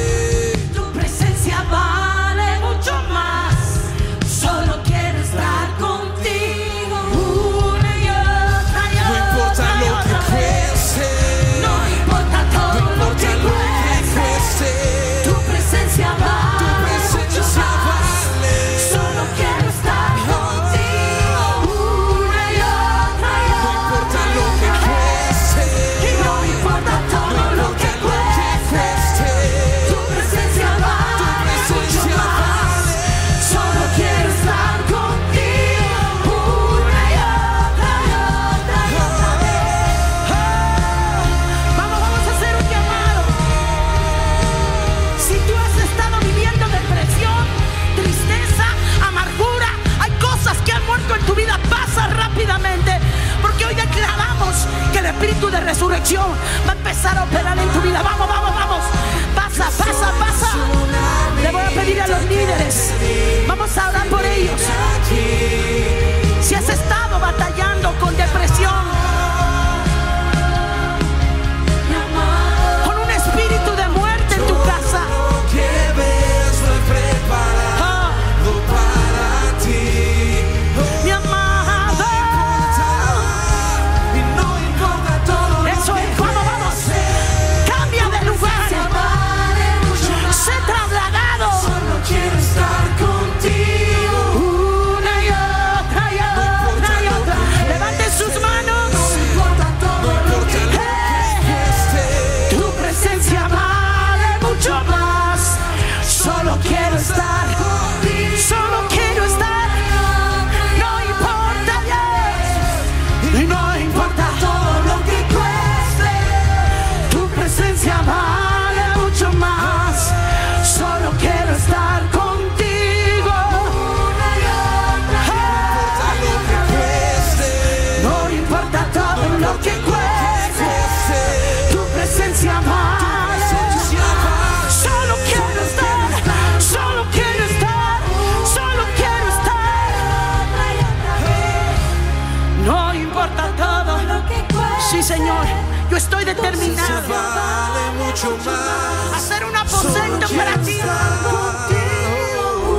Yo 145.92 145.98
estoy 145.98 146.24
determinado 146.24 147.14
a 147.14 149.14
hacer 149.14 149.44
un 149.44 149.54
aposento 149.54 150.26
para 150.34 150.54
ti. 150.62 150.78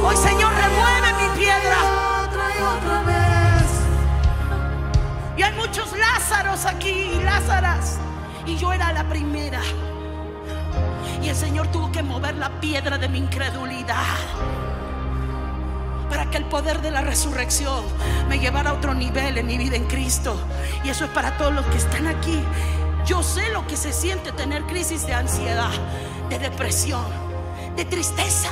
Hoy, 0.04 0.18
Señor, 0.18 0.52
remueve 0.52 1.14
mi 1.22 1.40
piedra. 1.40 1.78
Y 5.38 5.44
hay 5.44 5.54
muchos 5.54 5.96
Lázaros 5.96 6.66
aquí, 6.66 7.12
Lázaras. 7.24 8.00
Y 8.48 8.58
yo 8.58 8.74
era 8.74 8.92
la 8.92 9.08
primera. 9.08 9.62
Y 11.22 11.30
el 11.30 11.36
Señor 11.36 11.68
tuvo 11.68 11.92
que 11.92 12.02
mover 12.02 12.36
la 12.38 12.50
piedra 12.60 12.98
de 12.98 13.10
mi 13.10 13.20
incredulidad. 13.20 14.18
Para 16.10 16.32
que 16.32 16.38
el 16.38 16.46
poder 16.46 16.82
de 16.82 16.90
la 16.90 17.02
resurrección 17.02 17.86
me 18.28 18.40
llevara 18.40 18.72
a 18.72 18.74
otro 18.74 18.96
nivel 18.96 19.38
en 19.38 19.46
mi 19.46 19.60
vida 19.60 19.76
en 19.76 19.86
Cristo. 19.86 20.36
Y 20.84 20.90
eso 20.90 21.06
es 21.06 21.12
para 21.12 21.38
todos 21.38 21.54
los 21.54 21.66
que 21.68 21.78
están 21.78 22.08
aquí. 22.08 22.44
Yo 23.06 23.22
sé 23.22 23.50
lo 23.50 23.68
que 23.68 23.76
se 23.76 23.92
siente 23.92 24.32
tener 24.32 24.64
crisis 24.64 25.06
de 25.06 25.14
ansiedad, 25.14 25.72
de 26.30 26.40
depresión, 26.40 27.04
de 27.76 27.84
tristeza. 27.84 28.50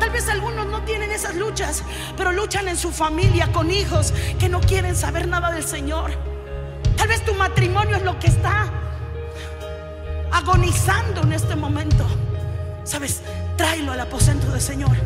Tal 0.00 0.08
vez 0.10 0.28
algunos 0.30 0.66
no 0.66 0.82
tienen 0.82 1.10
esas 1.10 1.34
luchas, 1.34 1.82
pero 2.16 2.32
luchan 2.32 2.68
en 2.68 2.78
su 2.78 2.90
familia 2.90 3.52
con 3.52 3.70
hijos 3.70 4.14
que 4.38 4.48
no 4.48 4.60
quieren 4.60 4.96
saber 4.96 5.28
nada 5.28 5.50
del 5.52 5.64
Señor. 5.64 6.12
Tal 6.96 7.08
vez 7.08 7.22
tu 7.24 7.34
matrimonio 7.34 7.96
es 7.96 8.02
lo 8.02 8.18
que 8.18 8.28
está 8.28 8.70
agonizando 10.32 11.22
en 11.22 11.34
este 11.34 11.54
momento. 11.54 12.06
Sabes, 12.84 13.20
tráelo 13.56 13.92
al 13.92 14.00
aposento 14.00 14.50
del 14.50 14.60
Señor. 14.60 14.96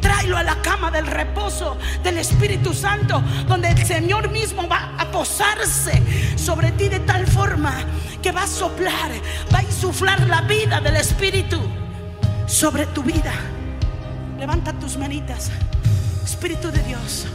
Tráelo 0.00 0.36
a 0.36 0.42
la 0.42 0.60
cama 0.62 0.90
del 0.90 1.06
reposo 1.06 1.78
del 2.02 2.18
Espíritu 2.18 2.74
Santo, 2.74 3.22
donde 3.46 3.68
el 3.68 3.86
Señor 3.86 4.30
mismo 4.30 4.68
va 4.68 4.94
a 4.98 5.10
posarse 5.10 6.02
sobre 6.36 6.72
ti 6.72 6.88
de 6.88 7.00
tal 7.00 7.26
forma 7.26 7.72
que 8.20 8.32
va 8.32 8.42
a 8.42 8.46
soplar, 8.46 9.10
va 9.52 9.58
a 9.58 9.62
insuflar 9.62 10.20
la 10.26 10.42
vida 10.42 10.80
del 10.80 10.96
Espíritu 10.96 11.60
sobre 12.46 12.86
tu 12.86 13.02
vida. 13.02 13.32
Levanta 14.38 14.72
tus 14.72 14.96
manitas, 14.96 15.50
Espíritu 16.24 16.70
de 16.70 16.82
Dios. 16.82 17.26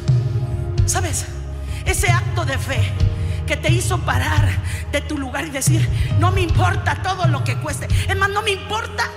¿Sabes? 0.86 1.26
Ese 1.86 2.10
acto 2.12 2.46
de 2.46 2.58
fe 2.58 2.92
que 3.46 3.56
te 3.56 3.72
hizo 3.72 3.98
parar 4.00 4.50
de 4.92 5.02
tu 5.02 5.18
lugar 5.18 5.46
y 5.46 5.50
decir, 5.50 5.88
no 6.20 6.32
me 6.32 6.42
importa 6.42 7.02
todo 7.02 7.28
lo 7.28 7.44
que 7.44 7.56
cueste. 7.58 7.88
Es 8.10 8.16
no 8.16 8.42
me 8.42 8.52
importa 8.52 9.10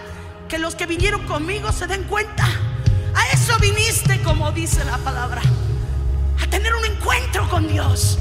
que 0.50 0.58
los 0.58 0.74
que 0.74 0.84
vinieron 0.84 1.24
conmigo 1.26 1.70
se 1.70 1.86
den 1.86 2.02
cuenta. 2.04 2.44
A 3.14 3.28
eso 3.32 3.56
viniste, 3.60 4.20
como 4.22 4.50
dice 4.50 4.84
la 4.84 4.98
palabra. 4.98 5.40
A 6.42 6.46
tener 6.48 6.74
un 6.74 6.84
encuentro 6.84 7.48
con 7.48 7.68
Dios. 7.68 8.18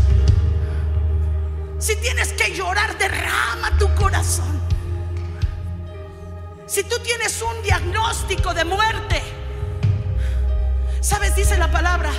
Si 1.79 1.95
tienes 1.95 2.31
que 2.33 2.55
llorar, 2.55 2.95
derrama 2.99 3.75
tu 3.79 3.91
corazón. 3.95 4.61
Si 6.67 6.83
tú 6.83 6.99
tienes 6.99 7.41
un 7.41 7.63
diagnóstico 7.63 8.53
de 8.53 8.63
muerte, 8.63 9.23
¿sabes? 11.01 11.35
Dice 11.35 11.57
la 11.57 11.71
palabra. 11.71 12.11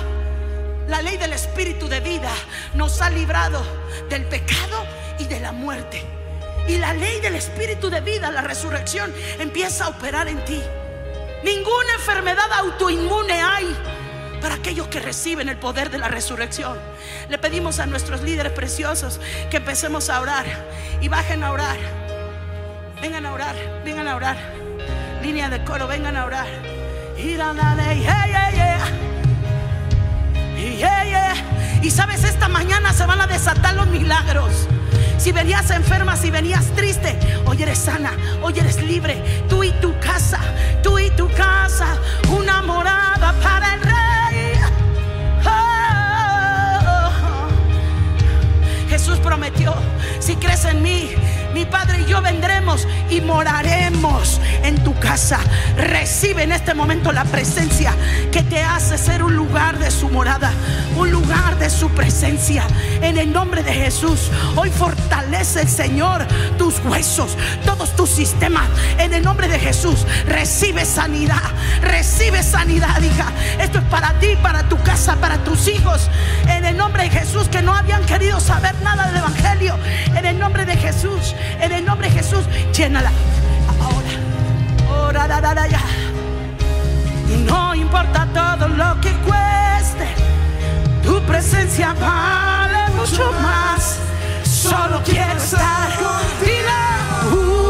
La 0.89 1.01
ley 1.01 1.15
del 1.15 1.31
espíritu 1.31 1.87
de 1.87 2.01
vida 2.01 2.33
nos 2.73 3.01
ha 3.01 3.09
librado 3.09 3.63
del 4.09 4.25
pecado 4.25 4.85
y 5.19 5.23
de 5.25 5.39
la 5.39 5.53
muerte. 5.53 6.20
Y 6.67 6.77
la 6.77 6.93
ley 6.93 7.19
del 7.21 7.35
espíritu 7.35 7.89
de 7.89 8.01
vida, 8.01 8.31
la 8.31 8.41
resurrección, 8.41 9.13
empieza 9.39 9.85
a 9.85 9.89
operar 9.89 10.27
en 10.27 10.43
ti. 10.45 10.61
Ninguna 11.43 11.93
enfermedad 11.95 12.51
autoinmune 12.59 13.41
hay 13.41 13.75
para 14.41 14.55
aquellos 14.55 14.87
que 14.87 14.99
reciben 14.99 15.49
el 15.49 15.57
poder 15.57 15.89
de 15.89 15.97
la 15.97 16.07
resurrección. 16.07 16.77
Le 17.29 17.37
pedimos 17.37 17.79
a 17.79 17.85
nuestros 17.85 18.21
líderes 18.21 18.51
preciosos 18.51 19.19
que 19.49 19.57
empecemos 19.57 20.09
a 20.09 20.19
orar 20.19 20.45
y 21.01 21.07
bajen 21.07 21.43
a 21.43 21.51
orar. 21.51 21.77
Vengan 23.01 23.25
a 23.25 23.33
orar, 23.33 23.55
vengan 23.83 24.07
a 24.07 24.15
orar. 24.15 24.37
Línea 25.21 25.49
de 25.49 25.63
coro, 25.63 25.87
vengan 25.87 26.15
a 26.15 26.25
orar. 26.25 26.47
Y 27.17 27.35
la, 27.35 27.53
yeah. 30.77 31.33
Y 31.81 31.91
sabes, 31.91 32.23
esta 32.23 32.47
mañana 32.47 32.93
se 32.93 33.05
van 33.05 33.21
a 33.21 33.27
desatar 33.27 33.75
los 33.75 33.87
milagros. 33.87 34.67
Si 35.21 35.31
venías 35.31 35.69
enferma, 35.69 36.15
si 36.15 36.31
venías 36.31 36.65
triste, 36.75 37.15
hoy 37.45 37.61
eres 37.61 37.77
sana, 37.77 38.11
hoy 38.41 38.57
eres 38.57 38.81
libre. 38.81 39.21
Tú 39.47 39.63
y 39.63 39.69
tu 39.73 39.93
casa, 39.99 40.39
tú 40.81 40.97
y 40.97 41.11
tu 41.11 41.29
casa, 41.33 41.95
una 42.27 42.63
morada 42.63 43.31
para 43.43 43.75
el 43.75 43.81
rey. 43.81 44.53
Oh. 45.45 47.11
Jesús 48.89 49.19
prometió, 49.19 49.75
si 50.19 50.37
crees 50.37 50.65
en 50.65 50.81
mí, 50.81 51.11
mi 51.53 51.65
Padre 51.65 52.01
y 52.01 52.05
yo 52.09 52.19
vendremos 52.21 52.87
y 53.11 53.21
moraremos 53.21 54.39
en 54.63 54.83
tu 54.83 54.97
casa. 54.99 55.39
Recibe 55.77 56.43
en 56.43 56.51
este 56.51 56.73
momento 56.73 57.11
la 57.11 57.25
presencia 57.25 57.93
que 58.31 58.41
te 58.41 58.63
hace 58.63 58.97
ser 58.97 59.21
un 59.21 59.35
lugar 59.35 59.77
de 59.77 59.91
su 59.91 60.09
morada, 60.09 60.51
un 60.97 61.11
lugar 61.11 61.59
de 61.59 61.69
su 61.69 61.89
presencia. 61.89 62.63
En 63.01 63.17
el 63.17 63.33
nombre 63.33 63.63
de 63.63 63.73
Jesús, 63.73 64.29
hoy 64.55 64.69
fortalece 64.69 65.61
el 65.61 65.67
Señor 65.67 66.25
tus 66.57 66.79
huesos, 66.85 67.35
todos 67.65 67.95
tus 67.95 68.09
sistemas. 68.09 68.69
En 68.99 69.13
el 69.13 69.23
nombre 69.23 69.47
de 69.47 69.57
Jesús, 69.59 70.05
recibe 70.27 70.85
sanidad, 70.85 71.41
recibe 71.81 72.43
sanidad, 72.43 73.01
hija. 73.01 73.31
Esto 73.59 73.79
es 73.79 73.85
para 73.85 74.13
ti, 74.19 74.37
para 74.41 74.69
tu 74.69 74.77
casa, 74.83 75.15
para 75.15 75.43
tus 75.43 75.67
hijos. 75.67 76.09
En 76.47 76.63
el 76.63 76.77
nombre 76.77 77.03
de 77.03 77.09
Jesús, 77.09 77.47
que 77.49 77.63
no 77.63 77.73
habían 77.73 78.05
querido 78.05 78.39
saber 78.39 78.75
nada 78.83 79.07
del 79.07 79.17
Evangelio. 79.17 79.75
En 80.15 80.25
el 80.25 80.37
nombre 80.37 80.65
de 80.65 80.77
Jesús, 80.77 81.35
en 81.59 81.71
el 81.71 81.83
nombre 81.83 82.07
de 82.09 82.19
Jesús, 82.19 82.45
llénala. 82.71 83.11
Ahora, 83.81 85.07
ora, 85.07 85.27
da, 85.27 85.41
da, 85.41 85.55
da, 85.55 85.67
ya. 85.67 85.81
Y 87.33 87.37
no 87.37 87.73
importa 87.73 88.27
todo 88.31 88.67
lo 88.67 89.01
que 89.01 89.11
cueste, 89.25 90.07
tu 91.03 91.19
presencia 91.23 91.95
vale 91.99 92.60
mucho 93.01 93.31
más. 93.41 93.97
Solo 94.43 95.01
quiero 95.03 95.37
estar 95.39 95.89
contigo 95.97 97.60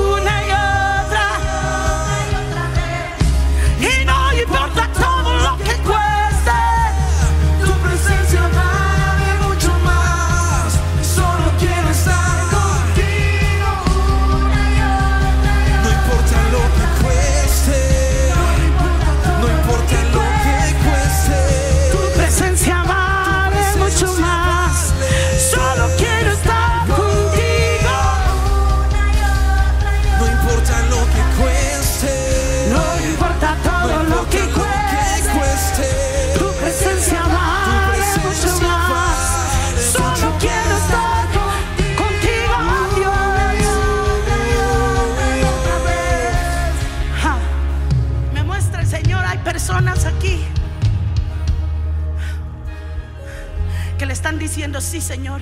sí, 54.79 55.01
Señor. 55.01 55.41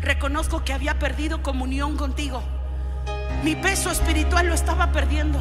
Reconozco 0.00 0.64
que 0.64 0.72
había 0.72 0.98
perdido 0.98 1.42
comunión 1.42 1.96
contigo. 1.96 2.42
Mi 3.44 3.56
peso 3.56 3.90
espiritual 3.90 4.46
lo 4.46 4.54
estaba 4.54 4.92
perdiendo. 4.92 5.40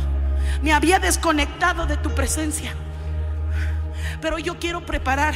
Me 0.61 0.73
había 0.73 0.99
desconectado 0.99 1.86
de 1.86 1.97
tu 1.97 2.13
presencia. 2.13 2.73
Pero 4.21 4.39
yo 4.39 4.59
quiero 4.59 4.86
preparar 4.86 5.36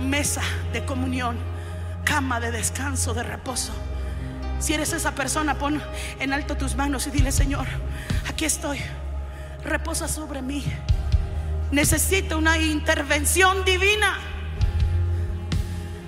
mesa 0.00 0.42
de 0.72 0.84
comunión, 0.84 1.36
cama 2.04 2.40
de 2.40 2.50
descanso, 2.50 3.14
de 3.14 3.22
reposo. 3.22 3.72
Si 4.58 4.74
eres 4.74 4.92
esa 4.92 5.12
persona, 5.14 5.54
pon 5.54 5.80
en 6.18 6.32
alto 6.32 6.56
tus 6.56 6.74
manos 6.74 7.06
y 7.06 7.10
dile, 7.10 7.30
Señor, 7.30 7.66
aquí 8.28 8.44
estoy. 8.44 8.80
Reposa 9.64 10.08
sobre 10.08 10.42
mí. 10.42 10.64
Necesito 11.70 12.38
una 12.38 12.58
intervención 12.58 13.64
divina. 13.64 14.18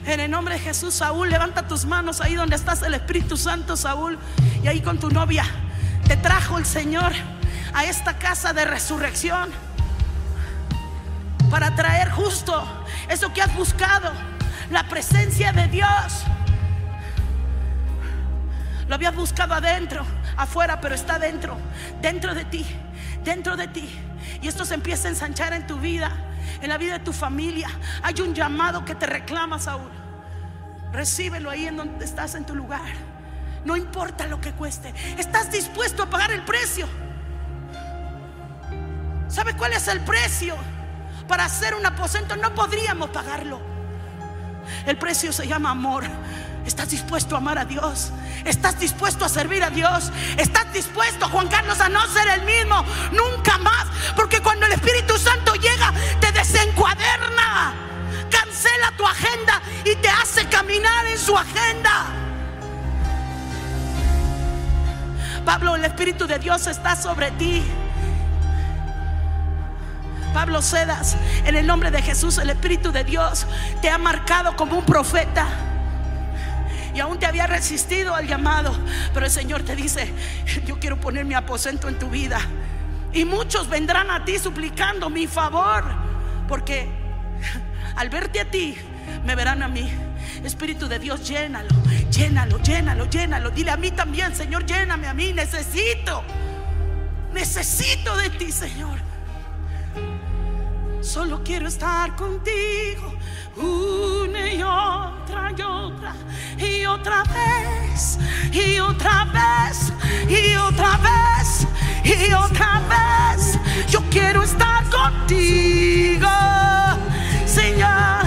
En 0.06 0.18
el 0.20 0.30
nombre 0.30 0.54
de 0.54 0.60
Jesús, 0.60 0.94
Saúl, 0.94 1.28
levanta 1.28 1.68
tus 1.68 1.84
manos 1.84 2.20
ahí 2.20 2.34
donde 2.34 2.56
estás 2.56 2.82
el 2.82 2.94
Espíritu 2.94 3.36
Santo, 3.36 3.76
Saúl, 3.76 4.18
y 4.62 4.68
ahí 4.68 4.80
con 4.80 4.98
tu 4.98 5.10
novia. 5.10 5.44
Te 6.06 6.16
trajo 6.16 6.58
el 6.58 6.66
Señor 6.66 7.12
a 7.74 7.84
esta 7.84 8.18
casa 8.18 8.52
de 8.52 8.64
resurrección 8.64 9.50
para 11.50 11.74
traer 11.74 12.10
justo 12.10 12.84
eso 13.08 13.32
que 13.32 13.42
has 13.42 13.54
buscado, 13.54 14.10
la 14.70 14.88
presencia 14.88 15.52
de 15.52 15.68
Dios. 15.68 16.24
Lo 18.88 18.94
habías 18.94 19.14
buscado 19.14 19.54
adentro, 19.54 20.04
afuera, 20.36 20.80
pero 20.80 20.94
está 20.94 21.18
dentro, 21.18 21.56
dentro 22.00 22.34
de 22.34 22.44
ti, 22.44 22.66
dentro 23.22 23.56
de 23.56 23.68
ti. 23.68 23.88
Y 24.42 24.48
esto 24.48 24.64
se 24.64 24.74
empieza 24.74 25.08
a 25.08 25.10
ensanchar 25.10 25.52
en 25.52 25.66
tu 25.66 25.78
vida, 25.78 26.10
en 26.60 26.68
la 26.68 26.78
vida 26.78 26.94
de 26.94 27.04
tu 27.04 27.12
familia. 27.12 27.68
Hay 28.02 28.20
un 28.20 28.34
llamado 28.34 28.84
que 28.84 28.94
te 28.94 29.06
reclama, 29.06 29.58
Saúl. 29.58 29.90
Recíbelo 30.92 31.50
ahí 31.50 31.66
en 31.66 31.76
donde 31.76 32.04
estás 32.04 32.34
en 32.34 32.44
tu 32.44 32.54
lugar. 32.54 32.92
No 33.64 33.76
importa 33.76 34.26
lo 34.26 34.40
que 34.40 34.52
cueste. 34.52 34.94
Estás 35.18 35.52
dispuesto 35.52 36.02
a 36.02 36.06
pagar 36.10 36.32
el 36.32 36.42
precio. 36.44 36.86
¿Sabe 39.28 39.54
cuál 39.54 39.72
es 39.74 39.86
el 39.88 40.00
precio? 40.00 40.56
Para 41.28 41.44
hacer 41.44 41.74
un 41.74 41.86
aposento 41.86 42.34
no 42.36 42.54
podríamos 42.54 43.10
pagarlo. 43.10 43.60
El 44.86 44.96
precio 44.96 45.32
se 45.32 45.46
llama 45.46 45.70
amor. 45.70 46.04
¿Estás 46.66 46.90
dispuesto 46.90 47.34
a 47.34 47.38
amar 47.38 47.58
a 47.58 47.64
Dios? 47.64 48.12
¿Estás 48.44 48.78
dispuesto 48.78 49.24
a 49.24 49.28
servir 49.28 49.62
a 49.62 49.70
Dios? 49.70 50.12
¿Estás 50.36 50.72
dispuesto, 50.72 51.28
Juan 51.28 51.48
Carlos, 51.48 51.80
a 51.80 51.88
no 51.88 52.06
ser 52.08 52.28
el 52.28 52.42
mismo 52.42 52.84
nunca 53.12 53.58
más? 53.58 53.86
Porque 54.14 54.40
cuando 54.40 54.66
el 54.66 54.72
Espíritu 54.72 55.18
Santo 55.18 55.54
llega, 55.54 55.92
te 56.20 56.32
desencuaderna, 56.32 57.74
cancela 58.30 58.92
tu 58.96 59.06
agenda 59.06 59.60
y 59.84 59.94
te 59.96 60.08
hace 60.08 60.46
caminar 60.48 61.06
en 61.06 61.18
su 61.18 61.36
agenda. 61.36 62.06
Pablo, 65.44 65.74
el 65.74 65.84
Espíritu 65.84 66.26
de 66.26 66.38
Dios 66.38 66.66
está 66.66 66.94
sobre 66.94 67.30
ti. 67.32 67.64
Pablo 70.32 70.62
Cedas, 70.62 71.16
en 71.44 71.56
el 71.56 71.66
nombre 71.66 71.90
de 71.90 72.02
Jesús, 72.02 72.38
el 72.38 72.50
Espíritu 72.50 72.92
de 72.92 73.02
Dios 73.02 73.46
te 73.82 73.90
ha 73.90 73.98
marcado 73.98 74.54
como 74.54 74.76
un 74.76 74.84
profeta. 74.84 75.46
Y 76.94 77.00
aún 77.00 77.18
te 77.18 77.26
había 77.26 77.46
resistido 77.46 78.14
al 78.14 78.26
llamado. 78.26 78.72
Pero 79.14 79.26
el 79.26 79.32
Señor 79.32 79.62
te 79.62 79.76
dice, 79.76 80.12
yo 80.66 80.78
quiero 80.78 81.00
poner 81.00 81.24
mi 81.24 81.34
aposento 81.34 81.88
en 81.88 81.98
tu 81.98 82.08
vida. 82.08 82.40
Y 83.12 83.24
muchos 83.24 83.68
vendrán 83.68 84.10
a 84.10 84.24
ti 84.24 84.38
suplicando 84.38 85.10
mi 85.10 85.26
favor. 85.26 85.84
Porque 86.48 86.88
al 87.96 88.08
verte 88.08 88.40
a 88.40 88.50
ti, 88.50 88.76
me 89.24 89.34
verán 89.34 89.62
a 89.62 89.68
mí. 89.68 89.90
Espíritu 90.44 90.88
de 90.88 90.98
Dios, 90.98 91.28
llénalo, 91.28 91.68
llénalo, 92.10 92.58
llénalo, 92.58 93.04
llénalo. 93.10 93.50
Dile 93.50 93.70
a 93.72 93.76
mí 93.76 93.90
también, 93.90 94.34
Señor, 94.34 94.64
lléname 94.64 95.06
a 95.06 95.14
mí. 95.14 95.32
Necesito, 95.32 96.22
necesito 97.32 98.16
de 98.16 98.30
ti, 98.30 98.50
Señor. 98.50 98.98
Solo 101.02 101.42
quiero 101.42 101.66
estar 101.66 102.14
contigo 102.14 103.14
una 103.56 104.52
y 104.52 104.62
otra 104.62 105.52
y 105.56 105.62
otra 105.62 106.14
y 106.58 106.86
otra 106.86 107.22
vez 107.24 108.18
y 108.52 108.78
otra 108.78 109.24
vez 109.24 109.92
y 110.28 110.54
otra 110.56 110.98
vez 110.98 111.66
y 112.04 112.32
otra 112.32 112.82
vez. 112.88 113.58
Yo 113.90 114.00
quiero 114.10 114.42
estar 114.42 114.84
contigo, 114.90 116.28
Señor. 117.46 118.24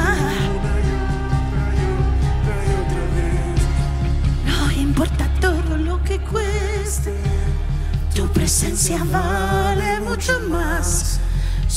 No 4.46 4.72
importa 4.72 5.28
todo 5.40 5.78
lo 5.78 6.04
que 6.04 6.20
cueste, 6.20 7.16
tu 8.14 8.28
presencia 8.28 9.04
vale 9.06 10.00
mucho 10.02 10.40
más. 10.50 11.20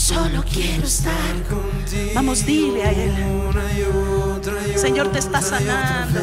Solo 0.06 0.44
quiero 0.44 0.84
estar. 0.84 1.12
Vamos, 2.14 2.46
dile 2.46 2.84
a 2.84 2.92
Él. 2.92 3.12
Señor 4.76 5.10
te 5.10 5.18
está 5.18 5.42
sanando. 5.42 6.20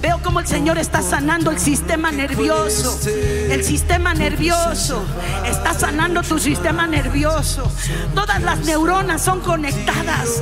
Veo 0.00 0.22
como 0.22 0.38
el 0.38 0.46
Señor 0.46 0.78
está 0.78 1.02
sanando 1.02 1.50
el 1.50 1.58
sistema 1.58 2.12
nervioso. 2.12 2.96
El 3.08 3.64
sistema 3.64 4.14
nervioso. 4.14 5.02
Está 5.44 5.74
sanando 5.74 6.22
tu 6.22 6.38
sistema 6.38 6.86
nervioso. 6.86 7.68
Todas 8.14 8.40
las 8.42 8.60
neuronas 8.60 9.20
son 9.22 9.40
conectadas. 9.40 10.40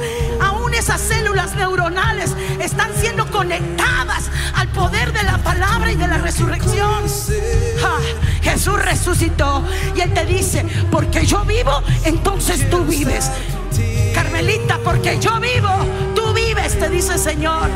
Esas 0.78 1.00
células 1.00 1.56
neuronales 1.56 2.36
están 2.60 2.90
siendo 2.94 3.26
conectadas 3.32 4.30
al 4.54 4.68
poder 4.68 5.12
de 5.12 5.24
la 5.24 5.38
palabra 5.38 5.90
y 5.90 5.96
de 5.96 6.06
la 6.06 6.18
resurrección. 6.18 7.02
Ah, 7.84 7.98
Jesús 8.42 8.80
resucitó 8.84 9.64
y 9.96 10.02
Él 10.02 10.14
te 10.14 10.24
dice, 10.24 10.64
porque 10.92 11.26
yo 11.26 11.44
vivo, 11.44 11.82
entonces 12.04 12.70
tú 12.70 12.84
vives. 12.84 13.28
Carmelita, 14.14 14.78
porque 14.84 15.18
yo 15.18 15.40
vivo, 15.40 15.68
tú 16.14 16.32
vives, 16.32 16.78
te 16.78 16.88
dice 16.88 17.14
el 17.14 17.18
Señor. 17.18 17.68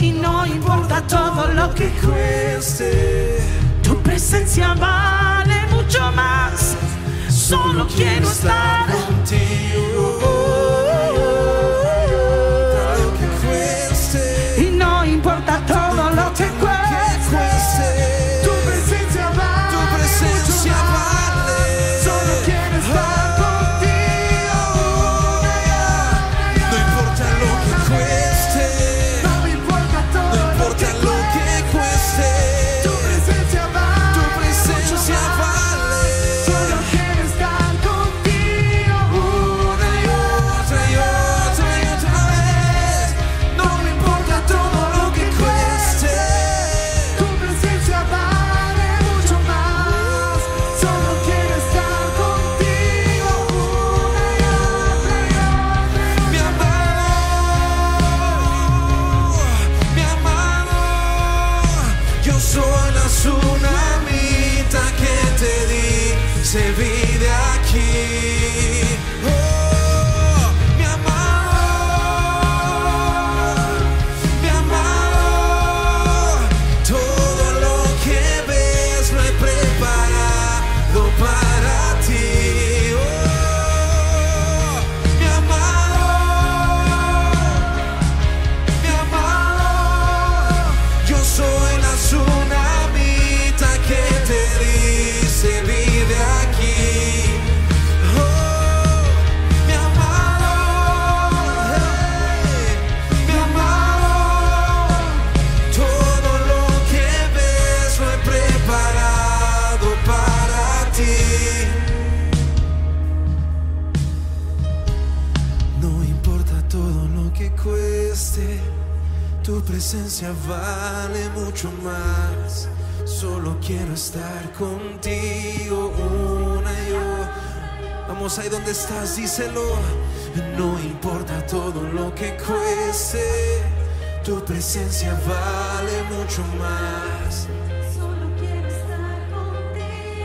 Y 0.00 0.10
no 0.10 0.44
importa 0.44 1.02
todo 1.06 1.52
lo 1.52 1.72
que 1.72 1.88
cueste. 1.90 3.38
tu 3.80 3.96
presencia 4.02 4.74
vale 4.74 5.66
mucho 5.70 6.10
más. 6.12 6.74
Solo 7.28 7.86
quiero 7.86 8.28
estar 8.28 8.86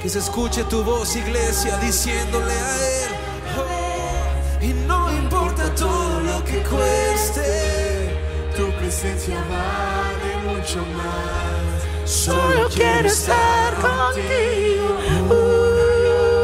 Que 0.09 0.13
se 0.13 0.19
escuche 0.21 0.63
tu 0.63 0.83
voz, 0.83 1.15
iglesia, 1.15 1.77
diciéndole 1.77 2.51
a 2.51 2.75
Él. 3.03 3.11
"Oh", 3.59 4.63
y 4.65 4.69
no 4.87 5.13
importa 5.13 5.63
todo 5.75 6.19
lo 6.21 6.43
que 6.45 6.63
cueste, 6.63 8.17
Tu 8.57 8.71
presencia 8.79 9.35
vale 9.55 10.31
mucho 10.49 10.79
más. 10.97 12.09
Solo 12.09 12.67
quiero 12.73 13.07
estar 13.07 13.75
contigo. 13.75 14.97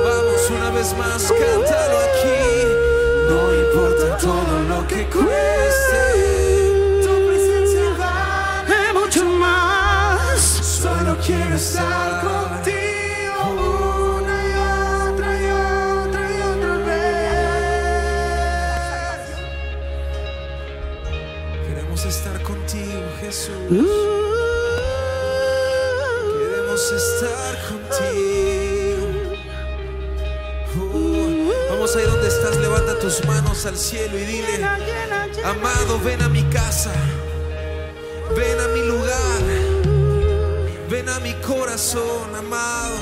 Vamos 0.06 0.42
una 0.58 0.70
vez 0.70 0.96
más, 0.96 1.24
cántalo 1.42 1.98
aquí. 2.08 2.44
No 3.32 3.42
importa 3.64 4.18
todo 4.18 4.56
lo 4.70 4.88
que 4.88 5.08
cueste, 5.10 6.04
Tu 7.04 7.14
presencia 7.30 7.86
vale 7.98 8.76
De 8.76 8.94
mucho 9.00 9.26
más. 9.26 10.40
Solo 10.84 11.18
quiero 11.26 11.56
estar 11.56 12.22
contigo 12.22 12.75
Queremos 23.68 23.82
estar 26.92 27.58
contigo. 27.68 29.08
Oh, 30.78 31.72
vamos 31.72 31.96
ahí 31.96 32.04
donde 32.06 32.28
estás, 32.28 32.58
levanta 32.58 33.00
tus 33.00 33.26
manos 33.26 33.66
al 33.66 33.76
cielo 33.76 34.20
y 34.20 34.26
dile, 34.26 34.64
amado, 35.44 36.00
ven 36.04 36.22
a 36.22 36.30
mi 36.30 36.44
casa, 36.44 36.94
ven 38.36 38.60
a 38.60 38.68
mi 38.68 38.82
lugar, 38.82 39.42
ven 40.88 41.10
a 41.10 41.20
mi 41.20 41.34
corazón, 41.36 42.36
amado, 42.36 43.00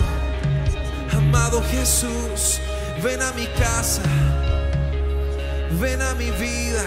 amado 1.12 1.62
Jesús, 1.72 2.62
ven 3.04 3.22
a 3.22 3.34
mi 3.34 3.48
casa, 3.48 4.04
ven 5.82 6.02
a 6.02 6.14
mi 6.14 6.32
vida, 6.32 6.86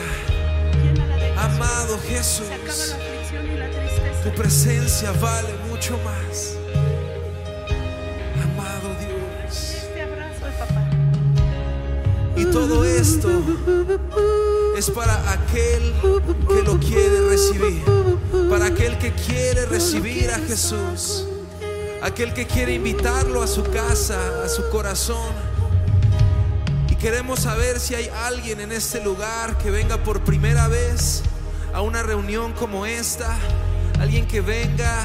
amado 1.37 1.99
Jesús. 2.09 2.97
La 3.37 4.23
Tu 4.23 4.35
presencia 4.35 5.13
vale 5.13 5.53
mucho 5.69 5.99
más. 5.99 6.57
Amado 8.43 8.89
Dios. 8.99 9.77
Te 9.93 10.01
abrazo, 10.01 10.47
papá. 10.59 10.89
Y 12.35 12.47
todo 12.47 12.85
esto 12.85 13.29
es 14.77 14.91
para 14.91 15.33
aquel 15.33 15.95
que 16.49 16.63
lo 16.63 16.81
quiere 16.81 17.29
recibir. 17.29 17.85
Para 18.49 18.67
aquel 18.67 18.97
que 18.99 19.13
quiere 19.13 19.67
recibir 19.67 20.31
a 20.31 20.39
Jesús. 20.39 21.27
Aquel 22.01 22.33
que 22.33 22.47
quiere 22.47 22.73
invitarlo 22.73 23.43
a 23.43 23.47
su 23.47 23.63
casa, 23.65 24.45
a 24.45 24.49
su 24.49 24.67
corazón. 24.71 25.35
Y 26.89 26.95
queremos 26.97 27.41
saber 27.41 27.81
si 27.81 27.95
hay 27.95 28.09
alguien 28.09 28.61
en 28.61 28.73
este 28.73 29.05
lugar 29.05 29.59
que 29.59 29.71
venga 29.71 29.99
por 29.99 30.23
primera 30.23 30.69
vez 30.69 31.23
a 31.77 31.83
una 31.83 32.03
reunión 32.03 32.55
como 32.55 32.87
esta. 32.87 33.37
Alguien 34.01 34.27
que 34.27 34.41
venga 34.41 35.05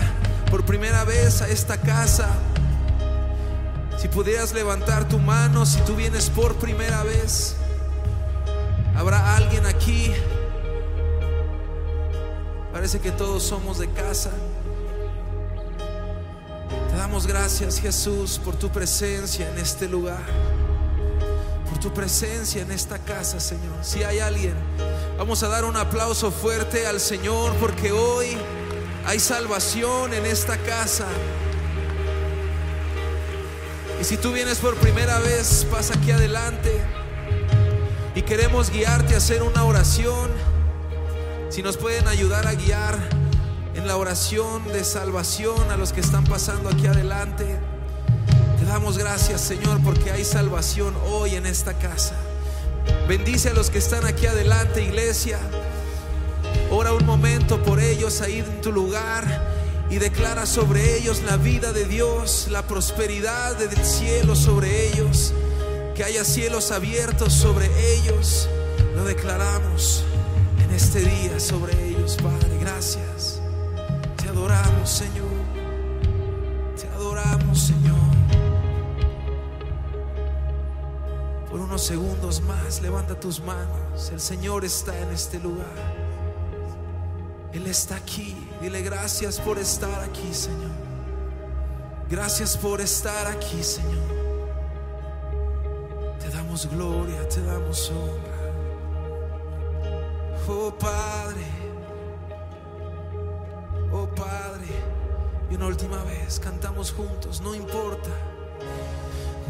por 0.49 0.63
primera 0.63 1.03
vez 1.03 1.41
a 1.41 1.49
esta 1.49 1.75
casa. 1.81 2.29
Si 3.97 4.07
pudieras 4.07 4.53
levantar 4.53 5.05
tu 5.09 5.19
mano, 5.19 5.65
si 5.65 5.81
tú 5.81 5.95
vienes 5.95 6.29
por 6.29 6.55
primera 6.55 7.03
vez, 7.03 7.57
habrá 8.95 9.35
alguien 9.35 9.65
aquí. 9.65 10.13
Parece 12.71 13.01
que 13.01 13.11
todos 13.11 13.43
somos 13.43 13.77
de 13.77 13.89
casa. 13.89 14.31
Te 16.89 16.95
damos 16.95 17.27
gracias, 17.27 17.81
Jesús, 17.81 18.39
por 18.39 18.55
tu 18.55 18.69
presencia 18.69 19.49
en 19.49 19.57
este 19.57 19.89
lugar, 19.89 20.23
por 21.69 21.79
tu 21.79 21.93
presencia 21.93 22.61
en 22.61 22.71
esta 22.71 22.97
casa, 22.97 23.41
Señor. 23.41 23.75
Si 23.81 24.03
hay 24.03 24.19
alguien, 24.19 24.55
vamos 25.17 25.43
a 25.43 25.47
dar 25.47 25.65
un 25.65 25.77
aplauso 25.77 26.31
fuerte 26.31 26.87
al 26.87 26.99
Señor, 26.99 27.53
porque 27.55 27.91
hoy 27.91 28.37
hay 29.05 29.19
salvación 29.19 30.13
en 30.13 30.25
esta 30.25 30.57
casa. 30.57 31.07
Y 33.99 34.03
si 34.03 34.17
tú 34.17 34.31
vienes 34.31 34.57
por 34.57 34.75
primera 34.75 35.19
vez, 35.19 35.65
pasa 35.69 35.93
aquí 35.93 36.11
adelante. 36.11 36.81
Y 38.15 38.23
queremos 38.23 38.69
guiarte 38.69 39.13
a 39.13 39.17
hacer 39.17 39.43
una 39.43 39.63
oración. 39.63 40.31
Si 41.49 41.61
nos 41.61 41.77
pueden 41.77 42.07
ayudar 42.07 42.47
a 42.47 42.53
guiar 42.53 42.97
en 43.75 43.87
la 43.87 43.97
oración 43.97 44.67
de 44.67 44.83
salvación 44.83 45.71
a 45.71 45.77
los 45.77 45.93
que 45.93 46.01
están 46.01 46.23
pasando 46.25 46.69
aquí 46.69 46.87
adelante. 46.87 47.45
Te 48.59 48.65
damos 48.65 48.97
gracias, 48.97 49.41
Señor, 49.41 49.79
porque 49.83 50.11
hay 50.11 50.25
salvación 50.25 50.95
hoy 51.07 51.35
en 51.35 51.45
esta 51.45 51.73
casa. 51.73 52.15
Bendice 53.11 53.49
a 53.49 53.53
los 53.53 53.69
que 53.69 53.77
están 53.77 54.05
aquí 54.05 54.25
adelante, 54.25 54.81
iglesia. 54.81 55.37
Ora 56.71 56.93
un 56.93 57.05
momento 57.05 57.61
por 57.61 57.81
ellos 57.81 58.21
ahí 58.21 58.39
en 58.39 58.61
tu 58.61 58.71
lugar 58.71 59.85
y 59.89 59.97
declara 59.97 60.45
sobre 60.45 60.95
ellos 60.95 61.21
la 61.23 61.35
vida 61.35 61.73
de 61.73 61.83
Dios, 61.83 62.47
la 62.49 62.65
prosperidad 62.67 63.57
del 63.57 63.75
cielo 63.83 64.33
sobre 64.33 64.87
ellos. 64.87 65.33
Que 65.93 66.05
haya 66.05 66.23
cielos 66.23 66.71
abiertos 66.71 67.33
sobre 67.33 67.67
ellos. 67.95 68.47
Lo 68.95 69.03
declaramos 69.03 70.05
en 70.63 70.73
este 70.73 71.01
día 71.01 71.37
sobre 71.37 71.89
ellos, 71.89 72.15
Padre. 72.15 72.59
Gracias. 72.61 73.41
Te 74.23 74.29
adoramos, 74.29 74.89
Señor. 74.89 75.27
Te 76.79 76.87
adoramos, 76.87 77.59
Señor. 77.59 78.00
Unos 81.61 81.83
segundos 81.83 82.41
más, 82.41 82.81
levanta 82.81 83.19
tus 83.19 83.39
manos. 83.39 84.09
El 84.11 84.19
Señor 84.19 84.65
está 84.65 84.97
en 84.99 85.11
este 85.11 85.39
lugar. 85.39 85.67
Él 87.53 87.67
está 87.67 87.95
aquí. 87.97 88.35
Dile 88.59 88.81
gracias 88.81 89.39
por 89.39 89.59
estar 89.59 90.01
aquí, 90.01 90.33
Señor. 90.33 90.71
Gracias 92.09 92.57
por 92.57 92.81
estar 92.81 93.27
aquí, 93.27 93.63
Señor. 93.63 94.01
Te 96.19 96.29
damos 96.29 96.65
gloria, 96.65 97.29
te 97.29 97.41
damos 97.43 97.91
honra. 97.91 98.31
Oh 100.47 100.73
Padre, 100.77 101.45
oh 103.93 104.07
Padre. 104.07 104.67
Y 105.49 105.55
una 105.55 105.67
última 105.67 106.03
vez 106.05 106.39
cantamos 106.39 106.91
juntos, 106.91 107.39
no 107.39 107.53
importa. 107.53 108.09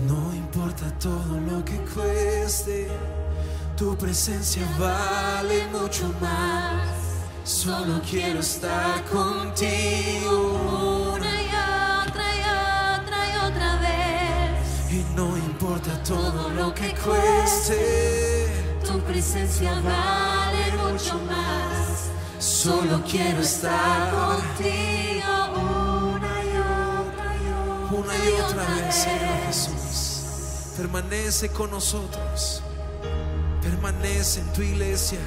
No 0.08 0.34
importa 0.34 0.86
todo 1.00 1.40
lo 1.40 1.64
que 1.64 1.78
cueste, 1.94 2.88
tu 3.78 3.96
presencia 3.96 4.64
vale 4.80 5.68
mucho 5.68 6.12
más. 6.20 6.82
Solo 7.44 8.02
quiero 8.10 8.40
estar 8.40 9.04
contigo 9.06 11.12
Una 11.16 11.42
y 11.42 11.48
otra 12.08 12.36
y 12.36 12.42
otra 13.02 13.28
y 13.28 13.36
otra 13.48 13.76
vez. 13.80 14.92
y 14.92 15.04
no 15.16 15.38
importa 15.38 16.02
todo 16.04 16.50
lo 16.50 16.74
que 16.74 16.94
cueste. 16.96 18.48
Tu 18.86 19.00
presencia 19.02 19.74
vale 19.82 20.72
mucho 20.84 21.20
más. 21.26 22.10
Solo 22.40 23.02
quiero 23.10 23.42
estar 23.42 24.12
contigo 24.12 25.11
una 28.02 28.16
y 28.16 28.42
otra 28.42 28.64
vez, 28.76 28.96
Señor 28.96 29.38
Jesús. 29.46 30.74
Permanece 30.78 31.50
con 31.50 31.72
nosotros. 31.72 32.64
Permanece 33.62 34.40
en 34.42 34.54
tu 34.54 34.62
iglesia, 34.62 35.20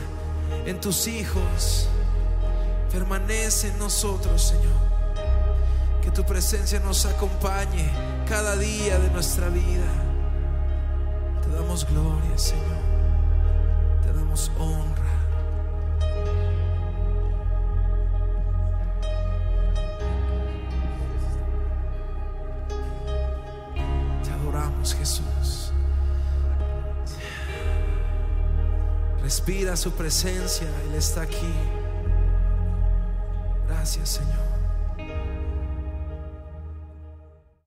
en 0.67 0.81
tus 0.81 1.07
hijos. 1.07 1.89
Permanece 2.91 3.69
en 3.69 3.79
nosotros, 3.79 4.43
Señor. 4.43 4.75
Que 6.03 6.11
tu 6.11 6.25
presencia 6.25 6.81
nos 6.81 7.07
acompañe 7.07 7.91
cada 8.29 8.57
día 8.57 8.99
de 8.99 9.11
nuestra 9.11 9.49
vida. 9.49 9.91
Te 11.43 11.51
damos 11.51 11.87
gloria, 11.87 12.37
Señor. 12.37 12.83
Te 14.03 14.13
damos 14.13 14.51
honra. 14.59 15.04
Respira 29.37 29.77
su 29.77 29.91
presencia, 29.91 30.69
Él 30.87 30.95
está 30.95 31.23
aquí. 31.23 31.53
Gracias, 33.67 34.11
Señor. 34.11 34.54